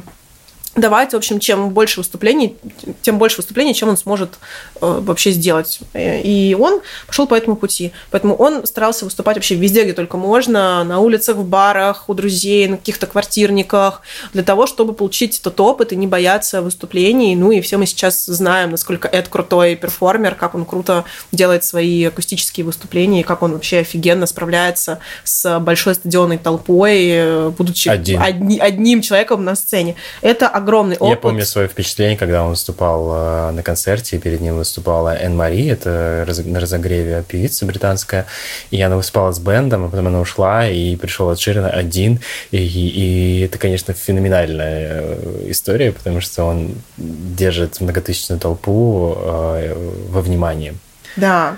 давать, 0.80 1.12
в 1.12 1.16
общем, 1.16 1.40
чем 1.40 1.70
больше 1.70 2.00
выступлений, 2.00 2.56
тем 3.02 3.18
больше 3.18 3.38
выступлений, 3.38 3.74
чем 3.74 3.88
он 3.88 3.96
сможет 3.96 4.38
э, 4.80 5.00
вообще 5.00 5.30
сделать. 5.30 5.80
И 5.94 6.56
он 6.58 6.80
пошел 7.06 7.26
по 7.26 7.34
этому 7.34 7.56
пути. 7.56 7.92
Поэтому 8.10 8.34
он 8.34 8.66
старался 8.66 9.04
выступать 9.04 9.36
вообще 9.36 9.54
везде, 9.54 9.84
где 9.84 9.92
только 9.92 10.16
можно, 10.16 10.84
на 10.84 11.00
улицах, 11.00 11.36
в 11.36 11.44
барах, 11.44 12.08
у 12.08 12.14
друзей, 12.14 12.68
на 12.68 12.76
каких-то 12.76 13.06
квартирниках, 13.06 14.02
для 14.32 14.42
того, 14.42 14.66
чтобы 14.66 14.92
получить 14.92 15.38
этот 15.40 15.60
опыт 15.60 15.92
и 15.92 15.96
не 15.96 16.06
бояться 16.06 16.62
выступлений. 16.62 17.36
Ну 17.36 17.50
и 17.52 17.60
все 17.60 17.76
мы 17.76 17.86
сейчас 17.86 18.26
знаем, 18.26 18.70
насколько 18.70 19.08
Эд 19.08 19.28
крутой 19.28 19.76
перформер, 19.76 20.34
как 20.34 20.54
он 20.54 20.64
круто 20.64 21.04
делает 21.32 21.64
свои 21.64 22.04
акустические 22.04 22.64
выступления, 22.64 23.20
и 23.20 23.24
как 23.24 23.42
он 23.42 23.52
вообще 23.52 23.78
офигенно 23.78 24.26
справляется 24.26 24.98
с 25.24 25.58
большой 25.60 25.94
стадионной 25.94 26.38
толпой, 26.38 27.50
будучи 27.50 27.88
Один. 27.88 28.20
одни- 28.22 28.58
одним 28.58 29.02
человеком 29.02 29.44
на 29.44 29.54
сцене. 29.54 29.96
Это 30.22 30.48
огромный 30.68 30.96
опыт. 30.96 31.08
Я 31.08 31.16
помню 31.16 31.44
свое 31.44 31.68
впечатление, 31.68 32.16
когда 32.16 32.44
он 32.44 32.50
выступал 32.50 33.10
э, 33.12 33.50
на 33.52 33.62
концерте, 33.62 34.16
и 34.16 34.18
перед 34.18 34.40
ним 34.40 34.56
выступала 34.56 35.16
Энн 35.16 35.36
Мари, 35.36 35.68
это 35.68 36.26
на 36.44 36.60
разогреве 36.60 37.24
певица 37.26 37.64
британская, 37.66 38.26
и 38.70 38.80
она 38.80 38.96
выступала 38.96 39.32
с 39.32 39.38
бендом, 39.38 39.86
а 39.86 39.88
потом 39.88 40.06
она 40.08 40.20
ушла, 40.20 40.68
и 40.68 40.96
пришел 40.96 41.30
от 41.30 41.40
Ширина 41.40 41.70
один, 41.70 42.20
и, 42.50 42.58
и 42.58 43.40
это, 43.40 43.58
конечно, 43.58 43.94
феноменальная 43.94 45.02
э, 45.02 45.46
история, 45.48 45.92
потому 45.92 46.20
что 46.20 46.44
он 46.44 46.74
держит 46.96 47.80
многотысячную 47.80 48.38
толпу 48.38 49.16
э, 49.16 49.74
во 50.10 50.20
внимании. 50.20 50.74
Да. 51.18 51.56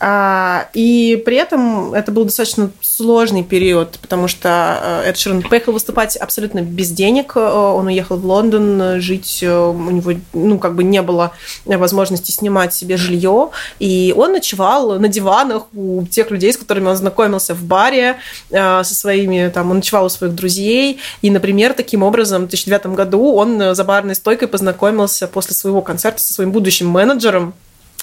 А, 0.00 0.68
и 0.72 1.22
при 1.24 1.36
этом 1.36 1.92
это 1.92 2.12
был 2.12 2.24
достаточно 2.24 2.70
сложный 2.80 3.42
период, 3.42 3.98
потому 4.00 4.26
что 4.26 5.02
э, 5.04 5.10
Эд 5.10 5.18
Ширан 5.18 5.42
поехал 5.42 5.72
выступать 5.72 6.16
абсолютно 6.16 6.62
без 6.62 6.90
денег. 6.90 7.32
Э, 7.36 7.40
Он 7.40 7.86
уехал 7.86 8.16
в 8.16 8.24
Лондон 8.24 8.80
э, 8.80 9.00
жить. 9.00 9.42
У 9.42 9.90
него, 9.90 10.12
ну, 10.32 10.58
как 10.58 10.74
бы 10.74 10.84
не 10.84 11.02
было 11.02 11.32
возможности 11.66 12.30
снимать 12.30 12.72
себе 12.72 12.96
жилье. 12.96 13.50
И 13.78 14.14
он 14.16 14.32
ночевал 14.32 14.98
на 14.98 15.08
диванах 15.08 15.64
у 15.74 16.06
тех 16.06 16.30
людей, 16.30 16.52
с 16.52 16.56
которыми 16.56 16.88
он 16.88 16.96
знакомился 16.96 17.54
в 17.54 17.62
баре, 17.64 18.16
со 18.50 18.84
своими, 18.84 19.48
там, 19.48 19.70
он 19.70 19.76
ночевал 19.76 20.06
у 20.06 20.08
своих 20.08 20.34
друзей. 20.34 21.00
И, 21.20 21.30
например, 21.30 21.74
таким 21.74 22.02
образом 22.02 22.44
в 22.44 22.48
2009 22.48 22.86
году 22.86 23.34
он 23.34 23.74
за 23.74 23.84
барной 23.84 24.14
стойкой 24.14 24.48
познакомился 24.48 25.26
после 25.28 25.54
своего 25.54 25.82
концерта 25.82 26.20
со 26.20 26.32
своим 26.32 26.52
будущим 26.52 26.88
менеджером, 26.88 27.54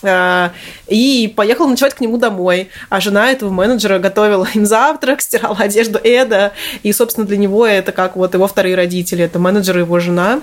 и 0.03 1.33
поехал 1.35 1.67
ночевать 1.67 1.93
к 1.93 2.01
нему 2.01 2.17
домой. 2.17 2.69
А 2.89 2.99
жена 2.99 3.31
этого 3.31 3.49
менеджера 3.49 3.99
готовила 3.99 4.47
им 4.53 4.65
завтрак, 4.65 5.21
стирала 5.21 5.57
одежду 5.57 5.99
Эда. 6.03 6.53
И, 6.83 6.93
собственно, 6.93 7.27
для 7.27 7.37
него 7.37 7.65
это 7.65 7.91
как 7.91 8.15
вот 8.15 8.33
его 8.33 8.47
вторые 8.47 8.75
родители. 8.75 9.23
Это 9.23 9.39
менеджер 9.39 9.77
и 9.77 9.81
его 9.81 9.99
жена. 9.99 10.41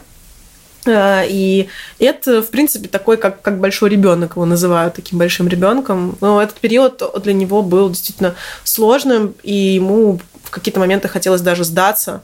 Э, 0.86 1.24
И 1.28 1.68
это, 1.98 2.42
в 2.42 2.50
принципе, 2.50 2.88
такой, 2.88 3.16
как, 3.16 3.42
как 3.42 3.58
большой 3.58 3.90
ребенок, 3.90 4.32
его 4.32 4.44
называют 4.44 4.94
таким 4.94 5.18
большим 5.18 5.48
ребенком. 5.48 6.16
Но 6.20 6.42
этот 6.42 6.56
период 6.56 7.02
для 7.22 7.32
него 7.32 7.62
был 7.62 7.90
действительно 7.90 8.34
сложным, 8.64 9.34
и 9.42 9.54
ему 9.54 10.20
в 10.46 10.50
какие-то 10.50 10.78
моменты 10.78 11.08
хотелось 11.08 11.40
даже 11.40 11.64
сдаться, 11.64 12.22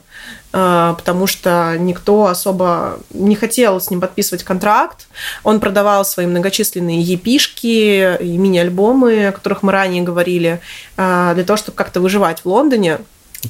э, 0.53 0.93
потому 0.97 1.27
что 1.27 1.75
никто 1.77 2.27
особо 2.27 2.99
не 3.09 3.35
хотел 3.35 3.81
с 3.81 3.89
ним 3.89 3.99
подписывать 3.99 4.43
контракт. 4.43 5.07
Он 5.43 5.59
продавал 5.59 6.05
свои 6.05 6.25
многочисленные 6.25 7.01
епишки 7.01 8.17
и 8.17 8.37
мини-альбомы, 8.37 9.27
о 9.27 9.31
которых 9.33 9.61
мы 9.61 9.73
ранее 9.73 10.03
говорили, 10.03 10.61
э, 10.95 11.31
для 11.35 11.43
того, 11.43 11.57
чтобы 11.57 11.75
как-то 11.75 11.99
выживать 11.99 12.39
в 12.39 12.45
Лондоне 12.45 12.99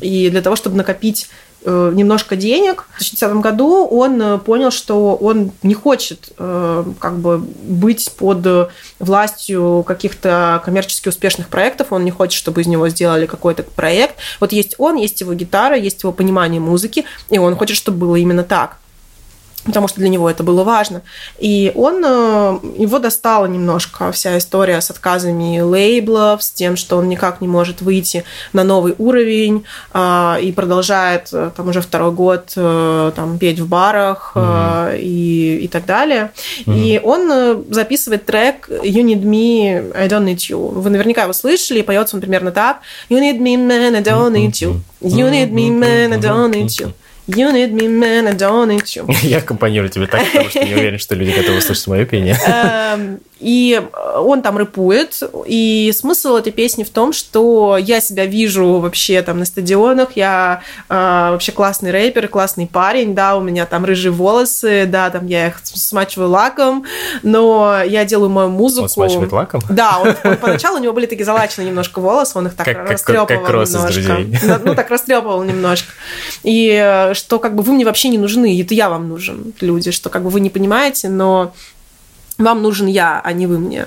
и 0.01 0.30
для 0.32 0.41
того, 0.41 0.55
чтобы 0.55 0.76
накопить 0.76 1.30
немножко 1.70 2.36
денег. 2.36 2.86
В 2.95 2.99
2010 2.99 3.34
году 3.41 3.86
он 3.86 4.22
э, 4.22 4.38
понял, 4.39 4.72
что 4.72 5.16
он 5.16 5.51
не 5.61 5.74
хочет 5.74 6.32
э, 6.38 6.84
как 6.99 7.18
бы 7.18 7.38
быть 7.38 8.11
под 8.18 8.45
э, 8.45 8.68
властью 8.99 9.84
каких-то 9.88 10.61
коммерчески 10.66 11.09
успешных 11.09 11.47
проектов, 11.47 11.88
он 11.91 12.05
не 12.05 12.11
хочет, 12.11 12.34
чтобы 12.34 12.61
из 12.61 12.68
него 12.68 12.89
сделали 12.89 13.26
какой-то 13.26 13.64
проект. 13.64 14.16
Вот 14.39 14.51
есть 14.51 14.76
он, 14.78 14.97
есть 14.97 15.22
его 15.22 15.34
гитара, 15.34 15.78
есть 15.78 16.03
его 16.03 16.11
понимание 16.11 16.59
музыки, 16.59 17.05
и 17.30 17.38
он 17.38 17.55
хочет, 17.55 17.78
чтобы 17.78 17.97
было 17.97 18.16
именно 18.16 18.43
так 18.43 18.78
потому 19.66 19.88
что 19.88 19.99
для 19.99 20.09
него 20.09 20.30
это 20.30 20.43
было 20.43 20.64
важно. 20.64 21.01
И 21.39 21.72
он, 21.76 22.03
э, 22.05 22.59
его 22.78 22.99
достала 22.99 23.45
немножко 23.45 24.11
вся 24.11 24.38
история 24.38 24.82
с 24.82 24.89
отказами 24.89 25.59
лейблов, 25.59 26.43
с 26.43 26.51
тем, 26.51 26.76
что 26.76 26.97
он 26.97 27.09
никак 27.09 27.41
не 27.41 27.47
может 27.47 27.82
выйти 27.82 28.24
на 28.51 28.64
новый 28.64 28.95
уровень 28.97 29.66
а, 29.91 30.38
и 30.41 30.51
продолжает 30.51 31.30
э, 31.32 31.51
там 31.55 31.70
уже 31.70 31.82
второй 31.82 32.11
год 32.11 32.53
э, 32.55 33.11
там, 33.16 33.38
петь 33.38 33.59
в 33.59 33.68
барах 33.68 34.34
mm-hmm. 34.36 34.99
и, 34.99 35.57
и 35.64 35.68
так 35.68 35.86
далее. 35.86 36.32
Mm-hmm. 36.66 36.80
И 36.80 36.99
он 37.03 37.66
записывает 37.70 38.26
трек 38.26 38.70
You 38.70 39.03
Need 39.03 39.24
Me, 39.24 39.93
I 39.95 40.07
Don't 40.07 40.26
Need 40.26 40.38
You. 40.49 40.72
Вы 40.72 40.89
наверняка 40.89 41.24
его 41.24 41.34
слышали, 41.34 41.80
и 41.80 41.84
поется 41.84 42.16
он 42.16 42.22
примерно 42.22 42.51
так. 42.51 42.82
You 43.09 43.20
need 43.20 43.39
me, 43.39 43.55
man, 43.55 43.95
I 43.95 44.01
don't 44.01 44.34
need 44.34 44.51
you. 44.61 44.82
You 45.01 45.30
need 45.30 45.51
me, 45.51 45.70
man, 45.70 46.14
I 46.14 46.20
don't 46.20 46.51
need 46.51 46.68
you. 46.80 46.93
You 47.28 47.53
need 47.53 47.71
me, 47.74 47.88
man, 47.88 48.28
I 48.28 48.34
don't 48.34 48.67
need 48.67 48.84
you. 48.95 49.09
Я 49.21 49.38
аккомпанирую 49.38 49.89
тебе 49.89 50.07
так, 50.07 50.26
потому 50.26 50.49
что 50.49 50.65
не 50.65 50.74
уверен, 50.74 50.99
что 50.99 51.15
люди 51.15 51.32
готовы 51.32 51.61
слышать 51.61 51.88
мое 51.88 52.05
пение. 52.05 52.38
И 53.43 53.82
он 54.15 54.41
там 54.41 54.57
рэпует, 54.57 55.21
и 55.45 55.91
смысл 55.93 56.38
этой 56.38 56.53
песни 56.53 56.86
в 56.86 56.89
том, 56.89 57.11
что 57.11 57.78
я 57.78 57.99
себя 57.99 58.26
вижу 58.26 58.78
вообще 58.78 59.21
там 59.21 59.39
на 59.39 59.45
стадионах, 59.45 60.11
я 60.15 60.61
э, 60.88 60.93
вообще 60.93 61.51
классный 61.51 61.91
рэпер, 61.91 62.30
классный 62.30 62.67
парень, 62.67 63.13
да, 63.13 63.36
у 63.36 63.41
меня 63.41 63.65
там 63.65 63.84
рыжие 63.84 64.13
волосы, 64.13 64.86
да, 64.86 65.09
там 65.09 65.26
я 65.28 65.47
их 65.47 65.59
смачиваю 65.63 66.30
лаком, 66.30 66.86
но 67.21 67.82
я 67.84 68.05
делаю 68.05 68.30
мою 68.30 68.47
музыку. 68.47 68.84
Он 68.84 68.89
смачивает 68.89 69.34
лаком? 69.34 69.61
Да, 69.69 69.99
он, 69.99 70.15
он 70.24 70.38
поначалу 70.38 70.78
у 70.78 70.82
него 70.82 70.93
были 70.93 71.07
такие 71.07 71.26
залаченные 71.26 71.67
немножко 71.67 71.99
волосы, 71.99 72.38
он 72.38 72.47
их 72.47 72.53
так 72.53 72.65
как, 72.65 72.89
растрепывал 72.89 73.28
как, 73.28 73.43
как 73.43 73.67
немножко. 73.67 74.61
Ну, 74.63 74.74
так 74.74 74.89
растрепывал 74.89 75.43
немножко. 75.43 75.91
И 76.43 77.11
что 77.14 77.39
как 77.39 77.55
бы 77.55 77.64
вы 77.64 77.74
мне 77.74 77.86
вообще 77.86 78.09
не 78.09 78.18
нужны, 78.18 78.61
это 78.61 78.74
я 78.74 78.89
вам 78.89 79.09
нужен, 79.09 79.53
люди, 79.61 79.91
что 79.91 80.09
как 80.09 80.24
бы 80.24 80.30
вы 80.30 80.39
не 80.39 80.49
понимаете, 80.49 81.09
но 81.09 81.53
вам 82.39 82.64
нужен 82.64 82.88
я, 82.88 83.22
а 83.24 83.32
не 83.32 83.45
вы 83.45 83.59
мне. 83.59 83.86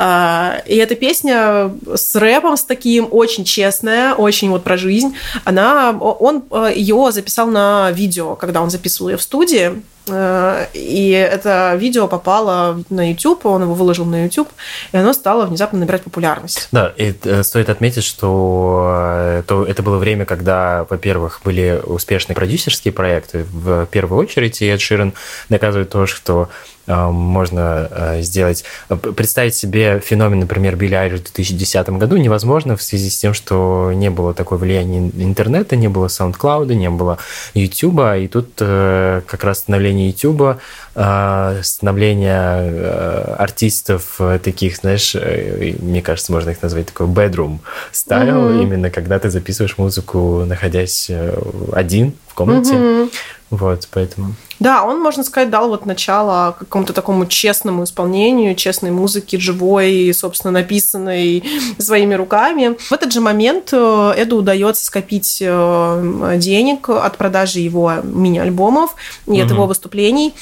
И 0.00 0.76
эта 0.76 0.94
песня 0.94 1.70
с 1.94 2.16
рэпом, 2.16 2.56
с 2.56 2.64
таким, 2.64 3.06
очень 3.10 3.44
честная, 3.44 4.14
очень 4.14 4.48
вот 4.48 4.64
про 4.64 4.78
жизнь. 4.78 5.14
Она, 5.44 5.90
он 5.90 6.42
ее 6.74 7.12
записал 7.12 7.48
на 7.48 7.90
видео, 7.92 8.34
когда 8.34 8.62
он 8.62 8.70
записывал 8.70 9.10
ее 9.10 9.18
в 9.18 9.22
студии. 9.22 9.82
И 10.08 11.28
это 11.30 11.74
видео 11.76 12.08
попало 12.08 12.82
на 12.90 13.10
YouTube, 13.10 13.46
он 13.46 13.62
его 13.62 13.74
выложил 13.74 14.04
на 14.04 14.24
YouTube, 14.24 14.48
и 14.90 14.96
оно 14.96 15.12
стало 15.12 15.46
внезапно 15.46 15.78
набирать 15.78 16.02
популярность. 16.02 16.68
Да, 16.72 16.92
и 16.96 17.14
стоит 17.42 17.70
отметить, 17.70 18.04
что 18.04 19.42
то 19.46 19.64
это 19.64 19.82
было 19.82 19.98
время, 19.98 20.24
когда, 20.24 20.86
во-первых, 20.90 21.40
были 21.44 21.80
успешные 21.84 22.34
продюсерские 22.34 22.92
проекты. 22.92 23.44
В 23.52 23.86
первую 23.86 24.20
очередь, 24.20 24.60
и 24.60 24.66
Эд 24.66 24.80
Ширен 24.80 25.12
доказывает 25.48 25.90
то, 25.90 26.06
что 26.06 26.48
можно 26.86 28.18
сделать. 28.20 28.64
Представить 29.16 29.54
себе 29.54 30.00
феномен, 30.00 30.40
например, 30.40 30.76
Билли 30.76 30.94
Айлиш 30.94 31.20
в 31.20 31.24
2010 31.24 31.88
году 31.90 32.16
невозможно 32.16 32.76
в 32.76 32.82
связи 32.82 33.08
с 33.10 33.18
тем, 33.18 33.34
что 33.34 33.92
не 33.94 34.10
было 34.10 34.34
такого 34.34 34.58
влияния 34.58 35.10
интернета, 35.16 35.76
не 35.76 35.88
было 35.88 36.06
SoundCloud, 36.06 36.74
не 36.74 36.90
было 36.90 37.18
YouTube, 37.54 38.00
и 38.18 38.28
тут 38.28 38.54
как 38.56 39.44
раз 39.44 39.58
становление 39.60 40.08
YouTube, 40.08 40.58
становление 40.94 43.34
артистов 43.36 44.20
таких, 44.42 44.76
знаешь, 44.76 45.14
мне 45.14 46.02
кажется, 46.02 46.32
можно 46.32 46.50
их 46.50 46.62
назвать 46.62 46.86
такой 46.86 47.06
bedroom 47.06 47.58
style, 47.92 48.28
mm-hmm. 48.28 48.62
именно 48.62 48.90
когда 48.90 49.18
ты 49.18 49.30
записываешь 49.30 49.78
музыку, 49.78 50.44
находясь 50.46 51.10
один 51.72 52.14
в 52.28 52.34
комнате. 52.34 52.74
Mm-hmm. 52.74 53.10
Вот, 53.52 53.86
поэтому... 53.90 54.32
Да, 54.60 54.82
он, 54.82 55.02
можно 55.02 55.22
сказать, 55.24 55.50
дал 55.50 55.68
вот 55.68 55.84
начало 55.84 56.56
какому-то 56.58 56.94
такому 56.94 57.26
честному 57.26 57.84
исполнению, 57.84 58.54
честной 58.54 58.90
музыки, 58.90 59.36
живой, 59.36 60.10
собственно, 60.14 60.52
написанной 60.52 61.44
своими 61.78 62.14
руками. 62.14 62.78
В 62.78 62.92
этот 62.92 63.12
же 63.12 63.20
момент 63.20 63.68
э, 63.72 64.14
Эду 64.16 64.36
удается 64.36 64.86
скопить 64.86 65.42
э, 65.44 66.36
денег 66.38 66.88
от 66.88 67.18
продажи 67.18 67.58
его 67.58 67.92
мини-альбомов 68.02 68.94
и 69.26 69.32
угу. 69.32 69.42
от 69.42 69.50
его 69.50 69.66
выступлений, 69.66 70.32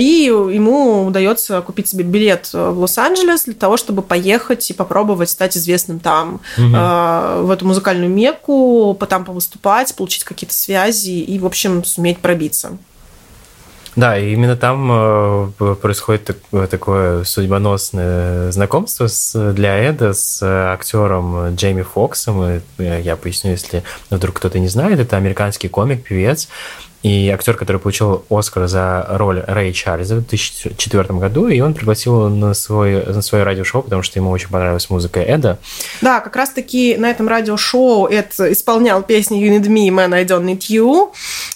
и 0.00 0.24
ему 0.24 1.06
удается 1.06 1.60
купить 1.62 1.88
себе 1.88 2.04
билет 2.04 2.50
в 2.52 2.78
Лос-Анджелес 2.78 3.44
для 3.44 3.54
того, 3.54 3.76
чтобы 3.76 4.02
поехать 4.02 4.70
и 4.70 4.74
попробовать 4.74 5.30
стать 5.30 5.56
известным 5.56 6.00
там, 6.00 6.40
угу. 6.56 6.66
в 6.66 7.50
эту 7.52 7.66
музыкальную 7.66 8.10
мекку, 8.10 8.96
там 9.08 9.24
повыступать, 9.24 9.94
получить 9.94 10.24
какие-то 10.24 10.54
связи 10.54 11.10
и, 11.10 11.38
в 11.38 11.46
общем, 11.46 11.84
суметь 11.84 12.18
пробиться. 12.18 12.78
Да, 13.96 14.16
и 14.16 14.32
именно 14.32 14.56
там 14.56 14.88
э, 14.92 15.74
происходит 15.80 16.36
такое 16.70 17.24
судьбоносное 17.24 18.52
знакомство 18.52 19.08
с, 19.08 19.52
для 19.52 19.76
Эда 19.78 20.12
с 20.12 20.40
актером 20.42 21.54
Джейми 21.56 21.82
Фоксом. 21.82 22.44
И 22.44 22.60
я 22.78 23.16
поясню, 23.16 23.50
если 23.50 23.82
вдруг 24.08 24.36
кто-то 24.36 24.60
не 24.60 24.68
знает, 24.68 25.00
это 25.00 25.16
американский 25.16 25.68
комик, 25.68 26.04
певец, 26.04 26.48
и 27.02 27.30
актер, 27.30 27.56
который 27.56 27.78
получил 27.78 28.24
Оскар 28.28 28.66
за 28.68 29.06
роль 29.08 29.42
Рэй 29.46 29.72
Чарльза 29.72 30.16
в 30.16 30.28
2004 30.28 31.18
году, 31.18 31.48
и 31.48 31.60
он 31.60 31.72
пригласил 31.72 32.16
его 32.16 32.28
на, 32.28 32.52
свой, 32.52 33.04
на 33.06 33.22
свое 33.22 33.44
радиошоу, 33.44 33.82
потому 33.82 34.02
что 34.02 34.18
ему 34.18 34.30
очень 34.30 34.48
понравилась 34.48 34.90
музыка 34.90 35.20
Эда. 35.20 35.58
Да, 36.02 36.20
как 36.20 36.36
раз-таки 36.36 36.96
на 36.98 37.10
этом 37.10 37.26
радиошоу 37.26 38.06
Эд 38.06 38.38
исполнял 38.38 39.02
песню 39.02 39.38
You 39.38 39.58
Need 39.58 39.68
Me, 39.68 39.88
Man, 39.88 40.14
I 40.14 40.24
Don't 40.24 40.44
Need 40.44 40.68
You, 40.68 41.10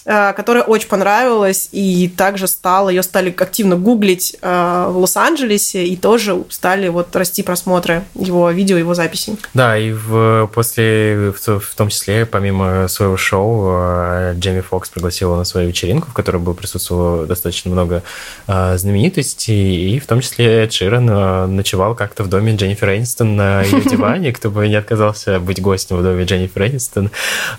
э, 0.05 0.33
которая 0.33 0.63
очень 0.63 0.87
понравилась, 0.87 1.69
и 1.71 2.07
также 2.07 2.47
стала, 2.47 2.89
ее 2.89 3.03
стали 3.03 3.29
активно 3.37 3.75
гуглить 3.75 4.35
э, 4.41 4.87
в 4.89 4.97
Лос-Анджелесе, 4.97 5.85
и 5.85 5.95
тоже 5.95 6.43
стали 6.49 6.87
вот 6.87 7.15
расти 7.15 7.43
просмотры 7.43 8.03
его 8.15 8.49
видео, 8.49 8.77
его 8.77 8.95
записей. 8.95 9.37
Да, 9.53 9.77
и 9.77 9.91
в, 9.91 10.49
после, 10.53 11.31
в, 11.31 11.59
в 11.59 11.75
том 11.75 11.89
числе, 11.89 12.25
помимо 12.25 12.87
своего 12.87 13.15
шоу, 13.15 13.69
э, 13.69 14.33
Джейми 14.39 14.61
Фокс 14.61 14.89
пригласил 14.89 15.34
на 15.37 15.43
свою 15.45 15.67
вечеринку, 15.67 16.09
в 16.09 16.13
которой 16.13 16.37
было 16.37 16.53
присутствовало 16.53 17.25
достаточно 17.25 17.71
много 17.71 18.03
э, 18.47 18.77
знаменитостей, 18.77 19.95
и 19.95 19.99
в 19.99 20.07
том 20.07 20.21
числе 20.21 20.63
Эд 20.63 20.73
Ширен 20.73 21.09
э, 21.09 21.45
ночевал 21.47 21.95
как-то 21.95 22.23
в 22.23 22.29
доме 22.29 22.55
Дженнифер 22.55 22.95
Энистон 22.95 23.35
на 23.35 23.61
ее 23.61 23.81
диване, 23.89 24.31
кто 24.31 24.49
бы 24.49 24.67
не 24.67 24.75
отказался 24.75 25.39
быть 25.39 25.61
гостем 25.61 25.97
в 25.97 26.03
доме 26.03 26.25
Дженнифер 26.25 26.67
Энистон. 26.67 27.11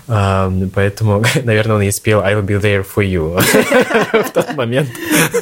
Э, 0.07 0.51
поэтому, 0.73 1.23
наверное, 1.43 1.77
он 1.77 1.81
и 1.83 1.91
спел 1.91 2.21
«I'll 2.21 2.45
be 2.45 2.59
there 2.59 2.85
for 2.85 3.05
you» 3.05 3.39
в 4.23 4.31
тот 4.31 4.55
момент. 4.55 4.89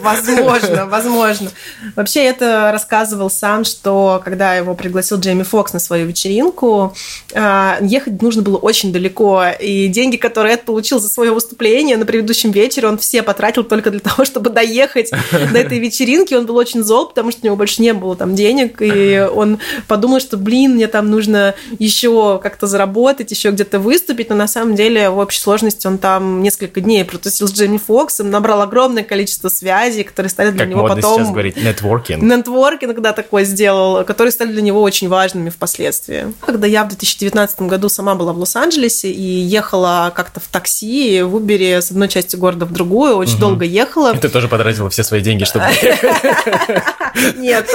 Возможно, 0.01 0.86
возможно. 0.86 1.51
Вообще, 1.95 2.23
это 2.25 2.71
рассказывал 2.71 3.29
сам, 3.29 3.63
что 3.65 4.21
когда 4.23 4.55
его 4.55 4.75
пригласил 4.75 5.19
Джейми 5.19 5.43
Фокс 5.43 5.73
на 5.73 5.79
свою 5.79 6.07
вечеринку, 6.07 6.95
ехать 7.33 8.21
нужно 8.21 8.41
было 8.41 8.57
очень 8.57 8.91
далеко, 8.91 9.45
и 9.59 9.88
деньги, 9.88 10.17
которые 10.17 10.55
Эд 10.55 10.63
получил 10.63 10.99
за 10.99 11.09
свое 11.09 11.31
выступление, 11.31 11.97
например, 11.97 12.24
предыдущем 12.26 12.51
вечере 12.51 12.88
он 12.88 12.97
все 12.97 13.21
потратил 13.21 13.63
только 13.63 13.91
для 13.91 13.99
того, 13.99 14.26
чтобы 14.26 14.49
доехать 14.49 15.11
до 15.32 15.59
этой 15.59 15.80
вечеринки. 15.80 16.34
Он 16.34 16.45
был 16.45 16.55
очень 16.57 16.84
зол, 16.84 17.07
потому 17.07 17.32
что 17.32 17.41
у 17.43 17.45
него 17.45 17.55
больше 17.55 17.82
не 17.82 17.93
было 17.93 18.15
там 18.15 18.36
денег, 18.36 18.82
и 18.82 19.28
он 19.34 19.59
подумал, 19.88 20.19
что, 20.19 20.38
блин, 20.38 20.73
мне 20.73 20.88
там 20.88 21.09
нужно 21.09 21.53
еще 21.78 22.39
как-то 22.41 22.67
заработать, 22.67 23.32
еще 23.32 23.51
где-то 23.51 23.80
выступить, 23.80 24.30
но 24.30 24.36
на 24.36 24.47
самом 24.47 24.76
деле 24.76 25.09
в 25.09 25.19
общей 25.19 25.39
сложности 25.39 25.86
он 25.88 25.97
там 25.97 26.41
несколько 26.41 26.82
дней 26.82 27.05
протусил 27.05 27.47
с 27.47 27.53
Джейми 27.53 27.78
Фоксом, 27.78 28.32
набрал 28.32 28.61
огромное 28.61 29.03
количество 29.03 29.49
связей, 29.49 30.03
которые 30.03 30.30
стали 30.30 30.49
для 30.49 30.59
как 30.59 30.69
него 30.69 30.88
потом... 30.88 31.19
сейчас 31.19 31.30
говорить, 31.30 31.57
нетворкинг. 31.57 32.23
Нетворкинг, 32.23 32.99
да, 33.01 33.13
такой 33.13 33.45
сделал, 33.45 34.03
которые 34.03 34.32
стали 34.32 34.51
для 34.51 34.61
него 34.61 34.82
очень 34.82 35.07
важными 35.07 35.49
впоследствии. 35.49 36.34
Когда 36.41 36.67
я 36.67 36.84
в 36.84 36.88
2019 36.89 37.61
году 37.61 37.89
сама 37.89 38.15
была 38.15 38.34
в 38.34 38.39
Лос-Анджелесе 38.39 39.11
и 39.11 39.21
ехала 39.21 40.11
как-то 40.15 40.39
в 40.39 40.47
такси 40.47 41.21
в 41.21 41.36
Убере 41.36 41.82
с 41.82 41.91
одной 41.91 42.07
части 42.16 42.38
города 42.38 42.66
в 42.66 42.72
другую, 42.72 43.18
очень 43.18 43.34
угу. 43.34 43.41
долго 43.41 43.66
ехала. 43.66 44.16
И 44.16 44.18
ты 44.18 44.30
тоже 44.30 44.47
потратила 44.47 44.89
все 44.89 45.03
свои 45.03 45.22
деньги, 45.22 45.43
чтобы 45.43 45.66
Нет. 47.36 47.70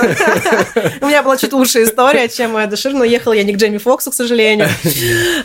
У 1.00 1.06
меня 1.06 1.22
была 1.22 1.36
чуть 1.36 1.52
лучшая 1.52 1.84
история, 1.84 2.28
чем 2.28 2.52
моя 2.52 2.66
Дешир, 2.66 2.92
но 2.92 3.04
ехала 3.04 3.32
я 3.34 3.42
не 3.42 3.52
к 3.52 3.56
Джейми 3.56 3.78
Фоксу, 3.78 4.10
к 4.10 4.14
сожалению. 4.14 4.68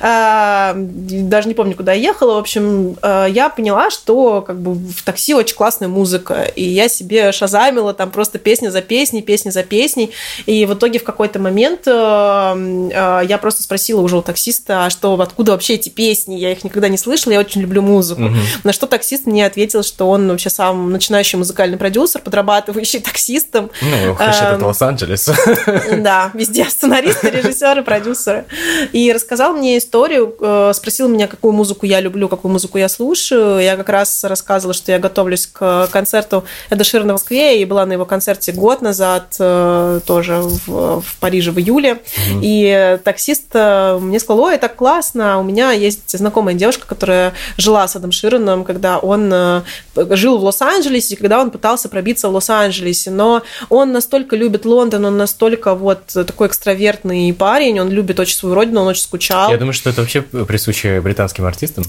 А, 0.02 0.74
даже 0.76 1.48
не 1.48 1.54
помню, 1.54 1.76
куда 1.76 1.93
я 1.93 2.10
ехала. 2.10 2.36
В 2.36 2.38
общем, 2.38 2.98
а, 3.02 3.26
я 3.26 3.50
поняла, 3.50 3.89
что 3.89 4.41
как 4.41 4.60
бы 4.60 4.74
в 4.74 5.04
такси 5.04 5.34
очень 5.34 5.56
классная 5.56 5.88
музыка, 5.88 6.43
и 6.56 6.64
я 6.64 6.88
себе 6.88 7.32
шазамила 7.32 7.93
там 7.93 8.12
просто 8.12 8.38
песня 8.38 8.70
за 8.70 8.82
песней, 8.82 9.22
песня 9.22 9.52
за 9.52 9.64
песней, 9.64 10.12
и 10.46 10.66
в 10.66 10.74
итоге 10.74 11.00
в 11.00 11.04
какой-то 11.04 11.39
момент 11.39 11.82
а, 11.88 13.22
я 13.22 13.38
просто 13.38 13.64
спросила 13.64 14.02
уже 14.02 14.18
у 14.18 14.22
таксиста, 14.22 14.89
что 14.89 15.20
откуда 15.20 15.54
вообще 15.54 15.76
эти 15.76 15.89
песни, 15.89 16.36
я 16.36 16.52
их 16.52 16.64
никогда 16.64 16.88
не 16.88 16.98
слышала, 16.98 17.34
я 17.34 17.39
очень 17.39 17.62
люблю 17.62 17.82
музыку. 17.82 18.32
На 18.64 18.74
что 18.74 18.84
таксист 18.86 19.25
мне 19.25 19.45
ответил, 19.45 19.83
что 19.83 20.09
он 20.09 20.27
вообще 20.29 20.49
сам 20.49 20.91
начинающий 20.91 21.38
музыкальный 21.38 21.77
продюсер, 21.77 22.21
подрабатывающий 22.21 22.99
таксистом. 22.99 23.69
Ну, 23.81 24.15
хэш, 24.15 24.36
это 24.36 24.55
эм, 24.55 24.63
Лос-Анджелес. 24.63 25.29
Да, 26.05 26.31
везде 26.33 26.65
сценаристы, 26.65 27.29
режиссеры, 27.29 27.83
продюсеры. 27.83 28.45
И 28.91 29.11
рассказал 29.11 29.53
мне 29.53 29.77
историю, 29.77 30.36
э, 30.39 30.71
спросил 30.75 31.07
меня, 31.07 31.27
какую 31.27 31.53
музыку 31.53 31.86
я 31.86 31.99
люблю, 31.99 32.27
какую 32.27 32.51
музыку 32.51 32.77
я 32.77 32.89
слушаю. 32.89 33.59
Я 33.59 33.77
как 33.77 33.89
раз 33.89 34.23
рассказывала, 34.23 34.73
что 34.73 34.91
я 34.91 34.99
готовлюсь 34.99 35.47
к 35.47 35.88
концерту 35.91 36.45
Эда 36.69 36.83
Ширна 36.83 37.13
в 37.13 37.15
Москве, 37.15 37.61
и 37.61 37.65
была 37.65 37.86
на 37.86 37.93
его 37.93 38.05
концерте 38.05 38.51
год 38.51 38.81
назад, 38.81 39.36
э, 39.39 39.99
тоже 40.05 40.41
в, 40.41 41.01
в 41.01 41.15
Париже 41.19 41.51
в 41.51 41.59
июле. 41.59 42.01
И 42.41 42.99
таксист 43.03 43.47
э, 43.53 43.97
мне 43.99 44.19
сказал, 44.19 44.43
ой, 44.45 44.57
так 44.57 44.75
классно, 44.75 45.39
у 45.39 45.43
меня 45.43 45.71
есть 45.71 46.17
знакомая 46.17 46.55
девушка, 46.55 46.88
которая 46.88 47.33
жила 47.57 47.88
с 47.88 47.95
Эдом 47.95 48.11
Широном, 48.11 48.63
когда 48.76 48.99
он 48.99 49.32
э, 49.32 49.61
жил 49.95 50.38
в 50.38 50.43
Лос-Анджелесе, 50.43 51.15
когда 51.15 51.39
он 51.39 51.49
пытался 51.49 51.88
пробиться 51.88 52.28
в 52.28 52.34
Лос-Анджелесе. 52.34 53.09
Но 53.09 53.41
он 53.69 53.93
настолько 53.93 54.36
любит 54.36 54.65
Лондон, 54.65 55.05
он 55.05 55.15
настолько 55.15 55.76
вот 55.76 56.07
такой 56.07 56.49
экстравертный 56.49 57.34
парень, 57.34 57.80
он 57.80 57.89
любит 57.89 58.19
очень 58.19 58.36
свою 58.36 58.53
родину, 58.53 58.82
он 58.82 58.88
очень 58.88 59.03
скучал. 59.03 59.49
Я 59.49 59.57
думаю, 59.57 59.73
что 59.73 59.89
это 59.89 60.01
вообще 60.01 60.21
присуще 60.21 60.99
британским 60.99 61.45
артистам. 61.45 61.86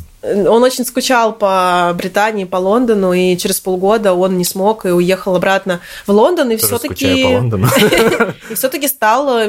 Он 0.49 0.63
очень 0.63 0.85
скучал 0.85 1.33
по 1.33 1.93
Британии, 1.97 2.45
по 2.45 2.57
Лондону, 2.57 3.13
и 3.13 3.37
через 3.37 3.61
полгода 3.61 4.15
он 4.15 4.37
не 4.39 4.45
смог 4.45 4.87
и 4.87 4.91
уехал 4.91 5.37
обратно 5.37 5.81
в 6.07 6.11
Лондон, 6.13 6.51
и 6.51 6.57
все-таки... 6.57 7.07
И 8.51 8.55
все-таки 8.55 8.89
стал, 8.89 9.41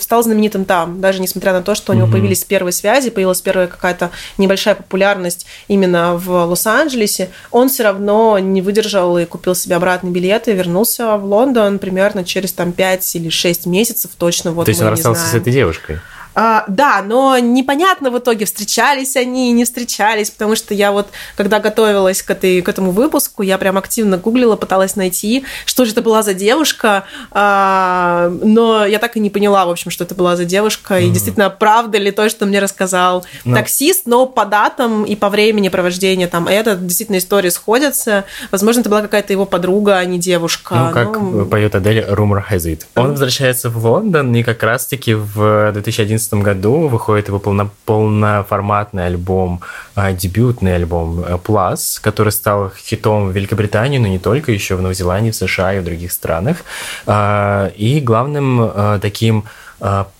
стал 0.00 0.22
знаменитым 0.22 0.64
там, 0.64 1.00
даже 1.00 1.20
несмотря 1.20 1.52
на 1.52 1.62
то, 1.62 1.74
что 1.74 1.92
у 1.92 1.94
него 1.94 2.06
появились 2.06 2.44
первые 2.44 2.72
связи, 2.72 3.10
появилась 3.10 3.40
первая 3.40 3.66
какая-то 3.66 4.10
небольшая 4.38 4.74
популярность 4.74 5.46
именно 5.68 6.16
в 6.16 6.30
Лос-Анджелесе, 6.30 7.30
он 7.50 7.68
все 7.68 7.84
равно 7.84 8.38
не 8.38 8.62
выдержал 8.62 9.18
и 9.18 9.24
купил 9.24 9.54
себе 9.54 9.76
обратный 9.76 10.10
билет 10.10 10.48
и 10.48 10.52
вернулся 10.52 11.16
в 11.16 11.24
Лондон 11.24 11.78
примерно 11.78 12.24
через 12.24 12.52
там 12.52 12.72
5 12.72 13.16
или 13.16 13.28
6 13.28 13.66
месяцев 13.66 14.10
точно. 14.16 14.52
Вот 14.52 14.64
То 14.64 14.70
есть 14.70 14.80
он 14.80 14.88
расстался 14.88 15.26
с 15.26 15.34
этой 15.34 15.52
девушкой? 15.52 16.00
А, 16.34 16.64
да, 16.68 17.02
но 17.02 17.38
непонятно 17.38 18.10
в 18.10 18.18
итоге, 18.18 18.44
встречались 18.44 19.16
они, 19.16 19.52
не 19.52 19.64
встречались, 19.64 20.30
потому 20.30 20.56
что 20.56 20.74
я 20.74 20.92
вот, 20.92 21.08
когда 21.36 21.60
готовилась 21.60 22.22
к, 22.22 22.30
этой, 22.30 22.60
к 22.62 22.68
этому 22.68 22.90
выпуску, 22.90 23.42
я 23.42 23.58
прям 23.58 23.78
активно 23.78 24.16
гуглила, 24.16 24.56
пыталась 24.56 24.96
найти, 24.96 25.44
что 25.64 25.84
же 25.84 25.92
это 25.92 26.02
была 26.02 26.22
за 26.22 26.34
девушка, 26.34 27.04
а, 27.30 28.32
но 28.42 28.84
я 28.84 28.98
так 28.98 29.16
и 29.16 29.20
не 29.20 29.30
поняла, 29.30 29.66
в 29.66 29.70
общем, 29.70 29.90
что 29.90 30.04
это 30.04 30.14
была 30.14 30.36
за 30.36 30.44
девушка, 30.44 30.94
mm-hmm. 30.94 31.06
и 31.06 31.10
действительно, 31.10 31.50
правда 31.50 31.98
ли 31.98 32.10
то, 32.10 32.28
что 32.28 32.46
мне 32.46 32.58
рассказал 32.58 33.24
но... 33.44 33.52
Ну. 33.52 33.56
таксист, 33.56 34.06
но 34.06 34.26
по 34.26 34.44
датам 34.44 35.04
и 35.04 35.14
по 35.14 35.28
времени 35.28 35.68
провождения 35.68 36.26
там 36.26 36.48
это 36.48 36.74
действительно 36.76 37.18
истории 37.18 37.50
сходятся. 37.50 38.24
Возможно, 38.50 38.80
это 38.80 38.90
была 38.90 39.02
какая-то 39.02 39.32
его 39.32 39.46
подруга, 39.46 39.98
а 39.98 40.04
не 40.04 40.18
девушка. 40.18 40.74
Ну, 40.74 40.92
как 40.92 41.20
ну... 41.20 41.46
поет 41.46 41.74
Адель, 41.74 42.00
rumor 42.00 42.42
has 42.50 42.66
it. 42.66 42.82
Он 42.96 43.10
возвращается 43.10 43.70
в 43.70 43.84
Лондон, 43.84 44.34
и 44.34 44.42
как 44.42 44.62
раз-таки 44.62 45.14
в 45.14 45.72
2011 45.72 46.23
2011 46.30 46.42
году 46.42 46.88
выходит 46.88 47.28
его 47.28 47.38
полно, 47.38 47.70
полноформатный 47.84 49.06
альбом, 49.06 49.60
а, 49.94 50.12
дебютный 50.12 50.76
альбом 50.76 51.20
э, 51.20 51.38
Plus, 51.42 52.00
который 52.00 52.32
стал 52.32 52.72
хитом 52.76 53.28
в 53.28 53.32
Великобритании, 53.32 53.98
но 53.98 54.06
не 54.06 54.18
только, 54.18 54.52
еще 54.52 54.76
в 54.76 54.82
Новой 54.82 54.94
Зеландии, 54.94 55.30
в 55.30 55.36
США 55.36 55.74
и 55.74 55.80
в 55.80 55.84
других 55.84 56.12
странах. 56.12 56.58
А, 57.06 57.70
и 57.76 58.00
главным 58.00 58.60
а, 58.60 58.98
таким 59.00 59.44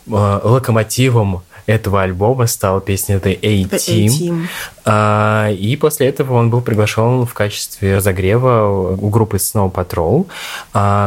локомотивом 0.06 1.42
этого 1.64 2.02
альбома 2.02 2.46
стала 2.46 2.82
песня 2.82 3.16
The 3.16 3.38
A-Team. 3.40 4.46
A-Team. 4.84 5.56
И 5.56 5.76
после 5.76 6.08
этого 6.08 6.34
он 6.34 6.50
был 6.50 6.60
приглашен 6.60 7.24
в 7.24 7.32
качестве 7.32 7.96
разогрева 7.96 8.96
у 9.00 9.08
группы 9.08 9.38
Snow 9.38 9.72
Patrol. 9.72 10.26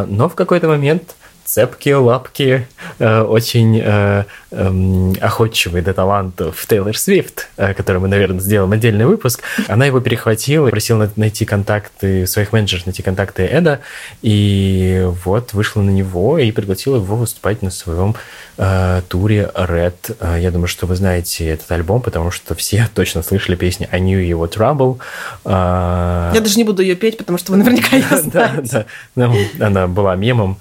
Но 0.07 0.29
в 0.29 0.33
какой-то 0.33 0.69
момент 0.69 1.15
цепкие 1.47 1.95
лапки, 1.95 2.67
э, 2.99 3.21
очень 3.21 3.79
э, 3.81 4.25
э, 4.51 5.13
охотчивый 5.21 5.81
до 5.81 5.93
талантов 5.93 6.65
Тейлор 6.67 6.97
Свифт, 6.97 7.47
э, 7.55 7.73
который 7.73 7.99
мы, 7.99 8.09
наверное, 8.09 8.41
сделаем 8.41 8.73
отдельный 8.73 9.05
выпуск, 9.05 9.41
она 9.69 9.85
его 9.85 10.01
перехватила, 10.01 10.69
просила 10.69 11.09
найти 11.15 11.45
контакты, 11.45 12.27
своих 12.27 12.51
менеджеров 12.51 12.85
найти 12.85 13.01
контакты 13.01 13.43
Эда, 13.43 13.79
и 14.21 15.07
вот 15.23 15.53
вышла 15.53 15.81
на 15.81 15.89
него 15.89 16.37
и 16.37 16.51
пригласила 16.51 16.97
его 16.97 17.15
выступать 17.15 17.61
на 17.61 17.71
своем 17.71 18.15
э, 18.57 19.01
туре 19.07 19.49
Red. 19.55 20.17
Э, 20.19 20.37
я 20.41 20.51
думаю, 20.51 20.67
что 20.67 20.85
вы 20.85 20.97
знаете 20.97 21.47
этот 21.47 21.71
альбом, 21.71 22.01
потому 22.01 22.29
что 22.29 22.55
все 22.55 22.89
точно 22.93 23.23
слышали 23.23 23.55
песню 23.55 23.87
I 23.91 24.01
Knew 24.01 24.21
Were 24.31 24.53
Trouble. 24.53 24.99
Э, 25.45 26.31
Я 26.33 26.41
даже 26.41 26.57
не 26.57 26.65
буду 26.65 26.81
ее 26.81 26.95
петь, 26.95 27.17
потому 27.17 27.37
что 27.37 27.53
вы 27.53 27.57
наверняка 27.57 27.95
ее 27.95 28.05
знаете. 28.09 28.31
Да, 28.33 28.61
да. 28.71 28.85
Ну, 29.15 29.35
она 29.61 29.87
была 29.87 30.15
мемом. 30.15 30.57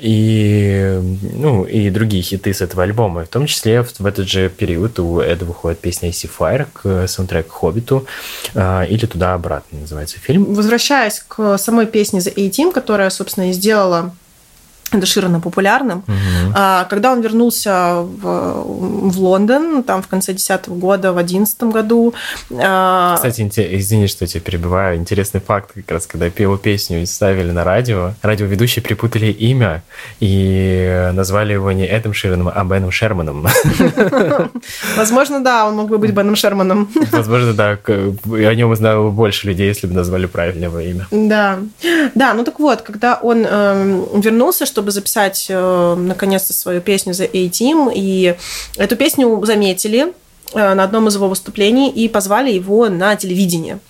И, 0.00 1.00
ну, 1.34 1.64
и 1.64 1.90
другие 1.90 2.22
хиты 2.22 2.52
с 2.52 2.60
этого 2.60 2.82
альбома. 2.82 3.24
В 3.24 3.28
том 3.28 3.46
числе 3.46 3.82
в, 3.82 3.98
в 3.98 4.06
этот 4.06 4.28
же 4.28 4.48
период 4.48 4.98
у 4.98 5.20
Эда 5.20 5.44
выходит 5.44 5.78
песня 5.78 6.10
AC 6.10 6.30
Fire 6.38 6.66
к 6.72 7.06
саундтрек 7.06 7.50
«Хоббиту» 7.50 8.06
или 8.54 9.06
«Туда-обратно» 9.06 9.80
называется 9.80 10.18
фильм. 10.18 10.54
Возвращаясь 10.54 11.22
к 11.26 11.58
самой 11.58 11.86
песне 11.86 12.20
The 12.20 12.32
A-Team, 12.36 12.72
которая, 12.72 13.10
собственно, 13.10 13.50
и 13.50 13.52
сделала 13.52 14.14
это 14.92 15.06
Широна 15.06 15.40
популярным. 15.40 15.98
Угу. 15.98 16.54
Когда 16.88 17.12
он 17.12 17.20
вернулся 17.20 18.02
в, 18.02 19.10
в 19.10 19.20
Лондон, 19.20 19.82
там 19.82 20.02
в 20.02 20.08
конце 20.08 20.32
2010 20.32 20.68
года, 20.68 21.12
в 21.12 21.16
2011 21.16 21.62
году. 21.64 22.14
А, 22.50 23.16
Кстати, 23.16 23.48
извини, 23.78 24.06
что 24.06 24.24
я 24.24 24.28
тебя 24.28 24.40
перебиваю. 24.40 24.96
Интересный 24.98 25.40
факт, 25.40 25.72
как 25.74 25.90
раз 25.90 26.06
когда 26.06 26.26
его 26.26 26.56
песню 26.56 27.06
ставили 27.06 27.50
на 27.50 27.64
радио, 27.64 28.12
радиоведущие 28.22 28.82
припутали 28.82 29.26
имя 29.26 29.82
и 30.20 31.10
назвали 31.12 31.52
его 31.52 31.72
не 31.72 31.86
Эдом 31.86 32.14
Широном, 32.14 32.50
а 32.54 32.64
Беном 32.64 32.90
Шерманом. 32.90 33.46
Возможно, 34.96 35.40
да, 35.40 35.66
он 35.66 35.76
мог 35.76 35.88
бы 35.88 35.98
быть 35.98 36.10
Беном 36.12 36.36
Шерманом. 36.36 36.88
Возможно, 37.12 37.52
да, 37.52 37.78
о 37.84 38.54
нем 38.54 38.70
узнало 38.70 39.10
больше 39.10 39.46
людей, 39.46 39.68
если 39.68 39.86
бы 39.86 39.94
назвали 39.94 40.26
правильного 40.26 40.82
имя. 40.82 41.06
Да, 41.10 41.58
да, 42.14 42.34
ну 42.34 42.44
так 42.44 42.58
вот, 42.58 42.82
когда 42.82 43.18
он 43.22 43.44
эм, 43.44 44.20
вернулся, 44.20 44.66
что 44.66 44.77
чтобы 44.78 44.92
записать 44.92 45.46
э, 45.48 45.94
наконец-то 45.98 46.52
свою 46.52 46.80
песню 46.80 47.12
за 47.12 47.24
A-Team. 47.24 47.90
И 47.92 48.36
эту 48.76 48.94
песню 48.94 49.44
заметили 49.44 50.12
э, 50.54 50.74
на 50.74 50.84
одном 50.84 51.08
из 51.08 51.16
его 51.16 51.28
выступлений 51.28 51.90
и 51.90 52.08
позвали 52.08 52.52
его 52.52 52.88
на 52.88 53.16
телевидение. 53.16 53.80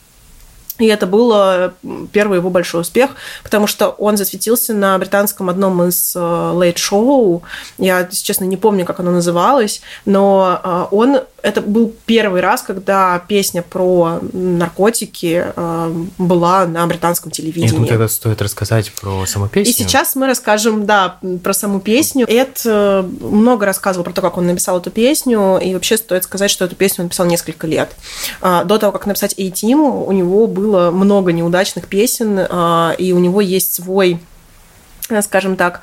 И 0.78 0.86
это 0.86 1.06
был 1.06 1.72
первый 2.12 2.38
его 2.38 2.50
большой 2.50 2.82
успех, 2.82 3.10
потому 3.42 3.66
что 3.66 3.88
он 3.88 4.16
засветился 4.16 4.74
на 4.74 4.98
британском 4.98 5.48
одном 5.48 5.82
из 5.82 6.14
лейт-шоу. 6.14 7.42
Э, 7.78 7.84
Я, 7.84 8.00
если 8.00 8.24
честно, 8.24 8.44
не 8.44 8.56
помню, 8.56 8.84
как 8.84 9.00
оно 9.00 9.10
называлось, 9.10 9.80
но 10.04 10.60
э, 10.62 10.86
он 10.90 11.20
это 11.40 11.60
был 11.60 11.94
первый 12.06 12.40
раз, 12.40 12.62
когда 12.62 13.22
песня 13.28 13.62
про 13.62 14.18
наркотики 14.32 15.44
э, 15.54 15.94
была 16.18 16.66
на 16.66 16.86
британском 16.86 17.30
телевидении. 17.30 17.66
Я 17.66 17.72
думаю, 17.72 17.88
тогда 17.88 18.08
стоит 18.08 18.42
рассказать 18.42 18.92
про 18.92 19.24
саму 19.26 19.48
песню. 19.48 19.70
И 19.70 19.74
сейчас 19.74 20.16
мы 20.16 20.26
расскажем, 20.26 20.84
да, 20.84 21.18
про 21.42 21.52
саму 21.52 21.80
песню. 21.80 22.26
Эд 22.28 22.64
много 22.64 23.66
рассказывал 23.66 24.04
про 24.04 24.12
то, 24.12 24.20
как 24.20 24.36
он 24.36 24.46
написал 24.46 24.78
эту 24.78 24.90
песню, 24.90 25.58
и 25.62 25.74
вообще 25.74 25.96
стоит 25.96 26.24
сказать, 26.24 26.50
что 26.50 26.64
эту 26.64 26.74
песню 26.74 27.02
он 27.02 27.06
написал 27.06 27.26
несколько 27.26 27.66
лет. 27.66 27.90
До 28.40 28.78
того, 28.78 28.92
как 28.92 29.06
написать 29.06 29.34
A-Team, 29.38 30.06
у 30.06 30.12
него 30.12 30.46
был 30.46 30.67
было 30.68 30.90
много 30.90 31.32
неудачных 31.32 31.88
песен, 31.88 32.38
а, 32.38 32.94
и 32.98 33.12
у 33.12 33.18
него 33.18 33.40
есть 33.40 33.74
свой, 33.74 34.18
скажем 35.22 35.56
так, 35.56 35.80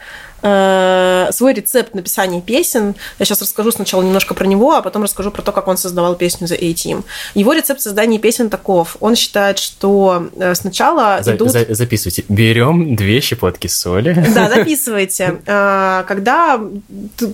Э, 0.48 1.30
свой 1.32 1.56
рецепт 1.56 1.96
написания 1.96 2.40
песен. 2.40 2.94
Я 3.18 3.26
сейчас 3.26 3.42
расскажу 3.42 3.72
сначала 3.72 4.04
немножко 4.04 4.36
про 4.36 4.46
него, 4.46 4.76
а 4.76 4.84
потом 4.84 5.02
расскажу 5.02 5.32
про 5.32 5.42
то, 5.42 5.52
как 5.52 5.68
он 5.68 5.76
создавал 5.76 6.16
песню 6.16 6.46
за 6.46 6.54
A-Team. 6.54 7.04
Его 7.34 7.54
рецепт 7.54 7.82
создания 7.82 8.20
песен 8.20 8.52
таков. 8.52 8.96
Он 9.00 9.16
считает, 9.16 9.58
что 9.58 10.30
э, 10.38 10.54
сначала 10.54 11.24
за, 11.24 11.36
идут... 11.36 11.50
За, 11.50 11.66
записывайте. 11.74 12.26
Берем 12.30 12.96
две 12.96 13.22
щепотки 13.22 13.66
соли. 13.66 14.14
Да, 14.36 14.48
записывайте. 14.56 15.42
Э, 15.48 16.04
когда 16.08 16.62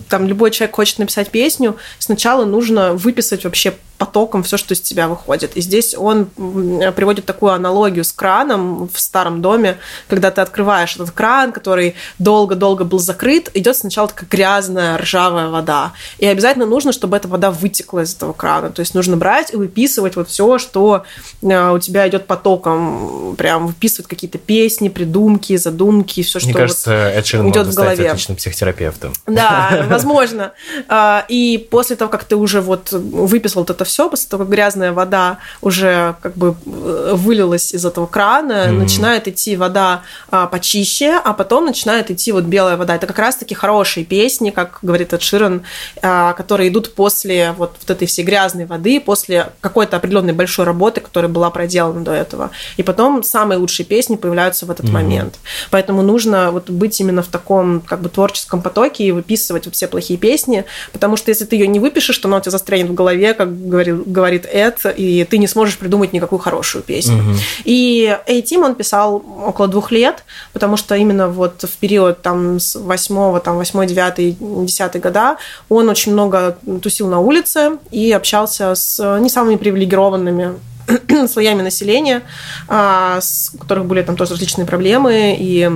там 0.08 0.28
любой 0.28 0.52
человек 0.52 0.74
хочет 0.74 1.00
написать 1.00 1.32
песню, 1.32 1.76
сначала 2.00 2.46
нужно 2.46 2.94
выписать 2.94 3.44
вообще 3.44 3.74
потоком 4.02 4.42
все, 4.42 4.58
что 4.58 4.74
из 4.74 4.82
тебя 4.82 5.08
выходит. 5.08 5.56
И 5.56 5.62
здесь 5.62 5.94
он 5.96 6.26
приводит 6.26 7.26
такую 7.26 7.52
аналогию 7.52 8.04
с 8.04 8.12
краном 8.12 8.90
в 8.92 9.00
старом 9.00 9.44
доме, 9.44 9.78
когда 10.08 10.32
ты 10.32 10.42
открываешь 10.42 10.96
этот 10.96 11.12
кран, 11.12 11.52
который 11.52 11.94
долго-долго 12.18 12.84
был 12.84 12.98
закрыт, 12.98 13.52
идет 13.54 13.78
сначала 13.78 14.08
такая 14.08 14.28
грязная, 14.28 14.98
ржавая 14.98 15.50
вода. 15.50 15.94
И 16.18 16.26
обязательно 16.26 16.66
нужно, 16.66 16.94
чтобы 16.94 17.16
эта 17.16 17.28
вода 17.28 17.52
вытекла 17.52 18.00
из 18.00 18.16
этого 18.16 18.34
крана. 18.34 18.72
То 18.72 18.80
есть 18.80 18.96
нужно 18.96 19.18
брать 19.18 19.54
и 19.54 19.56
выписывать 19.56 20.16
вот 20.16 20.30
все, 20.30 20.58
что 20.58 21.04
э, 21.44 21.72
у 21.72 21.78
тебя 21.78 22.10
идет 22.10 22.26
потоком. 22.26 23.36
Прям 23.38 23.68
выписывать 23.68 24.08
какие-то 24.08 24.40
песни, 24.40 24.90
придумки, 24.90 25.56
задумки, 25.58 26.24
все, 26.24 26.40
что 26.40 26.48
Мне 26.48 26.58
кажется, 26.58 27.14
вот 27.14 27.20
Эд 27.20 27.56
идет 27.56 27.68
в 27.68 27.76
голове. 27.76 28.10
отличным 28.10 28.36
психотерапевтом. 28.36 29.14
Да, 29.28 29.86
возможно. 29.90 30.54
А, 30.88 31.24
и 31.30 31.68
после 31.70 31.96
того, 31.96 32.10
как 32.10 32.24
ты 32.24 32.36
уже 32.36 32.62
вот 32.62 32.92
выписал 32.92 33.62
это 33.62 33.76
все, 33.92 34.10
после 34.10 34.30
того, 34.30 34.44
как 34.44 34.52
грязная 34.52 34.94
вода 34.94 35.38
уже 35.62 36.16
как 36.22 36.36
бы 36.38 36.56
э, 36.66 37.12
вылилась 37.14 37.74
из 37.74 37.86
этого 37.86 38.08
крана, 38.08 38.72
начинает 38.72 39.28
идти 39.28 39.58
вода 39.58 40.04
а, 40.30 40.48
почище, 40.48 41.20
а 41.24 41.34
потом 41.34 41.66
начинает 41.66 42.10
идти 42.10 42.32
вот 42.32 42.46
белая 42.46 42.78
вода. 42.78 42.96
Это 42.96 43.06
как 43.06 43.20
раз-таки 43.20 43.54
хорошие 43.54 44.06
песни, 44.06 44.50
как 44.50 44.80
говорит 44.82 45.14
Эд 45.14 45.22
Ширен, 45.22 45.64
а, 46.02 46.32
которые 46.34 46.70
идут 46.70 46.96
после 46.96 47.52
вот, 47.58 47.76
вот 47.80 47.90
этой 47.90 48.08
всей 48.08 48.24
грязной 48.24 48.66
воды, 48.66 49.02
после 49.02 49.50
какой-то 49.60 49.98
определенной 49.98 50.34
большой 50.34 50.66
работы, 50.66 51.02
которая 51.02 51.30
была 51.30 51.50
проделана 51.50 52.02
до 52.02 52.14
этого. 52.14 52.52
И 52.78 52.84
потом 52.84 53.24
самые 53.24 53.58
лучшие 53.58 53.86
песни 53.86 54.16
появляются 54.16 54.66
в 54.66 54.72
этот 54.72 54.86
mm-hmm. 54.86 54.92
момент. 54.92 55.36
Поэтому 55.70 56.02
нужно 56.02 56.52
вот 56.52 56.70
быть 56.70 57.00
именно 57.02 57.24
в 57.24 57.28
таком 57.28 57.82
как 57.82 58.02
бы 58.02 58.08
творческом 58.08 58.62
потоке 58.62 59.04
и 59.04 59.12
выписывать 59.12 59.66
вот 59.66 59.76
все 59.76 59.88
плохие 59.88 60.18
песни, 60.18 60.64
потому 60.94 61.18
что 61.18 61.30
если 61.30 61.44
ты 61.44 61.58
ее 61.58 61.68
не 61.68 61.80
выпишешь, 61.80 62.18
то 62.18 62.30
она 62.30 62.38
у 62.38 62.40
тебя 62.40 62.52
застрянет 62.52 62.88
в 62.88 62.94
голове, 62.94 63.34
как 63.34 63.50
говорил, 63.82 64.04
говорит 64.06 64.46
Эд, 64.52 64.86
и 64.98 65.24
ты 65.30 65.38
не 65.38 65.48
сможешь 65.48 65.78
придумать 65.78 66.14
никакую 66.14 66.40
хорошую 66.40 66.84
песню. 66.84 67.18
Mm-hmm. 67.18 67.62
И 67.66 68.18
A-Team 68.28 68.64
он 68.64 68.76
писал 68.76 69.24
около 69.46 69.68
двух 69.68 69.92
лет, 69.92 70.24
потому 70.54 70.78
что 70.78 70.96
именно 70.96 71.28
вот 71.28 71.64
в 71.64 71.78
период 71.78 72.22
там 72.22 72.60
с 72.60 72.76
8, 72.76 73.40
там, 73.40 73.58
8, 73.58 73.88
9, 73.88 74.66
10 74.66 75.02
года, 75.02 75.38
он 75.70 75.90
очень 75.90 76.14
много 76.14 76.58
тусил 76.82 77.08
на 77.08 77.20
улице 77.20 77.78
и 77.92 78.12
общался 78.12 78.76
с 78.76 79.20
не 79.20 79.30
самыми 79.30 79.56
привилегированными 79.56 80.56
слоями 81.28 81.62
населения, 81.62 82.22
а, 82.68 83.20
с 83.22 83.52
которых 83.60 83.86
были 83.86 84.02
там 84.02 84.16
тоже 84.16 84.32
различные 84.32 84.66
проблемы, 84.66 85.36
и 85.40 85.70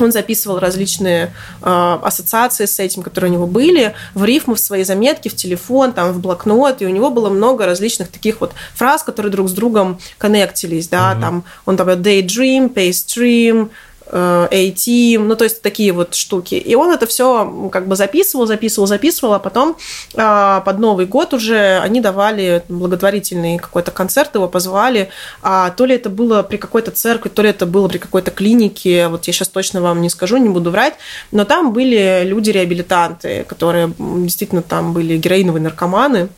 он 0.00 0.12
записывал 0.12 0.58
различные 0.58 1.32
э, 1.62 1.98
ассоциации 2.02 2.66
с 2.66 2.78
этим, 2.78 3.02
которые 3.02 3.30
у 3.30 3.34
него 3.34 3.46
были, 3.46 3.94
в 4.14 4.24
рифму, 4.24 4.54
в 4.54 4.60
свои 4.60 4.84
заметки, 4.84 5.28
в 5.28 5.36
телефон, 5.36 5.92
там, 5.92 6.12
в 6.12 6.20
блокнот, 6.20 6.82
и 6.82 6.86
у 6.86 6.90
него 6.90 7.10
было 7.10 7.30
много 7.30 7.66
различных 7.66 8.08
таких 8.08 8.40
вот 8.40 8.52
фраз, 8.74 9.02
которые 9.02 9.30
друг 9.32 9.48
с 9.48 9.52
другом 9.52 9.98
коннектились, 10.18 10.88
да, 10.88 11.12
mm-hmm. 11.12 11.20
там, 11.20 11.44
он 11.66 11.76
там 11.76 11.88
daydream, 11.88 12.72
paystream, 12.72 13.70
A-Team, 14.12 15.18
ну, 15.18 15.36
то 15.36 15.44
есть 15.44 15.62
такие 15.62 15.92
вот 15.92 16.14
штуки. 16.14 16.54
И 16.54 16.74
он 16.74 16.90
это 16.90 17.06
все 17.06 17.70
как 17.72 17.88
бы 17.88 17.96
записывал, 17.96 18.46
записывал, 18.46 18.86
записывал, 18.86 19.34
а 19.34 19.38
потом 19.38 19.76
а, 20.14 20.60
под 20.60 20.78
Новый 20.78 21.06
год 21.06 21.34
уже 21.34 21.78
они 21.78 22.00
давали 22.00 22.62
благотворительный 22.68 23.58
какой-то 23.58 23.90
концерт, 23.90 24.34
его 24.34 24.48
позвали, 24.48 25.08
а 25.42 25.70
то 25.70 25.86
ли 25.86 25.94
это 25.94 26.10
было 26.10 26.42
при 26.42 26.56
какой-то 26.56 26.90
церкви, 26.90 27.28
то 27.28 27.42
ли 27.42 27.50
это 27.50 27.66
было 27.66 27.88
при 27.88 27.98
какой-то 27.98 28.30
клинике, 28.30 29.08
вот 29.08 29.26
я 29.26 29.32
сейчас 29.32 29.48
точно 29.48 29.80
вам 29.80 30.02
не 30.02 30.10
скажу, 30.10 30.36
не 30.36 30.48
буду 30.48 30.70
врать, 30.70 30.94
но 31.32 31.44
там 31.44 31.72
были 31.72 32.22
люди-реабилитанты, 32.24 33.44
которые 33.48 33.92
действительно 33.98 34.62
там 34.62 34.92
были 34.92 35.16
героиновые 35.16 35.62
наркоманы, 35.62 36.28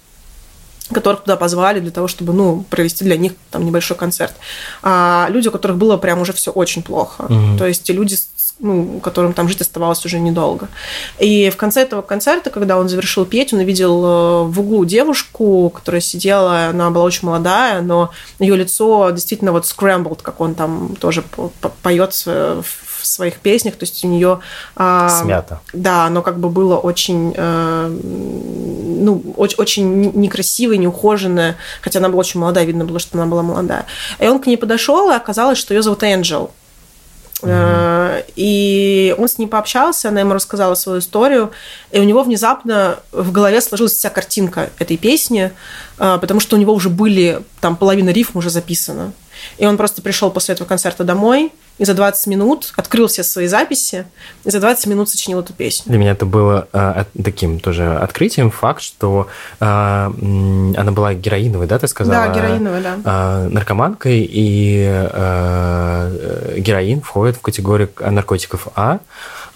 которых 0.92 1.22
туда 1.22 1.36
позвали 1.36 1.80
для 1.80 1.90
того, 1.90 2.08
чтобы, 2.08 2.32
ну, 2.32 2.64
провести 2.70 3.04
для 3.04 3.16
них 3.16 3.32
там 3.50 3.64
небольшой 3.64 3.96
концерт. 3.96 4.34
А 4.82 5.26
люди, 5.30 5.48
у 5.48 5.50
которых 5.50 5.76
было 5.76 5.96
прям 5.96 6.20
уже 6.20 6.32
все 6.32 6.50
очень 6.50 6.82
плохо. 6.82 7.22
Угу. 7.22 7.58
То 7.58 7.66
есть 7.66 7.88
люди, 7.90 8.16
ну, 8.58 9.00
которым 9.00 9.32
там 9.32 9.48
жить 9.48 9.60
оставалось 9.60 10.04
уже 10.06 10.18
недолго. 10.18 10.68
И 11.18 11.50
в 11.50 11.56
конце 11.56 11.82
этого 11.82 12.02
концерта, 12.02 12.50
когда 12.50 12.78
он 12.78 12.88
завершил 12.88 13.24
петь, 13.24 13.52
он 13.52 13.60
увидел 13.60 14.04
э, 14.04 14.42
в 14.44 14.60
углу 14.60 14.84
девушку, 14.84 15.70
которая 15.70 16.00
сидела, 16.00 16.68
она 16.68 16.90
была 16.90 17.04
очень 17.04 17.26
молодая, 17.26 17.82
но 17.82 18.10
ее 18.38 18.56
лицо 18.56 19.10
действительно 19.10 19.52
вот 19.52 19.64
scrambled, 19.64 20.20
как 20.22 20.40
он 20.40 20.54
там 20.54 20.96
тоже 20.96 21.24
поет 21.82 22.14
в 22.14 22.85
своих 23.06 23.36
песнях, 23.40 23.74
то 23.74 23.84
есть 23.84 24.04
у 24.04 24.08
нее... 24.08 24.40
А, 24.76 25.08
Смято. 25.08 25.60
Да, 25.72 26.04
оно 26.04 26.22
как 26.22 26.38
бы 26.38 26.48
было 26.48 26.76
очень, 26.76 27.32
э, 27.36 27.88
ну, 27.88 29.22
очень, 29.36 29.56
очень 29.58 30.12
некрасивое, 30.14 30.76
неухоженное, 30.76 31.56
хотя 31.80 31.98
она 31.98 32.08
была 32.08 32.20
очень 32.20 32.40
молодая, 32.40 32.64
видно 32.64 32.84
было, 32.84 32.98
что 32.98 33.18
она 33.18 33.26
была 33.26 33.42
молодая. 33.42 33.86
И 34.18 34.26
он 34.26 34.38
к 34.38 34.46
ней 34.46 34.56
подошел, 34.56 35.10
и 35.10 35.14
оказалось, 35.14 35.58
что 35.58 35.74
ее 35.74 35.82
зовут 35.82 36.02
Энджел. 36.02 36.50
Mm-hmm. 37.42 38.24
И 38.36 39.14
он 39.18 39.28
с 39.28 39.38
ней 39.38 39.46
пообщался, 39.46 40.08
она 40.08 40.20
ему 40.20 40.32
рассказала 40.32 40.74
свою 40.74 41.00
историю, 41.00 41.52
и 41.90 42.00
у 42.00 42.04
него 42.04 42.22
внезапно 42.22 43.00
в 43.12 43.30
голове 43.30 43.60
сложилась 43.60 43.92
вся 43.92 44.08
картинка 44.08 44.70
этой 44.78 44.96
песни, 44.96 45.52
э, 45.98 46.18
потому 46.20 46.40
что 46.40 46.56
у 46.56 46.58
него 46.58 46.72
уже 46.72 46.88
были, 46.88 47.42
там 47.60 47.76
половина 47.76 48.10
рифм 48.10 48.38
уже 48.38 48.50
записана. 48.50 49.12
И 49.58 49.66
он 49.66 49.76
просто 49.76 50.02
пришел 50.02 50.30
после 50.30 50.54
этого 50.54 50.66
концерта 50.66 51.04
домой, 51.04 51.52
и 51.78 51.84
за 51.84 51.94
20 51.94 52.26
минут 52.28 52.72
открыл 52.76 53.06
все 53.06 53.22
свои 53.22 53.46
записи, 53.46 54.06
и 54.44 54.50
за 54.50 54.60
20 54.60 54.86
минут 54.86 55.10
сочинил 55.10 55.40
эту 55.40 55.52
песню. 55.52 55.90
Для 55.90 55.98
меня 55.98 56.12
это 56.12 56.24
было 56.24 56.68
э, 56.72 57.04
таким 57.22 57.60
тоже 57.60 57.96
открытием, 57.96 58.50
факт, 58.50 58.80
что 58.80 59.28
э, 59.60 59.64
она 59.64 60.92
была 60.92 61.14
героиновой, 61.14 61.66
да, 61.66 61.78
ты 61.78 61.86
сказала? 61.88 62.28
Да, 62.28 62.34
героиновой, 62.34 62.80
да. 62.82 62.96
Э, 63.04 63.48
наркоманкой, 63.48 64.26
и 64.30 64.86
э, 64.88 66.54
героин 66.58 67.02
входит 67.02 67.36
в 67.36 67.40
категорию 67.40 67.90
наркотиков 68.00 68.68
А, 68.74 69.00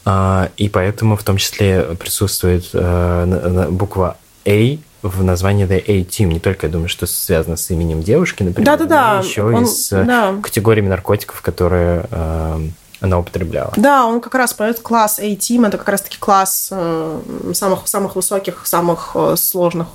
э, 0.05 0.49
и 0.59 0.69
поэтому 0.69 1.17
в 1.17 1.23
том 1.23 1.39
числе 1.39 1.83
присутствует 1.99 2.69
э, 2.75 3.69
буква 3.71 4.19
A 4.47 4.79
в 5.03 5.23
названии 5.23 5.67
The 5.67 5.83
A-Team. 5.87 6.27
Не 6.27 6.41
только, 6.41 6.67
я 6.67 6.73
думаю, 6.73 6.89
что 6.89 7.07
связано 7.07 7.57
с 7.57 7.71
именем 7.71 8.03
девушки, 8.03 8.43
например, 8.43 8.67
да-да-да. 8.67 9.15
но 9.15 9.27
еще 9.27 9.43
Он, 9.45 9.65
и 9.65 9.67
с 9.67 9.91
да. 9.91 10.35
категориями 10.43 10.89
наркотиков, 10.89 11.41
которые 11.43 12.05
э, 12.11 12.61
она 13.01 13.19
употребляла. 13.19 13.73
Да, 13.77 14.07
он 14.07 14.21
как 14.21 14.35
раз 14.35 14.53
поет 14.53 14.81
класс 14.81 15.19
A-Team, 15.19 15.67
это 15.67 15.79
как 15.79 15.89
раз-таки 15.89 16.19
класс 16.19 16.69
э, 16.71 17.21
самых, 17.55 17.89
самых 17.89 18.17
высоких, 18.17 18.67
самых 18.67 19.13
э, 19.15 19.35
сложных, 19.37 19.89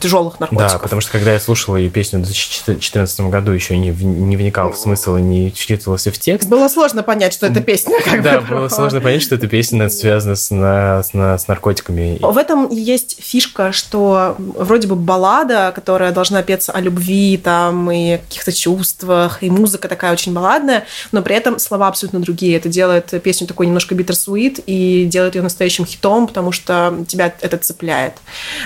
тяжелых 0.00 0.40
наркотиков. 0.40 0.72
Да, 0.72 0.78
потому 0.78 1.00
что 1.00 1.12
когда 1.12 1.32
я 1.32 1.40
слушала 1.40 1.76
ее 1.76 1.90
песню 1.90 2.20
в 2.20 2.22
2014 2.22 3.20
году, 3.22 3.52
еще 3.52 3.76
не, 3.76 3.90
не 3.90 4.36
вникал 4.36 4.72
в 4.72 4.78
смысл 4.78 5.16
и 5.16 5.22
не 5.22 5.50
вчитывался 5.50 6.10
в 6.10 6.18
текст. 6.18 6.48
Было 6.48 6.68
сложно 6.68 7.02
понять, 7.02 7.34
что 7.34 7.46
это 7.46 7.60
песня. 7.60 7.96
Как 8.04 8.22
да, 8.22 8.40
было 8.40 8.68
сложно 8.68 9.00
понять, 9.00 9.22
что 9.22 9.34
эта 9.34 9.46
песня 9.46 9.88
связана 9.90 10.34
с, 10.34 10.48
с, 10.48 11.12
с 11.12 11.48
наркотиками. 11.48 12.18
В 12.20 12.36
этом 12.38 12.70
есть 12.70 13.22
фишка, 13.22 13.72
что 13.72 14.36
вроде 14.38 14.88
бы 14.88 14.96
баллада, 14.96 15.72
которая 15.74 16.12
должна 16.12 16.42
петься 16.42 16.72
о 16.72 16.80
любви 16.80 17.36
там 17.36 17.90
и 17.90 18.18
каких-то 18.18 18.52
чувствах, 18.52 19.42
и 19.42 19.50
музыка 19.50 19.88
такая 19.88 20.12
очень 20.12 20.32
балладная, 20.32 20.86
но 21.12 21.22
при 21.22 21.36
этом 21.36 21.58
слова 21.58 21.88
абсолютно 21.88 22.20
другие 22.20 22.37
другие. 22.38 22.56
Это 22.56 22.68
делает 22.68 23.22
песню 23.22 23.46
такой 23.46 23.66
немножко 23.66 23.94
bittersweet 23.94 24.62
и 24.66 25.06
делает 25.06 25.34
ее 25.34 25.42
настоящим 25.42 25.84
хитом, 25.84 26.26
потому 26.26 26.52
что 26.52 27.04
тебя 27.08 27.34
это 27.40 27.58
цепляет. 27.58 28.14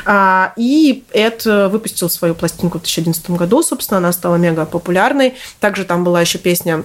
А, 0.04 0.52
и 0.56 1.04
Эд 1.12 1.44
выпустил 1.44 2.10
свою 2.10 2.34
пластинку 2.34 2.78
в 2.78 2.82
2011 2.82 3.30
году, 3.30 3.62
собственно, 3.62 3.98
она 3.98 4.12
стала 4.12 4.36
мега 4.36 4.66
популярной. 4.66 5.34
Также 5.60 5.84
там 5.84 6.04
была 6.04 6.20
еще 6.20 6.38
песня 6.38 6.84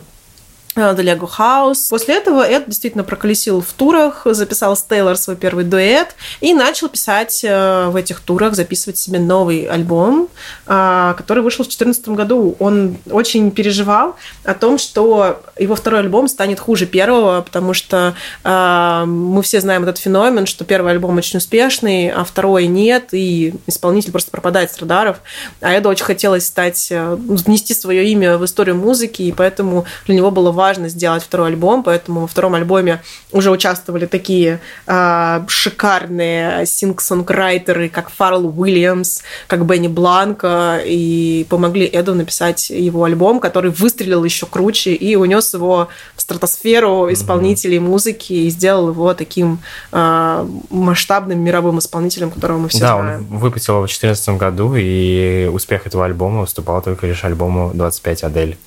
The 0.78 0.98
Lego 0.98 1.30
House. 1.38 1.90
После 1.90 2.16
этого 2.16 2.44
Эд 2.44 2.66
действительно 2.68 3.04
проколесил 3.04 3.62
в 3.62 3.74
турах, 3.74 4.22
записал 4.26 4.76
с 4.76 4.84
Тейлор 4.84 5.18
свой 5.18 5.36
первый 5.36 5.66
дуэт 5.66 6.16
и 6.40 6.54
начал 6.54 6.88
писать 6.88 7.44
э, 7.44 7.88
в 7.88 7.96
этих 7.96 8.20
турах, 8.20 8.56
записывать 8.56 8.98
себе 8.98 9.20
новый 9.20 9.66
альбом, 9.66 10.30
э, 10.68 11.14
который 11.18 11.44
вышел 11.44 11.66
в 11.66 11.68
2014 11.68 12.10
году. 12.10 12.56
Он 12.60 12.98
очень 13.10 13.52
переживал 13.52 14.16
о 14.44 14.54
том, 14.54 14.78
что 14.78 15.42
его 15.60 15.76
второй 15.76 16.02
альбом 16.02 16.28
станет 16.28 16.60
хуже 16.60 16.86
первого, 16.86 17.42
потому 17.42 17.74
что 17.74 18.16
э, 18.44 19.04
мы 19.06 19.42
все 19.42 19.62
знаем 19.62 19.84
этот 19.84 19.98
феномен, 19.98 20.46
что 20.46 20.66
первый 20.66 20.92
альбом 20.92 21.18
очень 21.18 21.38
успешный, 21.38 22.10
а 22.10 22.24
второй 22.24 22.68
нет, 22.68 23.10
и 23.12 23.54
исполнитель 23.68 24.12
просто 24.12 24.32
пропадает 24.32 24.72
с 24.72 24.80
радаров. 24.80 25.18
А 25.62 25.78
Эду 25.78 25.90
очень 25.90 26.06
хотелось 26.06 26.46
стать, 26.46 26.92
внести 26.92 27.74
свое 27.74 28.10
имя 28.12 28.38
в 28.38 28.46
историю 28.46 28.76
музыки, 28.76 29.24
и 29.24 29.32
поэтому 29.32 29.86
для 30.06 30.16
него 30.16 30.32
было 30.32 30.52
важно 30.52 30.90
сделать 30.90 31.24
второй 31.24 31.50
альбом, 31.50 31.84
поэтому 31.84 32.22
во 32.22 32.28
втором 32.28 32.56
альбоме 32.56 33.02
уже 33.32 33.52
участвовали 33.52 34.06
такие 34.06 34.60
э, 34.86 35.46
шикарные 35.48 36.66
синг-сонграйтеры, 36.66 37.90
как 37.90 38.10
Фаррелл 38.10 38.48
Уильямс, 38.60 39.22
как 39.48 39.66
Бенни 39.66 39.88
Бланко, 39.88 40.82
и 40.86 41.46
помогли 41.50 41.90
Эду 41.92 42.14
написать 42.16 42.70
его 42.70 43.04
альбом, 43.04 43.40
который 43.40 43.72
выстрелил 43.72 44.24
еще 44.24 44.46
круче 44.46 44.94
и 44.94 45.16
унес 45.16 45.47
его 45.54 45.88
в 46.16 46.22
стратосферу 46.22 47.12
исполнителей 47.12 47.80
музыки 47.80 48.34
и 48.34 48.50
сделал 48.50 48.90
его 48.90 49.14
таким 49.14 49.60
э, 49.92 50.48
масштабным 50.70 51.40
мировым 51.40 51.80
исполнителем, 51.80 52.32
которого 52.32 52.58
мы 52.58 52.70
все 52.70 52.80
да, 52.80 53.00
знаем. 53.00 53.28
Да, 53.28 53.36
он 53.36 53.40
выпустил 53.40 53.74
его 53.76 53.84
в 53.84 53.88
2014 53.88 54.30
году, 54.38 54.76
и 54.76 55.50
успех 55.52 55.88
этого 55.88 56.06
альбома 56.06 56.42
уступал 56.42 56.82
только 56.82 57.08
лишь 57.08 57.24
альбому 57.24 57.72
25 57.74 58.24
Адель. 58.24 58.58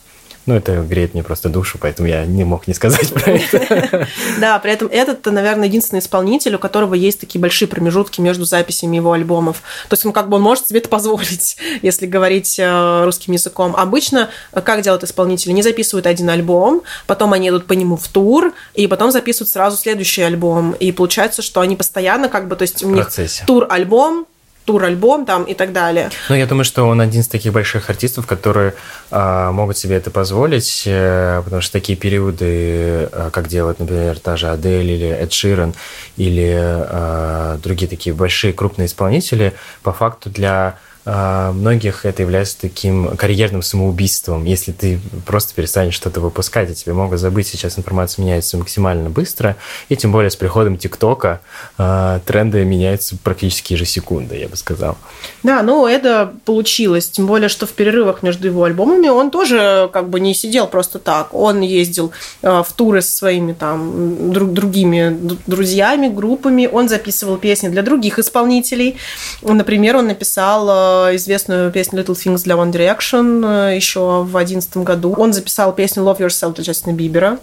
Ну, 0.51 0.57
это 0.57 0.83
греет 0.83 1.15
мне 1.15 1.23
просто 1.23 1.49
душу, 1.49 1.79
поэтому 1.81 2.09
я 2.09 2.27
не 2.27 2.43
мог 2.43 2.67
не 2.67 2.75
сказать 2.75 3.15
про 3.15 3.31
это. 3.31 4.09
Да, 4.41 4.59
при 4.59 4.73
этом 4.73 4.89
этот, 4.91 5.25
наверное, 5.27 5.69
единственный 5.69 6.01
исполнитель, 6.01 6.57
у 6.57 6.59
которого 6.59 6.95
есть 6.95 7.21
такие 7.21 7.41
большие 7.41 7.69
промежутки 7.69 8.21
между 8.21 8.45
записями 8.45 8.97
его 8.97 9.13
альбомов. 9.13 9.63
То 9.89 9.95
есть 9.95 10.05
он 10.05 10.13
как 10.13 10.29
бы 10.29 10.39
он 10.39 10.43
может 10.43 10.67
себе 10.67 10.81
это 10.81 10.89
позволить, 10.89 11.57
если 11.83 12.07
говорить 12.07 12.59
э, 12.59 13.05
русским 13.05 13.33
языком. 13.33 13.77
Обычно 13.77 14.31
э, 14.51 14.61
как 14.61 14.83
делают 14.83 15.05
исполнители? 15.05 15.53
Они 15.53 15.63
записывают 15.63 16.09
один 16.09 16.29
альбом, 16.29 16.83
потом 17.07 17.33
они 17.33 17.51
идут 17.51 17.67
по 17.67 17.75
нему 17.75 17.97
в 17.97 18.09
тур, 18.09 18.53
и 18.75 18.89
потом 18.89 19.13
записывают 19.13 19.51
сразу 19.51 19.77
следующий 19.77 20.23
альбом. 20.23 20.73
И 20.73 20.91
получается, 20.91 21.43
что 21.43 21.61
они 21.61 21.77
постоянно 21.77 22.29
как 22.29 22.49
бы, 22.49 22.57
то 22.57 22.63
есть 22.63 22.83
у 22.83 22.91
них 22.91 23.09
тур-альбом, 23.47 24.27
тур-альбом 24.71 25.27
там 25.27 25.43
и 25.43 25.55
так 25.55 25.73
далее. 25.73 26.11
Ну, 26.29 26.37
я 26.37 26.47
думаю, 26.47 26.65
что 26.65 26.85
он 26.85 27.01
один 27.01 27.23
из 27.23 27.29
таких 27.29 27.53
больших 27.53 27.91
артистов, 27.91 28.27
которые 28.27 28.75
э, 29.11 29.51
могут 29.51 29.77
себе 29.77 29.97
это 29.97 30.13
позволить, 30.13 30.85
э, 30.87 31.43
потому 31.45 31.61
что 31.61 31.73
такие 31.73 31.99
периоды, 31.99 33.09
э, 33.11 33.31
как 33.33 33.49
делают, 33.49 33.81
например, 33.81 34.21
та 34.21 34.37
же 34.37 34.49
Адель 34.49 34.91
или 34.93 35.09
Эд 35.09 35.33
Ширен, 35.33 35.75
или 36.17 36.55
э, 36.57 37.59
другие 37.61 37.89
такие 37.89 38.15
большие 38.15 38.53
крупные 38.53 38.87
исполнители, 38.87 39.55
по 39.83 39.93
факту 39.93 40.31
для 40.31 40.79
многих 41.05 42.05
это 42.05 42.23
является 42.23 42.61
таким 42.61 43.17
карьерным 43.17 43.63
самоубийством. 43.63 44.45
Если 44.45 44.73
ты 44.73 45.01
просто 45.27 45.55
перестанешь 45.55 45.95
что-то 45.95 46.21
выпускать, 46.21 46.71
и 46.71 46.75
тебе 46.75 46.93
могут 46.93 47.19
забыть, 47.19 47.47
сейчас 47.47 47.79
информация 47.79 48.23
меняется 48.23 48.57
максимально 48.59 49.11
быстро, 49.11 49.57
и 49.89 49.97
тем 49.97 50.13
более 50.13 50.31
с 50.31 50.37
приходом 50.37 50.77
ТикТока 50.77 51.41
э, 51.79 52.21
тренды 52.27 52.65
меняются 52.65 53.17
практически 53.23 53.75
ежесекунды, 53.75 54.37
я 54.37 54.49
бы 54.49 54.57
сказал. 54.57 54.97
Да, 55.43 55.63
ну 55.63 55.87
это 55.87 56.33
получилось, 56.45 57.09
тем 57.09 57.27
более, 57.27 57.49
что 57.49 57.67
в 57.67 57.71
перерывах 57.71 58.23
между 58.23 58.47
его 58.49 58.65
альбомами 58.65 59.09
он 59.09 59.31
тоже 59.31 59.89
как 59.93 60.09
бы 60.09 60.21
не 60.21 60.35
сидел 60.35 60.67
просто 60.67 60.99
так. 60.99 61.35
Он 61.35 61.61
ездил 61.61 62.13
э, 62.43 62.63
в 62.67 62.73
туры 62.75 63.03
со 63.03 63.17
своими 63.17 63.53
там 63.53 64.33
друг, 64.33 64.53
другими 64.53 65.17
друзьями, 65.47 66.09
группами, 66.09 66.69
он 66.71 66.89
записывал 66.89 67.37
песни 67.37 67.69
для 67.69 67.83
других 67.83 68.19
исполнителей. 68.19 68.97
Например, 69.43 69.97
он 69.97 70.09
написал 70.09 70.69
известную 71.15 71.71
песню 71.71 72.01
Little 72.01 72.15
Things 72.15 72.43
для 72.45 72.55
One 72.55 72.73
Direction 72.73 73.71
э, 73.71 73.77
еще 73.77 74.23
в 74.23 74.31
2011 74.31 74.77
году. 74.79 75.15
Он 75.17 75.33
записал 75.33 75.73
песню 75.73 76.03
Love 76.03 76.19
Yourself 76.19 76.55
для 76.55 76.65
Джастина 76.65 76.93
Бибера. 76.93 77.39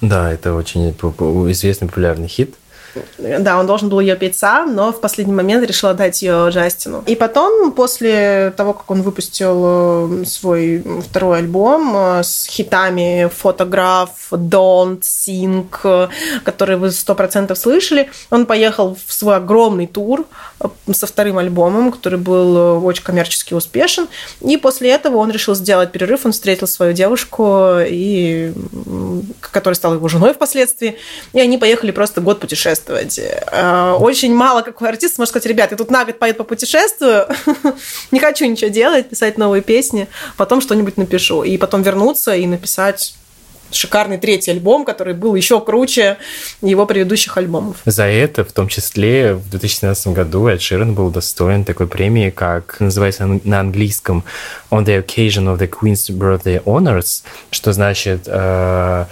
Да, 0.00 0.32
это 0.32 0.54
очень 0.54 0.90
известный 0.90 1.88
популярный 1.88 2.28
хит. 2.28 2.54
Да, 3.18 3.58
он 3.58 3.66
должен 3.66 3.88
был 3.88 4.00
ее 4.00 4.16
петь 4.16 4.36
сам, 4.36 4.74
но 4.74 4.92
в 4.92 5.00
последний 5.00 5.34
момент 5.34 5.66
решил 5.66 5.88
отдать 5.90 6.22
ее 6.22 6.48
Джастину. 6.50 7.02
И 7.06 7.14
потом, 7.14 7.72
после 7.72 8.52
того, 8.56 8.72
как 8.72 8.90
он 8.90 9.02
выпустил 9.02 10.22
э, 10.22 10.24
свой 10.24 10.84
второй 11.08 11.38
альбом 11.38 11.92
э, 11.94 12.22
с 12.22 12.46
хитами 12.46 13.30
«Фотограф», 13.34 14.10
«Don't», 14.30 15.00
«Sing», 15.00 16.08
которые 16.44 16.76
вы 16.78 16.90
сто 16.90 17.14
процентов 17.14 17.58
слышали, 17.58 18.10
он 18.30 18.46
поехал 18.46 18.96
в 19.06 19.12
свой 19.12 19.36
огромный 19.36 19.86
тур 19.86 20.26
э, 20.60 20.68
со 20.92 21.06
вторым 21.06 21.38
альбомом, 21.38 21.92
который 21.92 22.18
был 22.18 22.84
очень 22.84 23.02
коммерчески 23.02 23.54
успешен. 23.54 24.08
И 24.40 24.56
после 24.56 24.90
этого 24.90 25.16
он 25.16 25.30
решил 25.30 25.54
сделать 25.54 25.92
перерыв, 25.92 26.24
он 26.24 26.32
встретил 26.32 26.66
свою 26.66 26.92
девушку, 26.92 27.76
и... 27.80 28.52
которая 29.40 29.74
стала 29.74 29.94
его 29.94 30.08
женой 30.08 30.34
впоследствии, 30.34 30.96
и 31.32 31.40
они 31.40 31.58
поехали 31.58 31.90
просто 31.90 32.20
год 32.20 32.40
путешествовать 32.40 32.77
путешествовать. 32.78 33.18
Э, 33.52 33.92
очень 33.98 34.34
мало 34.34 34.62
какой 34.62 34.88
артист 34.88 35.18
может 35.18 35.30
сказать, 35.30 35.46
ребят, 35.46 35.70
я 35.70 35.76
тут 35.76 35.90
на 35.90 36.04
год 36.04 36.18
поеду 36.18 36.38
по 36.38 36.44
путешествию, 36.44 37.26
не 38.10 38.20
хочу 38.20 38.46
ничего 38.46 38.70
делать, 38.70 39.08
писать 39.08 39.38
новые 39.38 39.62
песни, 39.62 40.08
потом 40.36 40.60
что-нибудь 40.60 40.96
напишу. 40.96 41.42
И 41.42 41.56
потом 41.56 41.82
вернуться 41.82 42.34
и 42.34 42.46
написать 42.46 43.14
шикарный 43.70 44.16
третий 44.16 44.50
альбом, 44.50 44.86
который 44.86 45.12
был 45.12 45.34
еще 45.34 45.60
круче 45.60 46.16
его 46.62 46.86
предыдущих 46.86 47.36
альбомов. 47.36 47.76
За 47.84 48.04
это, 48.04 48.42
в 48.42 48.52
том 48.52 48.66
числе, 48.68 49.34
в 49.34 49.50
2017 49.50 50.08
году 50.08 50.46
Эд 50.46 50.62
Ширен 50.62 50.94
был 50.94 51.10
достоин 51.10 51.66
такой 51.66 51.86
премии, 51.86 52.30
как 52.30 52.80
называется 52.80 53.26
на 53.26 53.60
английском 53.60 54.24
«On 54.70 54.86
the 54.86 55.04
occasion 55.04 55.54
of 55.54 55.58
the 55.58 55.68
Queen's 55.68 56.10
Birthday 56.10 56.62
Honors», 56.64 57.22
что 57.50 57.74
значит 57.74 58.22
э, 58.26 59.04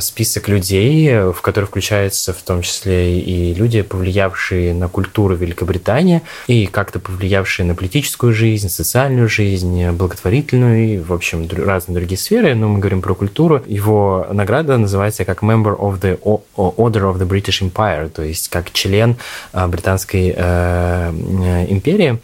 список 0.00 0.48
людей, 0.48 1.32
в 1.32 1.40
который 1.42 1.64
включаются 1.64 2.32
в 2.32 2.42
том 2.42 2.62
числе 2.62 3.18
и 3.18 3.54
люди, 3.54 3.82
повлиявшие 3.82 4.74
на 4.74 4.88
культуру 4.88 5.34
Великобритании 5.34 6.22
и 6.46 6.66
как-то 6.66 6.98
повлиявшие 7.00 7.66
на 7.66 7.74
политическую 7.74 8.32
жизнь, 8.32 8.68
социальную 8.68 9.28
жизнь, 9.28 9.90
благотворительную 9.90 10.86
и, 10.86 10.98
в 10.98 11.12
общем, 11.12 11.48
разные 11.50 11.96
другие 11.96 12.18
сферы. 12.18 12.54
Но 12.54 12.68
мы 12.68 12.78
говорим 12.78 13.02
про 13.02 13.14
культуру. 13.14 13.62
Его 13.66 14.26
награда 14.30 14.76
называется 14.78 15.24
как 15.24 15.42
Member 15.42 15.76
of 15.76 16.00
the 16.00 16.18
Order 16.56 17.12
of 17.12 17.18
the 17.18 17.26
British 17.28 17.60
Empire, 17.62 18.08
то 18.08 18.22
есть 18.22 18.48
как 18.48 18.72
член 18.72 19.16
э, 19.52 19.66
британской 19.66 20.34
э, 20.36 21.66
империи. 21.68 22.18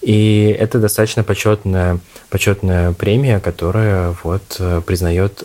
И 0.00 0.56
это 0.58 0.78
достаточно 0.78 1.24
почетная, 1.24 1.98
почетная 2.30 2.92
премия, 2.92 3.40
которая 3.40 4.14
вот 4.22 4.60
признает 4.86 5.42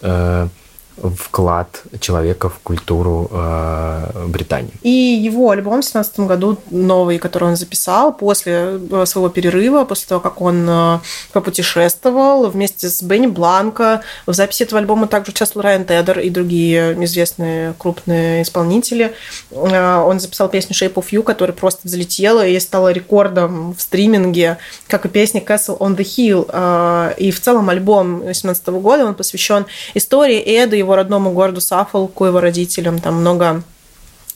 вклад 0.97 1.83
человека 1.99 2.49
в 2.49 2.59
культуру 2.59 3.29
э, 3.31 4.27
Британии. 4.27 4.71
И 4.83 4.89
его 4.89 5.49
альбом 5.49 5.81
в 5.81 5.85
2017 5.85 6.19
году 6.21 6.57
новый, 6.69 7.17
который 7.17 7.49
он 7.49 7.55
записал 7.55 8.13
после 8.13 8.79
э, 8.91 9.05
своего 9.05 9.29
перерыва, 9.29 9.85
после 9.85 10.07
того, 10.07 10.21
как 10.21 10.41
он 10.41 10.65
э, 10.69 10.99
попутешествовал 11.31 12.49
вместе 12.49 12.89
с 12.89 13.01
Бенни 13.01 13.27
Бланко. 13.27 14.01
В 14.25 14.33
записи 14.33 14.63
этого 14.63 14.79
альбома 14.79 15.07
также 15.07 15.31
участвовал 15.31 15.63
Райан 15.63 15.85
Тедер 15.85 16.19
и 16.19 16.29
другие 16.29 16.93
известные 17.03 17.73
крупные 17.77 18.43
исполнители. 18.43 19.15
Э, 19.51 19.97
он 19.97 20.19
записал 20.19 20.47
песню 20.49 20.75
Shape 20.75 20.93
of 20.93 21.05
You, 21.11 21.23
которая 21.23 21.55
просто 21.55 21.81
взлетела 21.83 22.45
и 22.45 22.59
стала 22.59 22.91
рекордом 22.91 23.73
в 23.73 23.81
стриминге, 23.81 24.57
как 24.87 25.05
и 25.05 25.09
песня 25.09 25.41
Castle 25.41 25.77
on 25.79 25.97
the 25.97 26.03
Hill. 26.03 26.49
Э, 26.53 27.13
и 27.17 27.31
в 27.31 27.41
целом 27.41 27.69
альбом 27.69 28.19
2017 28.19 28.67
года 28.67 29.05
он 29.05 29.15
посвящен 29.15 29.65
истории 29.95 30.39
Эда, 30.39 30.82
его 30.83 30.95
родному 30.95 31.31
городу 31.31 31.61
Саффолку, 31.61 32.25
его 32.25 32.39
родителям. 32.39 32.99
Там 32.99 33.15
много 33.15 33.63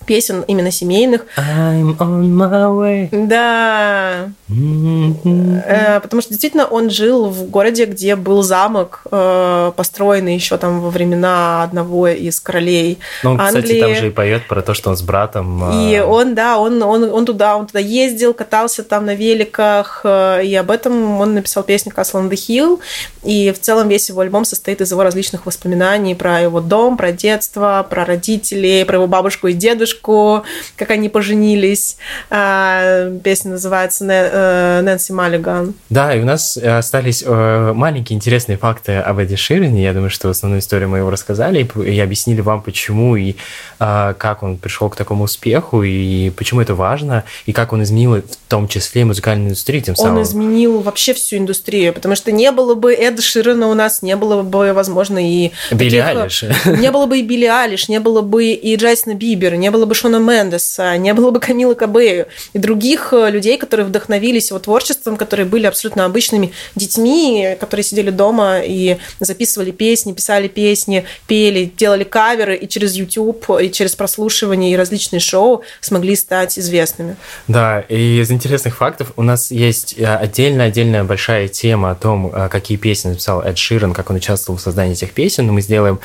песен 0.07 0.43
именно 0.47 0.71
семейных. 0.71 1.25
I'm 1.37 1.95
on 1.97 2.31
my 2.31 2.71
way. 2.71 3.27
Да. 3.27 4.29
Mm-hmm. 4.49 6.01
Потому 6.01 6.21
что 6.21 6.31
действительно 6.31 6.65
он 6.65 6.89
жил 6.89 7.29
в 7.29 7.49
городе, 7.49 7.85
где 7.85 8.15
был 8.15 8.41
замок, 8.41 9.01
э, 9.11 9.71
построенный 9.75 10.35
еще 10.35 10.57
там 10.57 10.79
во 10.79 10.89
времена 10.89 11.63
одного 11.63 12.07
из 12.07 12.39
королей 12.39 12.97
ну, 13.23 13.33
он, 13.33 13.41
Англии. 13.41 13.61
кстати, 13.61 13.79
там 13.81 13.95
же 13.95 14.07
и 14.07 14.09
поет 14.09 14.47
про 14.47 14.61
то, 14.61 14.73
что 14.73 14.89
он 14.89 14.97
с 14.97 15.01
братом. 15.01 15.71
И 15.73 15.93
э, 15.95 16.03
он, 16.03 16.33
да, 16.33 16.57
он, 16.57 16.81
он, 16.81 17.03
он 17.03 17.25
туда, 17.25 17.57
он 17.57 17.67
туда 17.67 17.79
ездил, 17.79 18.33
катался 18.33 18.83
там 18.83 19.05
на 19.05 19.15
великах, 19.15 20.05
и 20.05 20.55
об 20.55 20.71
этом 20.71 21.19
он 21.19 21.33
написал 21.33 21.63
песню 21.63 21.91
Castle 21.95 22.23
on 22.23 22.29
the 22.29 22.35
Hill. 22.35 22.79
И 23.23 23.51
в 23.51 23.59
целом 23.59 23.89
весь 23.89 24.07
его 24.07 24.21
альбом 24.21 24.45
состоит 24.45 24.79
из 24.79 24.89
его 24.91 25.03
различных 25.03 25.45
воспоминаний 25.45 26.15
про 26.15 26.39
его 26.39 26.61
дом, 26.61 26.95
про 26.95 27.11
детство, 27.11 27.85
про 27.89 28.05
родителей, 28.05 28.85
про 28.85 28.95
его 28.95 29.07
бабушку 29.07 29.47
и 29.47 29.53
дедушку 29.53 29.96
дедушку, 29.97 30.43
как 30.75 30.91
они 30.91 31.09
поженились. 31.09 31.97
А, 32.29 33.11
песня 33.23 33.51
называется 33.51 34.05
э, 34.05 34.81
«Нэнси 34.81 35.11
Маллиган». 35.11 35.73
Да, 35.89 36.13
и 36.13 36.21
у 36.21 36.25
нас 36.25 36.57
остались 36.57 37.23
э, 37.25 37.73
маленькие 37.73 38.15
интересные 38.15 38.57
факты 38.57 38.93
об 38.97 39.19
Эдди 39.19 39.35
Ширене. 39.35 39.83
Я 39.83 39.93
думаю, 39.93 40.09
что 40.09 40.29
основную 40.29 40.59
историю 40.59 40.89
мы 40.89 40.99
его 40.99 41.09
рассказали 41.09 41.67
и 41.85 41.99
объяснили 41.99 42.41
вам, 42.41 42.61
почему 42.61 43.15
и 43.15 43.35
как 43.79 44.41
он 44.41 44.57
пришел 44.57 44.89
к 44.89 44.95
такому 44.95 45.25
успеху, 45.25 45.83
и 45.83 46.31
почему 46.31 46.61
это 46.61 46.73
важно, 46.73 47.23
и 47.45 47.53
как 47.53 47.73
он 47.73 47.83
изменил 47.83 48.15
в 48.15 48.49
том 48.49 48.67
числе 48.67 49.05
музыкальную 49.05 49.49
индустрию 49.49 49.83
тем 49.83 49.95
самым. 49.95 50.17
Он 50.17 50.23
изменил 50.23 50.79
вообще 50.81 51.13
всю 51.13 51.37
индустрию, 51.37 51.93
потому 51.93 52.15
что 52.15 52.31
не 52.31 52.51
было 52.51 52.73
бы 52.73 52.93
Эда 52.93 53.21
Ширена 53.21 53.67
у 53.67 53.73
нас, 53.73 54.01
не 54.01 54.15
было 54.15 54.41
бы, 54.41 54.73
возможно, 54.73 55.19
и... 55.19 55.51
Билли 55.71 56.01
таких... 56.01 56.07
Алиш. 56.07 56.43
Не 56.65 56.91
было 56.91 57.05
бы 57.05 57.19
и 57.19 57.21
Билли 57.21 57.45
Алиш, 57.45 57.89
не 57.89 57.99
было 57.99 58.21
бы 58.21 58.45
и 58.51 58.75
Джайсона 58.75 59.13
Бибера, 59.13 59.55
не 59.55 59.69
было 59.69 59.85
бы 59.87 59.95
Шона 59.95 60.17
Мендеса, 60.17 60.95
не 60.97 61.13
было 61.13 61.31
бы 61.31 61.39
Камилы 61.39 61.75
Кабею 61.75 62.27
и 62.53 62.59
других 62.59 63.13
э, 63.13 63.31
людей, 63.31 63.57
которые 63.57 63.85
вдохновились 63.85 64.49
его 64.49 64.59
творчеством, 64.59 65.17
которые 65.17 65.45
были 65.45 65.65
абсолютно 65.65 66.05
обычными 66.05 66.51
детьми, 66.75 67.57
которые 67.59 67.83
сидели 67.83 68.11
дома 68.11 68.59
и 68.59 68.97
записывали 69.19 69.71
песни, 69.71 70.13
писали 70.13 70.47
песни, 70.47 71.05
пели, 71.27 71.71
делали 71.75 72.03
каверы, 72.03 72.55
и 72.55 72.67
через 72.67 72.95
YouTube, 72.95 73.49
и 73.61 73.71
через 73.71 73.95
прослушивание, 73.95 74.71
и 74.71 74.75
различные 74.75 75.19
шоу 75.19 75.63
смогли 75.81 76.15
стать 76.15 76.59
известными. 76.59 77.15
Да, 77.47 77.81
и 77.81 78.21
из 78.21 78.31
интересных 78.31 78.75
фактов 78.77 79.13
у 79.15 79.23
нас 79.23 79.51
есть 79.51 79.97
отдельная-отдельная 79.97 81.01
э, 81.01 81.03
большая 81.03 81.47
тема 81.47 81.91
о 81.91 81.95
том, 81.95 82.31
э, 82.33 82.49
какие 82.49 82.77
песни 82.77 83.09
написал 83.09 83.41
Эд 83.41 83.57
Ширен, 83.57 83.93
как 83.93 84.09
он 84.09 84.17
участвовал 84.17 84.59
в 84.59 84.61
создании 84.61 84.93
этих 84.93 85.11
песен, 85.11 85.47
но 85.47 85.53
мы 85.53 85.61
сделаем 85.61 85.99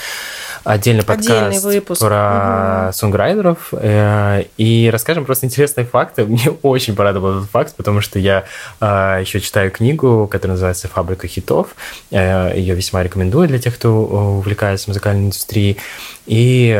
отдельный 0.64 1.04
подкаст 1.04 1.30
Отдельный 1.30 1.60
выпуск. 1.60 2.00
про 2.00 2.84
угу. 2.86 2.92
сонграйдеров 2.92 3.71
и 3.80 4.90
расскажем 4.92 5.24
просто 5.24 5.46
интересные 5.46 5.86
факты. 5.86 6.24
Мне 6.26 6.50
очень 6.62 6.94
порадовал 6.94 7.38
этот 7.38 7.50
факт, 7.50 7.74
потому 7.76 8.00
что 8.00 8.18
я 8.18 8.44
э, 8.80 9.18
еще 9.20 9.40
читаю 9.40 9.70
книгу, 9.70 10.26
которая 10.30 10.54
называется 10.54 10.88
«Фабрика 10.88 11.26
хитов». 11.26 11.74
Э, 12.10 12.52
Ее 12.54 12.74
весьма 12.74 13.02
рекомендую 13.02 13.48
для 13.48 13.58
тех, 13.58 13.74
кто 13.74 13.90
увлекается 13.92 14.90
музыкальной 14.90 15.24
индустрией. 15.24 15.78
И 16.26 16.72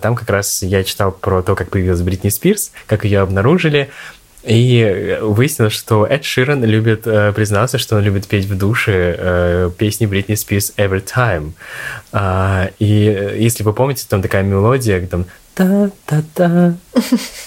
там 0.00 0.14
как 0.14 0.30
раз 0.30 0.62
я 0.62 0.84
читал 0.84 1.12
про 1.12 1.42
то, 1.42 1.54
как 1.54 1.68
появилась 1.70 2.00
Бритни 2.00 2.30
Спирс, 2.30 2.72
как 2.86 3.04
ее 3.04 3.20
обнаружили, 3.20 3.90
и 4.42 5.18
выяснилось, 5.20 5.74
что 5.74 6.06
Эд 6.06 6.24
Ширен 6.24 6.64
любит 6.64 7.06
э, 7.06 7.32
признаться, 7.32 7.76
что 7.76 7.96
он 7.96 8.02
любит 8.02 8.26
петь 8.26 8.46
в 8.46 8.56
душе 8.56 9.14
э, 9.18 9.70
песни 9.76 10.06
Бритни 10.06 10.34
Спирс 10.34 10.72
«Every 10.78 11.04
Time». 11.04 11.52
А, 12.12 12.70
и 12.78 13.06
э, 13.06 13.36
если 13.38 13.62
вы 13.64 13.74
помните, 13.74 14.06
там 14.08 14.22
такая 14.22 14.42
мелодия, 14.42 15.06
там 15.06 15.26
та-та-та, 15.54 16.74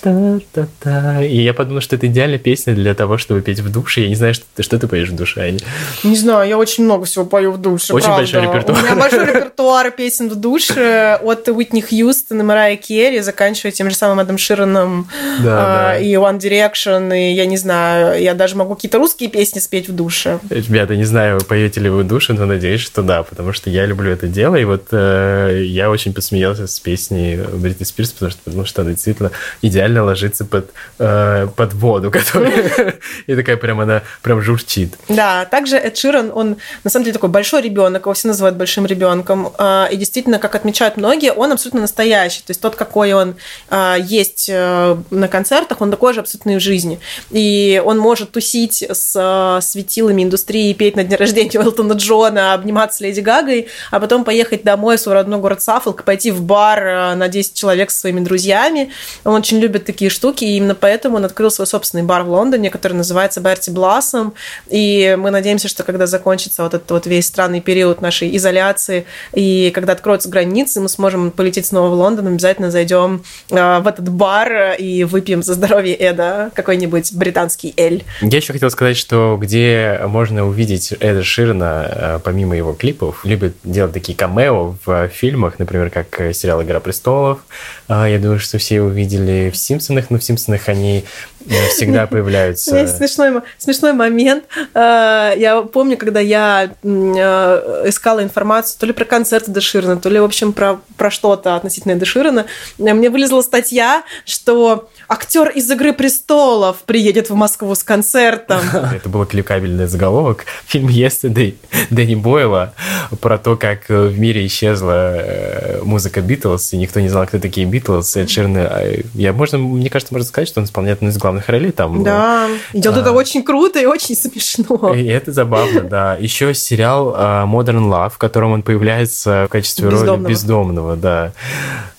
та-та-та. 0.01 1.21
И 1.23 1.41
я 1.41 1.53
подумал, 1.53 1.81
что 1.81 1.95
это 1.95 2.07
идеальная 2.07 2.37
песня 2.37 2.73
для 2.73 2.93
того, 2.93 3.17
чтобы 3.17 3.41
петь 3.41 3.59
в 3.59 3.71
душе. 3.71 4.01
Я 4.01 4.09
не 4.09 4.15
знаю, 4.15 4.33
что, 4.33 4.45
что 4.61 4.77
ты 4.77 4.87
поешь 4.87 5.09
в 5.09 5.15
душе, 5.15 5.41
Аня. 5.41 5.59
Не 6.03 6.15
знаю, 6.15 6.47
я 6.47 6.57
очень 6.57 6.83
много 6.83 7.05
всего 7.05 7.25
пою 7.25 7.51
в 7.51 7.57
душе, 7.61 7.93
Очень 7.93 8.05
правда. 8.05 8.21
большой 8.21 8.41
репертуар. 8.41 8.79
У 8.79 8.83
меня 8.83 8.95
большой 8.95 9.25
репертуар 9.25 9.91
песен 9.91 10.29
в 10.29 10.35
душе 10.35 11.19
от 11.21 11.47
Уитни 11.47 11.81
Хьюстон 11.81 12.41
и 12.41 12.43
Марайя 12.43 12.75
Керри, 12.75 13.21
заканчивая 13.21 13.71
тем 13.71 13.89
же 13.89 13.95
самым 13.95 14.19
Эдом 14.19 14.37
Широном 14.37 15.07
да, 15.43 15.57
а, 15.57 15.93
да. 15.93 15.99
и 15.99 16.13
One 16.13 16.39
Direction, 16.39 17.17
и 17.17 17.33
я 17.33 17.45
не 17.45 17.57
знаю, 17.57 18.21
я 18.21 18.33
даже 18.33 18.55
могу 18.55 18.75
какие-то 18.75 18.97
русские 18.97 19.29
песни 19.29 19.59
спеть 19.59 19.87
в 19.87 19.95
душе. 19.95 20.39
Ребята, 20.49 20.95
не 20.95 21.05
знаю, 21.05 21.41
поете 21.41 21.79
ли 21.79 21.89
вы 21.89 22.03
в 22.03 22.07
душе, 22.07 22.33
но 22.33 22.45
надеюсь, 22.45 22.81
что 22.81 23.01
да, 23.01 23.23
потому 23.23 23.53
что 23.53 23.69
я 23.69 23.85
люблю 23.85 24.11
это 24.11 24.27
дело, 24.27 24.55
и 24.55 24.65
вот 24.65 24.87
э, 24.91 25.63
я 25.65 25.89
очень 25.89 26.13
посмеялся 26.13 26.67
с 26.67 26.79
песней 26.79 27.37
Бритни 27.53 27.83
Спирс, 27.93 28.11
потому 28.11 28.31
что, 28.31 28.41
потому 28.43 28.65
что 28.65 28.81
она 28.81 28.91
действительно 28.91 29.31
идеально 29.61 30.03
ложится 30.03 30.45
под, 30.45 30.71
э, 30.97 31.47
под 31.55 31.73
воду, 31.73 32.11
которая... 32.11 32.95
И 33.27 33.35
такая 33.35 33.57
прям 33.57 33.79
она 33.79 34.01
прям 34.23 34.41
журчит. 34.41 34.95
Да, 35.09 35.45
также 35.45 35.77
Эд 35.77 35.95
Ширан, 35.95 36.31
он 36.33 36.57
на 36.83 36.89
самом 36.89 37.05
деле 37.05 37.13
такой 37.13 37.29
большой 37.29 37.61
ребенок, 37.61 38.03
его 38.03 38.13
все 38.13 38.27
называют 38.27 38.57
большим 38.57 38.87
ребенком. 38.87 39.53
А, 39.57 39.87
и 39.91 39.95
действительно, 39.95 40.39
как 40.39 40.55
отмечают 40.55 40.97
многие, 40.97 41.31
он 41.31 41.51
абсолютно 41.51 41.81
настоящий. 41.81 42.39
То 42.39 42.51
есть 42.51 42.61
тот, 42.61 42.75
какой 42.75 43.13
он 43.13 43.35
а, 43.69 43.95
есть 43.95 44.49
э, 44.51 44.97
на 45.11 45.27
концертах, 45.27 45.81
он 45.81 45.91
такой 45.91 46.13
же 46.13 46.21
абсолютно 46.21 46.51
и 46.51 46.55
в 46.55 46.61
жизни. 46.61 46.99
И 47.29 47.81
он 47.85 47.99
может 47.99 48.31
тусить 48.31 48.83
с 48.89 49.13
э, 49.15 49.61
светилами 49.61 50.23
индустрии, 50.23 50.73
петь 50.73 50.95
на 50.95 51.03
день 51.03 51.17
рождения 51.17 51.59
Уэлтона 51.59 51.93
Джона, 51.93 52.53
обниматься 52.53 52.97
с 52.97 53.01
Леди 53.01 53.19
Гагой, 53.19 53.67
а 53.91 53.99
потом 53.99 54.23
поехать 54.23 54.63
домой 54.63 54.97
в 54.97 54.99
свой 54.99 55.15
родной 55.15 55.39
город 55.39 55.61
Саффолк, 55.61 56.03
пойти 56.03 56.31
в 56.31 56.41
бар 56.41 56.83
э, 56.83 57.15
на 57.15 57.27
10 57.27 57.53
человек 57.53 57.82
со 57.91 57.99
своими 57.99 58.19
друзьями. 58.19 58.91
Он 59.23 59.35
очень 59.35 59.59
любит 59.59 59.85
такие 59.85 60.09
штуки, 60.09 60.43
и 60.43 60.57
именно 60.57 60.75
поэтому 60.75 61.17
он 61.17 61.25
открыл 61.25 61.51
свой 61.51 61.67
собственный 61.67 62.03
бар 62.03 62.23
в 62.23 62.29
Лондоне, 62.29 62.69
который 62.69 62.93
называется 62.93 63.41
Берти 63.41 63.69
Блассом. 63.69 64.33
И 64.69 65.15
мы 65.19 65.31
надеемся, 65.31 65.67
что 65.67 65.83
когда 65.83 66.07
закончится 66.07 66.63
вот 66.63 66.73
этот 66.73 66.89
вот 66.91 67.05
весь 67.07 67.27
странный 67.27 67.61
период 67.61 68.01
нашей 68.01 68.35
изоляции, 68.37 69.05
и 69.33 69.71
когда 69.73 69.93
откроются 69.93 70.29
границы, 70.29 70.79
мы 70.81 70.89
сможем 70.89 71.31
полететь 71.31 71.65
снова 71.65 71.89
в 71.89 71.93
Лондон, 71.93 72.27
обязательно 72.27 72.71
зайдем 72.71 73.23
э, 73.49 73.79
в 73.79 73.87
этот 73.87 74.09
бар 74.09 74.75
и 74.77 75.03
выпьем 75.03 75.43
за 75.43 75.53
здоровье 75.53 75.95
Эда 75.95 76.51
какой-нибудь 76.53 77.13
британский 77.13 77.73
эль. 77.77 78.03
Я 78.21 78.37
еще 78.37 78.53
хотел 78.53 78.69
сказать, 78.69 78.97
что 78.97 79.37
где 79.39 79.99
можно 80.05 80.45
увидеть 80.45 80.93
Эда 80.99 81.23
Ширна, 81.23 81.87
э, 81.89 82.19
помимо 82.23 82.55
его 82.55 82.73
клипов, 82.73 83.25
любит 83.25 83.55
делать 83.63 83.93
такие 83.93 84.17
камео 84.17 84.75
в 84.85 85.07
фильмах, 85.09 85.59
например, 85.59 85.89
как 85.89 86.33
сериал 86.33 86.61
«Игра 86.63 86.79
престолов», 86.79 87.13
А, 87.13 87.43
я 87.89 88.17
думаю, 88.19 88.39
что 88.39 88.57
все 88.57 88.75
его 88.75 88.87
видели 88.87 89.49
в 89.49 89.57
«Симпсонах», 89.57 90.09
но 90.09 90.17
в 90.17 90.23
«Симпсонах» 90.23 90.69
они 90.69 91.03
э, 91.45 91.67
всегда 91.69 92.07
появляются. 92.07 92.77
Есть 92.77 92.97
смешной, 92.97 93.41
смешной 93.57 93.93
момент. 93.93 94.45
А, 94.73 95.33
я 95.35 95.61
помню, 95.61 95.97
когда 95.97 96.19
я 96.19 96.71
э, 96.81 97.83
искала 97.85 98.23
информацию 98.23 98.79
то 98.79 98.85
ли 98.85 98.93
про 98.93 99.05
концерт 99.05 99.51
Деширна, 99.51 99.97
то 99.97 100.09
ли, 100.09 100.19
в 100.19 100.23
общем, 100.23 100.53
про, 100.53 100.79
про 100.97 101.11
что-то 101.11 101.55
относительно 101.55 101.95
Деширна, 101.95 102.45
мне 102.77 103.09
вылезла 103.09 103.41
статья, 103.41 104.03
что 104.25 104.89
актер 105.09 105.49
из 105.49 105.69
«Игры 105.69 105.91
престолов» 105.91 106.77
приедет 106.85 107.29
в 107.29 107.35
Москву 107.35 107.75
с 107.75 107.83
концертом. 107.83 108.61
Это 108.95 109.09
был 109.09 109.25
кликабельный 109.25 109.87
заголовок. 109.87 110.45
Фильм 110.67 110.87
«Yesterday» 110.87 111.55
Дэнни 111.89 112.15
Бойла 112.15 112.73
про 113.19 113.37
то, 113.37 113.57
как 113.57 113.89
в 113.89 114.17
мире 114.17 114.45
исчезла 114.45 115.15
э, 115.17 115.81
музыка 115.83 116.21
Битлз, 116.21 116.73
и 116.73 116.77
никто 116.77 117.01
не 117.01 117.09
знал, 117.09 117.27
кто 117.27 117.39
такие 117.39 117.67
Битлз. 117.73 118.15
Эд 118.17 118.29
Ширн, 118.29 118.55
а, 118.57 118.83
я, 119.15 119.33
можно, 119.33 119.57
мне 119.57 119.89
кажется, 119.89 120.13
можно 120.13 120.27
сказать, 120.27 120.47
что 120.47 120.59
он 120.59 120.65
исполняет 120.65 120.99
одну 120.99 121.09
из 121.09 121.17
главных 121.17 121.49
ролей 121.49 121.71
там. 121.71 122.03
Да, 122.03 122.47
и 122.71 122.77
а, 122.77 122.79
это 122.79 123.11
очень 123.11 123.43
круто 123.43 123.79
и 123.79 123.85
очень 123.85 124.15
смешно. 124.15 124.93
И 125.03 125.05
это 125.05 125.31
забавно, 125.31 125.81
да. 125.81 126.15
Еще 126.19 126.53
сериал 126.53 127.13
а, 127.15 127.45
Modern 127.45 127.89
Love, 127.89 128.11
в 128.11 128.17
котором 128.19 128.51
он 128.51 128.61
появляется 128.61 129.45
в 129.47 129.51
качестве 129.51 129.89
роли 129.89 130.27
бездомного, 130.27 130.95
да. 130.95 131.33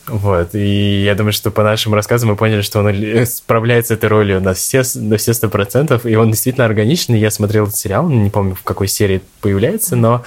Вот, 0.07 0.55
и 0.55 1.02
я 1.02 1.14
думаю, 1.14 1.32
что 1.32 1.50
по 1.50 1.62
нашим 1.62 1.94
рассказам 1.94 2.28
мы 2.28 2.36
поняли, 2.36 2.61
что 2.61 2.80
он 2.80 3.26
справляется 3.26 3.94
этой 3.94 4.09
ролью 4.11 4.40
на 4.40 4.52
все, 4.52 4.82
на 4.96 5.16
все 5.16 5.32
сто 5.32 5.48
процентов, 5.48 6.05
и 6.05 6.14
он 6.14 6.30
действительно 6.30 6.66
органичный. 6.66 7.18
Я 7.18 7.30
смотрел 7.30 7.64
этот 7.64 7.76
сериал, 7.76 8.09
не 8.09 8.28
помню, 8.28 8.55
в 8.55 8.62
какой 8.62 8.86
серии 8.86 9.22
появляется, 9.40 9.96
но 9.96 10.22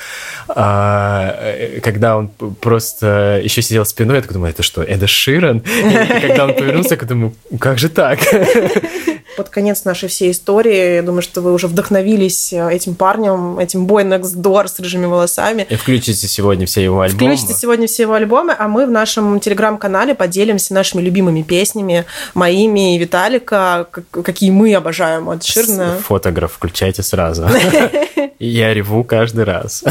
а, 0.48 1.80
когда 1.84 2.18
он 2.18 2.30
просто 2.30 3.40
еще 3.44 3.62
сидел 3.62 3.86
спиной, 3.86 4.16
я 4.16 4.22
такой 4.22 4.34
думаю, 4.34 4.52
это 4.52 4.64
что, 4.64 4.82
Эда 4.82 5.06
Ширан? 5.06 5.60
И 5.60 6.22
когда 6.22 6.46
он 6.46 6.56
повернулся, 6.56 6.98
я 7.00 7.08
думаю, 7.08 7.36
как 7.60 7.78
же 7.78 7.90
так? 7.90 8.20
Под 9.38 9.50
конец 9.50 9.86
нашей 9.86 10.10
всей 10.10 10.32
истории, 10.32 10.96
я 10.96 11.04
думаю, 11.04 11.22
что 11.22 11.42
вы 11.42 11.54
уже 11.54 11.68
вдохновились 11.68 12.52
э, 12.54 12.74
этим 12.74 12.96
парнем, 12.96 13.60
этим 13.60 13.86
Boy 13.86 14.04
Next 14.04 14.36
Door 14.36 14.68
с 14.68 14.80
рыжими 14.80 15.06
волосами. 15.06 15.68
И 15.70 15.76
включите 15.76 16.28
сегодня 16.28 16.66
все 16.66 16.84
его 16.84 17.02
альбомы. 17.02 17.36
Включите 17.36 17.54
сегодня 17.54 17.86
все 17.86 18.04
его 18.04 18.16
альбомы, 18.16 18.56
а 18.58 18.68
мы 18.68 18.88
в 18.88 18.90
нашем 18.90 19.40
телеграм-канале 19.40 20.16
поделимся 20.16 20.74
нашими 20.74 21.04
любимыми 21.04 21.44
песнями, 21.44 22.06
моими 22.34 22.96
и 22.96 22.98
Виталика, 22.98 23.88
какие 24.12 24.50
мы 24.50 24.74
обожаем 24.74 25.30
от 25.30 25.44
Ширна. 25.44 26.00
Фотограф 26.04 26.54
включайте 26.54 27.04
сразу. 27.04 27.48
Я 28.40 28.74
реву 28.74 29.04
каждый 29.04 29.44
раз. 29.44 29.84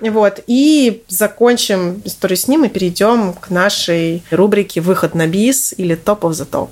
Вот. 0.00 0.40
И 0.46 1.02
закончим 1.08 2.02
историю 2.04 2.36
с 2.36 2.48
ним 2.48 2.64
и 2.64 2.68
перейдем 2.68 3.32
к 3.32 3.48
нашей 3.48 4.22
рубрике 4.30 4.82
«Выход 4.82 5.14
на 5.14 5.26
бис» 5.26 5.72
или 5.74 5.96
«Top 5.96 6.20
of 6.20 6.32
the 6.32 6.46
Top». 6.46 6.68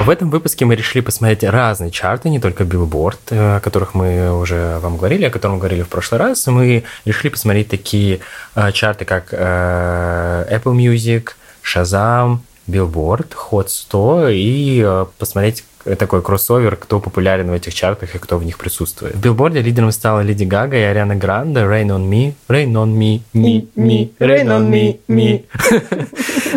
В 0.00 0.10
этом 0.10 0.30
выпуске 0.30 0.64
мы 0.64 0.76
решили 0.76 1.02
посмотреть 1.02 1.44
разные 1.44 1.90
чарты, 1.90 2.30
не 2.30 2.38
только 2.38 2.64
Billboard, 2.64 3.18
э, 3.30 3.56
о 3.56 3.60
которых 3.60 3.94
мы 3.94 4.38
уже 4.40 4.78
вам 4.78 4.96
говорили, 4.96 5.24
о 5.24 5.30
котором 5.30 5.58
говорили 5.58 5.82
в 5.82 5.88
прошлый 5.88 6.20
раз. 6.20 6.46
Мы 6.46 6.84
решили 7.04 7.30
посмотреть 7.30 7.68
такие 7.68 8.20
э, 8.54 8.72
чарты, 8.72 9.04
как 9.04 9.28
э, 9.32 10.46
Apple 10.50 10.74
Music, 10.74 11.30
Shazam, 11.62 12.38
Billboard, 12.68 13.34
Hot 13.50 13.68
100 13.68 14.28
и 14.30 15.04
посмотреть, 15.18 15.64
такой 15.96 16.22
кроссовер, 16.22 16.76
кто 16.76 17.00
популярен 17.00 17.50
в 17.50 17.52
этих 17.52 17.74
чартах 17.74 18.14
и 18.14 18.18
кто 18.18 18.38
в 18.38 18.44
них 18.44 18.58
присутствует. 18.58 19.14
В 19.14 19.20
билборде 19.20 19.60
лидером 19.60 19.92
стала 19.92 20.20
Леди 20.20 20.44
Гага 20.44 20.76
и 20.76 20.82
Ариана 20.82 21.16
Гранде 21.16 21.60
«Rain 21.60 21.88
on 21.88 22.08
Me», 22.08 22.34
«Rain 22.48 22.72
on 22.72 22.94
Me», 22.94 23.20
«Me», 23.34 23.66
«Me», 23.76 24.10
«Rain 24.18 24.46
on 24.46 24.68
Me», 24.70 24.98
«Me», 25.08 25.44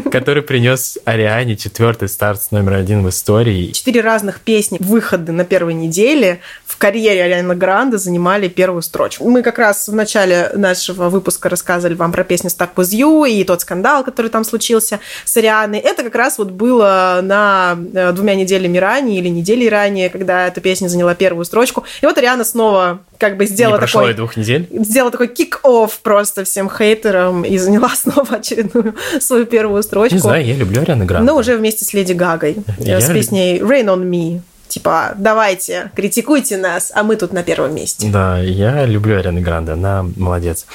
который 0.12 0.44
принес 0.44 0.98
Ариане 1.06 1.56
четвертый 1.56 2.10
старт 2.10 2.42
с 2.44 2.52
номер 2.52 2.74
один 2.74 3.04
в 3.04 3.10
истории. 3.10 3.72
Четыре 3.72 4.02
разных 4.02 4.42
песни, 4.42 4.78
выходы 4.80 5.32
на 5.32 5.46
первой 5.46 5.74
неделе 5.74 6.40
в 6.66 6.78
карьере 6.78 7.24
Арианы 7.24 7.56
Гранде 7.56 7.98
занимали 7.98 8.48
первую 8.48 8.82
строчку. 8.82 9.30
Мы 9.30 9.44
как 9.44 9.60
раз 9.60 9.88
в 9.88 9.96
начале 9.96 10.52
нашего 10.56 11.10
выпуска 11.10 11.50
рассказывали 11.50 11.96
вам 11.96 12.12
про 12.12 12.24
песню 12.24 12.50
«Stuck 12.50 12.72
with 12.76 12.92
You» 12.92 13.30
и 13.30 13.44
тот 13.44 13.62
скандал, 13.62 14.04
который 14.04 14.30
там 14.30 14.44
случился 14.44 15.00
с 15.26 15.38
Арианой. 15.38 15.80
Это 15.80 16.04
как 16.04 16.16
раз 16.16 16.38
вот 16.38 16.52
было 16.52 17.20
на 17.24 17.78
э, 17.94 18.12
двумя 18.12 18.36
неделями 18.36 18.78
ранее 18.78 19.21
или 19.22 19.30
недели 19.30 19.68
ранее, 19.68 20.10
когда 20.10 20.48
эта 20.48 20.62
песня 20.62 20.88
заняла 20.88 21.16
первую 21.16 21.46
строчку. 21.46 21.86
И 22.02 22.06
вот 22.06 22.18
Ариана 22.18 22.44
снова 22.44 23.02
как 23.18 23.38
бы 23.38 23.46
сделала 23.46 23.80
Не 23.80 23.88
такой... 23.88 24.14
двух 24.14 24.36
недель? 24.36 24.68
Сделала 24.72 25.12
такой 25.12 25.28
kick-off 25.28 25.92
просто 26.04 26.44
всем 26.44 26.70
хейтерам 26.70 27.44
и 27.44 27.58
заняла 27.58 27.90
снова 27.96 28.36
очередную 28.36 28.96
свою 29.20 29.46
первую 29.46 29.84
строчку. 29.84 30.16
Не 30.16 30.22
знаю, 30.22 30.46
я 30.46 30.56
люблю 30.56 30.82
Ариану 30.82 31.06
Гранде. 31.06 31.32
Но 31.32 31.38
уже 31.38 31.56
вместе 31.56 31.86
с 31.86 31.94
Леди 31.94 32.14
Гагой. 32.14 32.58
Я 32.80 33.00
с 33.00 33.10
песней 33.10 33.60
«Rain 33.60 33.86
on 33.86 34.04
Me» 34.04 34.42
типа, 34.72 35.14
давайте, 35.18 35.92
критикуйте 35.96 36.58
нас, 36.58 36.92
а 36.96 37.04
мы 37.04 37.18
тут 37.18 37.34
на 37.34 37.44
первом 37.44 37.76
месте. 37.76 38.10
Да, 38.10 38.40
я 38.40 38.86
люблю 38.86 39.18
Ариану 39.18 39.42
Гранде, 39.42 39.74
она 39.74 40.06
молодец. 40.16 40.66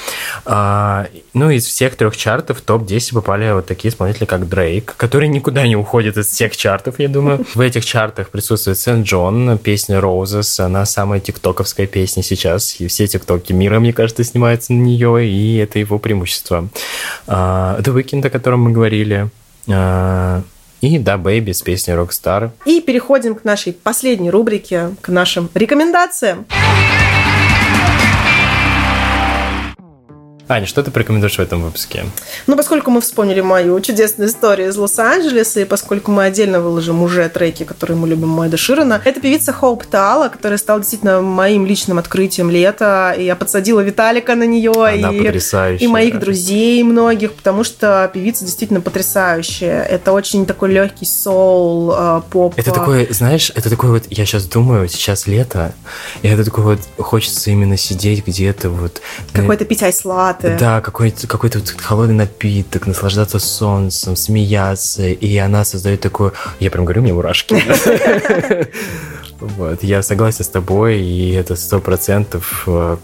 А, 0.45 1.07
ну, 1.33 1.49
из 1.49 1.65
всех 1.65 1.95
трех 1.95 2.15
чартов 2.15 2.59
в 2.59 2.61
топ-10 2.61 3.13
попали 3.13 3.51
вот 3.51 3.65
такие 3.65 3.91
исполнители, 3.91 4.25
как 4.25 4.47
Дрейк, 4.47 4.95
который 4.97 5.27
никуда 5.27 5.67
не 5.67 5.75
уходит 5.75 6.17
из 6.17 6.27
всех 6.27 6.55
чартов, 6.55 6.99
я 6.99 7.09
думаю. 7.09 7.45
В 7.55 7.59
этих 7.59 7.85
чартах 7.85 8.29
присутствует 8.29 8.77
Сент 8.77 9.07
Джон, 9.07 9.57
песня 9.57 9.97
Roses, 9.97 10.63
она 10.63 10.85
самая 10.85 11.19
тиктоковская 11.19 11.87
песня 11.87 12.21
сейчас, 12.21 12.79
и 12.79 12.87
все 12.87 13.07
тиктоки 13.07 13.51
мира, 13.51 13.79
мне 13.79 13.93
кажется, 13.93 14.23
снимаются 14.23 14.73
на 14.73 14.81
нее, 14.81 15.27
и 15.27 15.57
это 15.57 15.79
его 15.79 15.97
преимущество. 15.97 16.69
А, 17.25 17.79
The 17.81 17.93
Weeknd, 17.95 18.27
о 18.27 18.29
котором 18.29 18.61
мы 18.61 18.71
говорили, 18.71 19.29
а, 19.67 20.43
и 20.81 20.99
да, 20.99 21.17
Бэйби 21.17 21.51
с 21.51 21.61
песней 21.61 21.95
Rockstar. 21.95 22.51
И 22.65 22.81
переходим 22.81 23.35
к 23.35 23.43
нашей 23.43 23.73
последней 23.73 24.29
рубрике, 24.29 24.95
к 25.01 25.09
нашим 25.09 25.49
рекомендациям. 25.53 26.45
Аня, 30.49 30.65
что 30.65 30.81
ты 30.81 30.91
порекомендуешь 30.91 31.35
в 31.35 31.41
этом 31.41 31.61
выпуске? 31.61 32.05
Ну, 32.47 32.55
поскольку 32.55 32.89
мы 32.89 33.01
вспомнили 33.01 33.41
мою 33.41 33.77
чудесную 33.81 34.29
историю 34.29 34.69
из 34.69 34.77
Лос-Анджелеса, 34.77 35.59
и 35.59 35.65
поскольку 35.65 36.11
мы 36.11 36.23
отдельно 36.23 36.61
выложим 36.61 37.01
уже 37.01 37.27
треки, 37.27 37.63
которые 37.63 37.97
мы 37.97 38.07
любим 38.07 38.29
Майда 38.29 38.55
Широна, 38.55 39.01
это 39.03 39.19
певица 39.19 39.51
Хоуп 39.51 39.85
Тала, 39.85 40.29
которая 40.29 40.57
стала 40.57 40.79
действительно 40.79 41.21
моим 41.21 41.65
личным 41.65 41.99
открытием 41.99 42.49
лета, 42.49 43.13
и 43.17 43.25
я 43.25 43.35
подсадила 43.35 43.81
Виталика 43.81 44.35
на 44.35 44.45
нее, 44.45 44.71
Она 44.71 45.11
и, 45.11 45.83
и 45.83 45.87
моих 45.87 46.17
друзей 46.17 46.81
многих, 46.83 47.33
потому 47.33 47.65
что 47.65 48.09
певица 48.13 48.45
действительно 48.45 48.79
потрясающая. 48.79 49.83
Это 49.83 50.13
очень 50.13 50.45
такой 50.45 50.71
легкий 50.71 51.05
соул, 51.05 51.93
э, 51.93 52.21
поп. 52.29 52.53
Это 52.55 52.71
такой, 52.71 53.07
знаешь, 53.11 53.51
это 53.53 53.69
такой 53.69 53.89
вот, 53.89 54.03
я 54.09 54.25
сейчас 54.25 54.45
думаю, 54.45 54.87
сейчас 54.87 55.27
лето, 55.27 55.73
и 56.21 56.29
это 56.29 56.45
такой 56.45 56.63
вот, 56.63 56.79
хочется 56.97 57.51
именно 57.51 57.75
сидеть 57.75 58.25
где-то 58.25 58.69
вот... 58.69 59.01
Какой-то 59.33 59.65
пить 59.65 59.83
айслат 59.83 60.36
ароматы. 60.39 60.59
Да, 60.59 60.81
какой-то 60.81 61.27
какой 61.27 61.49
холодный 61.77 62.15
напиток, 62.15 62.87
наслаждаться 62.87 63.39
солнцем, 63.39 64.15
смеяться. 64.15 65.07
И 65.07 65.37
она 65.37 65.65
создает 65.65 66.01
такую... 66.01 66.33
Я 66.59 66.71
прям 66.71 66.85
говорю, 66.85 67.01
мне 67.01 67.13
мурашки. 67.13 67.61
Вот, 69.39 69.83
я 69.83 70.01
согласен 70.01 70.43
с 70.43 70.47
тобой, 70.47 70.99
и 70.99 71.31
это 71.33 71.55
сто 71.55 71.79
процентов 71.79 72.63
э, 72.65 72.97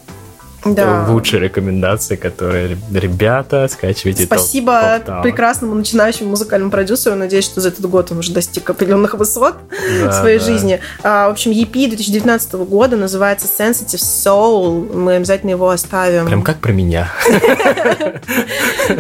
да. 0.66 1.06
лучшие 1.10 1.42
рекомендации, 1.42 2.16
которые 2.16 2.78
ребята 2.94 3.68
скачивайте. 3.68 4.26
Спасибо 4.26 5.02
топ, 5.06 5.24
прекрасному 5.24 5.76
начинающему 5.76 6.30
музыкальному 6.30 6.72
продюсеру. 6.72 7.16
Надеюсь, 7.16 7.46
что 7.46 7.62
за 7.62 7.70
этот 7.70 7.86
год 7.90 8.12
он 8.12 8.20
уже 8.20 8.32
достиг 8.34 8.70
определенных 8.70 9.14
высот 9.16 9.56
да, 9.70 10.10
в 10.10 10.14
своей 10.14 10.40
да. 10.40 10.46
жизни. 10.46 10.80
А, 11.04 11.28
в 11.30 11.32
общем, 11.32 11.52
EP 11.52 11.72
2019 11.72 12.54
года 12.54 12.98
называется 12.98 13.48
Sensitive 13.48 14.02
Soul. 14.02 14.94
Мы 14.94 15.16
обязательно 15.16 15.52
его 15.52 15.70
оставим. 15.70 16.26
Прям 16.26 16.42
как 16.42 16.60
про 16.60 16.72
меня. 16.72 17.12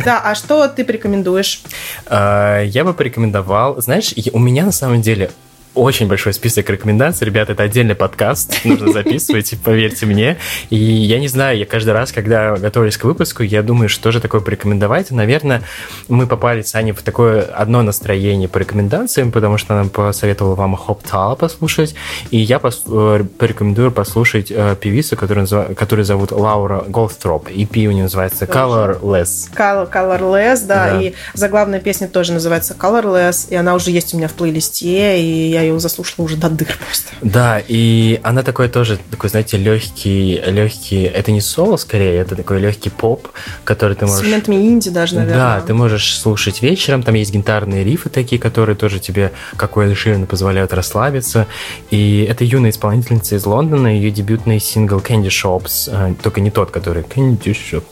Да, 0.05 0.22
а 0.24 0.36
что 0.36 0.68
ты 0.68 0.84
порекомендуешь? 0.84 1.61
А, 2.07 2.61
я 2.61 2.84
бы 2.84 2.93
порекомендовал, 2.93 3.82
знаешь, 3.82 4.14
у 4.32 4.39
меня 4.39 4.66
на 4.66 4.72
самом 4.72 5.01
деле 5.01 5.32
очень 5.76 6.07
большой 6.07 6.34
список 6.34 6.69
рекомендаций. 6.69 7.26
Ребята, 7.26 7.53
это 7.53 7.63
отдельный 7.63 7.95
подкаст, 7.95 8.63
нужно 8.63 8.91
записывать, 8.91 9.53
поверьте 9.63 10.05
мне. 10.05 10.38
И 10.69 10.76
я 10.76 11.19
не 11.19 11.28
знаю, 11.28 11.57
я 11.57 11.65
каждый 11.65 11.91
раз, 11.91 12.11
когда 12.11 12.55
готовились 12.55 12.97
к 12.97 13.03
выпуску, 13.03 13.43
я 13.43 13.63
думаю, 13.63 13.89
что 13.89 14.11
же 14.11 14.19
такое 14.19 14.41
порекомендовать. 14.41 15.11
наверное, 15.11 15.63
мы 16.07 16.28
попали 16.28 16.61
с 16.61 16.76
Аней 16.76 16.91
в 16.91 17.01
такое 17.01 17.41
одно 17.41 17.82
настроение 17.82 18.47
по 18.47 18.59
рекомендациям, 18.59 19.32
потому 19.32 19.57
что 19.57 19.80
она 19.80 19.89
посоветовала 19.89 20.55
вам 20.55 20.76
Хоптала 20.76 21.36
послушать. 21.36 21.95
И 22.30 22.38
я 22.38 22.59
пос 22.59 22.84
э, 22.88 23.24
порекомендую 23.38 23.91
послушать 23.91 24.51
э, 24.51 24.76
певицу, 24.80 25.17
которую, 25.17 25.47
которую 25.76 26.05
зовут 26.05 26.32
Лаура 26.32 26.84
Голдтроп. 26.88 27.49
EP 27.49 27.88
у 27.88 27.91
нее 27.91 28.03
называется 28.03 28.45
Colorless. 28.45 29.49
Color, 29.55 29.91
Colorless, 29.91 30.65
да, 30.65 30.91
да. 30.91 31.01
И 31.01 31.13
заглавная 31.34 31.80
песня 31.80 32.07
тоже 32.07 32.34
называется 32.34 32.76
Colorless, 32.78 33.47
и 33.49 33.55
она 33.55 33.74
уже 33.74 33.91
есть 33.91 34.13
у 34.13 34.17
меня 34.17 34.28
в 34.28 34.34
плейлисте, 34.34 35.19
и 35.19 35.49
я 35.49 35.62
ее 35.64 35.80
заслушала 35.80 36.26
уже 36.26 36.38
до 36.38 36.49
дыр 36.49 36.78
просто. 36.86 37.09
Да, 37.22 37.61
и 37.68 38.20
она 38.24 38.43
такой 38.43 38.70
тоже, 38.70 38.99
такой, 39.11 39.30
знаете, 39.30 39.57
легкий, 39.57 40.41
легкий, 40.45 41.03
это 41.03 41.32
не 41.32 41.41
соло 41.41 41.78
скорее, 41.78 42.16
это 42.18 42.36
такой 42.36 42.59
легкий 42.59 42.89
поп, 42.89 43.30
который 43.64 43.95
ты 43.95 44.05
можешь... 44.05 44.22
С 44.22 44.24
элементами 44.24 44.55
инди 44.55 44.89
даже, 44.89 45.16
наверное. 45.16 45.59
Да, 45.59 45.61
ты 45.61 45.74
можешь 45.74 46.18
слушать 46.18 46.61
вечером, 46.61 47.03
там 47.03 47.16
есть 47.16 47.34
гитарные 47.34 47.84
рифы 47.84 48.09
такие, 48.09 48.39
которые 48.39 48.76
тоже 48.76 48.99
тебе, 48.99 49.32
как 49.55 49.78
у 49.78 49.82
Эль 49.82 49.95
позволяют 50.26 50.74
расслабиться. 50.74 51.47
И 51.89 52.28
это 52.30 52.43
юная 52.43 52.72
исполнительница 52.72 53.36
из 53.36 53.45
Лондона, 53.45 53.88
ее 53.88 54.11
дебютный 54.11 54.59
сингл 54.59 54.97
Candy 54.97 55.28
Shops, 55.28 55.89
э, 55.91 56.14
только 56.22 56.41
не 56.41 56.51
тот, 56.51 56.72
который 56.72 57.03
Candy 57.03 57.55
Shop. 57.55 57.84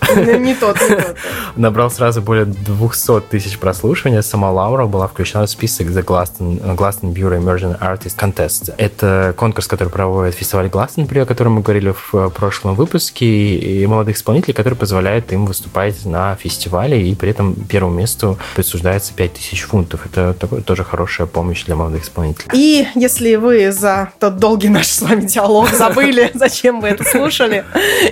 Не 0.42 0.56
тот, 0.56 0.80
не 0.82 0.90
тот. 0.90 1.16
Набрал 1.56 1.92
сразу 1.92 2.22
более 2.22 2.46
200 2.46 3.22
тысяч 3.30 3.58
прослушиваний. 3.58 4.22
Сама 4.24 4.52
Лаура 4.52 4.86
была 4.86 5.08
включена 5.08 5.46
в 5.46 5.50
список 5.50 5.88
The 5.88 6.04
Glaston, 6.04 6.76
Glastonbury 6.76 7.40
Emerging 7.40 7.61
Artist 7.68 8.18
Contest. 8.18 8.74
Это 8.78 9.34
конкурс, 9.38 9.68
который 9.68 9.90
проводит 9.90 10.36
фестиваль 10.36 10.68
Glastonbury, 10.68 11.22
о 11.22 11.26
котором 11.26 11.54
мы 11.54 11.62
говорили 11.62 11.92
в 11.92 12.14
э, 12.14 12.30
прошлом 12.30 12.76
выпуске, 12.76 13.26
и 13.26 13.86
молодых 13.86 14.16
исполнителей, 14.18 14.54
который 14.54 14.76
позволяет 14.76 15.32
им 15.34 15.46
выступать 15.46 16.06
на 16.06 16.36
фестивале, 16.36 17.08
и 17.08 17.16
при 17.16 17.30
этом 17.30 17.56
первому 17.56 17.96
месту 17.96 18.38
присуждается 18.56 19.14
5000 19.14 19.62
фунтов. 19.62 20.06
Это 20.06 20.34
такой, 20.34 20.62
тоже 20.62 20.84
хорошая 20.84 21.28
помощь 21.28 21.64
для 21.66 21.76
молодых 21.76 22.04
исполнителей. 22.04 22.50
И 22.54 22.88
если 22.96 23.36
вы 23.36 23.72
за 23.72 24.12
тот 24.20 24.38
долгий 24.38 24.70
наш 24.70 24.88
с 24.88 25.02
вами 25.02 25.22
диалог 25.22 25.70
забыли, 25.70 26.32
зачем 26.34 26.82
вы 26.82 26.90
это 26.90 27.04
слушали, 27.04 27.66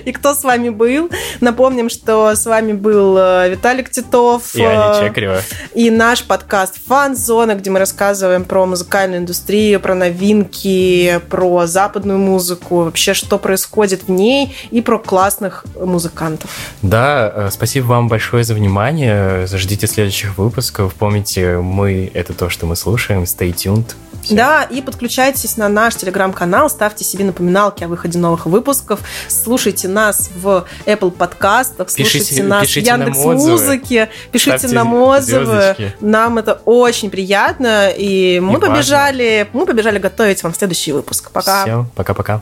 и 0.05 0.11
кто 0.11 0.33
с 0.33 0.43
вами 0.43 0.69
был, 0.69 1.09
напомним, 1.41 1.89
что 1.89 2.35
с 2.35 2.45
вами 2.45 2.73
был 2.73 3.17
э, 3.17 3.49
Виталик 3.49 3.89
Титов. 3.89 4.55
И 4.55 4.63
Аня 4.63 5.01
э, 5.01 5.07
Чекарева. 5.07 5.41
И 5.73 5.89
наш 5.89 6.23
подкаст 6.23 6.75
«Фан-зона», 6.87 7.55
где 7.55 7.69
мы 7.69 7.79
рассказываем 7.79 8.43
про 8.43 8.65
музыкальную 8.65 9.21
индустрию, 9.21 9.38
про 9.77 9.95
новинки, 9.95 11.19
про 11.29 11.67
западную 11.67 12.19
музыку, 12.19 12.83
вообще, 12.83 13.13
что 13.13 13.37
происходит 13.37 14.03
в 14.07 14.11
ней, 14.11 14.55
и 14.71 14.81
про 14.81 14.99
классных 14.99 15.65
музыкантов. 15.75 16.49
Да, 16.81 17.31
э, 17.33 17.49
спасибо 17.51 17.85
вам 17.85 18.07
большое 18.07 18.43
за 18.43 18.53
внимание. 18.53 19.47
Ждите 19.47 19.87
следующих 19.87 20.37
выпусков. 20.37 20.93
Помните, 20.93 21.57
мы— 21.57 22.11
это 22.13 22.33
то, 22.33 22.49
что 22.49 22.65
мы 22.65 22.75
слушаем. 22.75 23.23
Stay 23.23 23.53
tuned. 23.53 23.95
Все. 24.29 24.35
Да, 24.35 24.63
и 24.63 24.81
подключайтесь 24.81 25.57
на 25.57 25.67
наш 25.69 25.95
телеграм-канал, 25.95 26.69
ставьте 26.69 27.03
себе 27.03 27.25
напоминалки 27.25 27.83
о 27.83 27.87
выходе 27.87 28.19
новых 28.19 28.45
выпусков, 28.45 28.99
слушайте 29.27 29.87
нас 29.87 30.29
в 30.35 30.67
Apple 30.85 31.09
подкастах, 31.09 31.89
слушайте 31.89 32.19
пишите, 32.19 32.43
нас 32.43 32.61
пишите 32.61 32.93
в 32.93 32.99
Яндекс 32.99 33.17
Музыке, 33.17 34.09
пишите 34.31 34.59
ставьте 34.59 34.75
нам 34.75 34.93
отзывы. 34.93 35.45
Звездочки. 35.45 35.95
Нам 35.99 36.37
это 36.37 36.61
очень 36.65 37.09
приятно, 37.09 37.89
и 37.89 38.39
мы 38.39 38.57
и 38.57 38.61
побежали, 38.61 39.45
важно. 39.45 39.59
мы 39.59 39.65
побежали 39.65 39.97
готовить 39.97 40.43
вам 40.43 40.53
следующий 40.53 40.91
выпуск. 40.91 41.31
Пока. 41.31 41.63
Все, 41.63 41.87
пока-пока. 41.95 42.41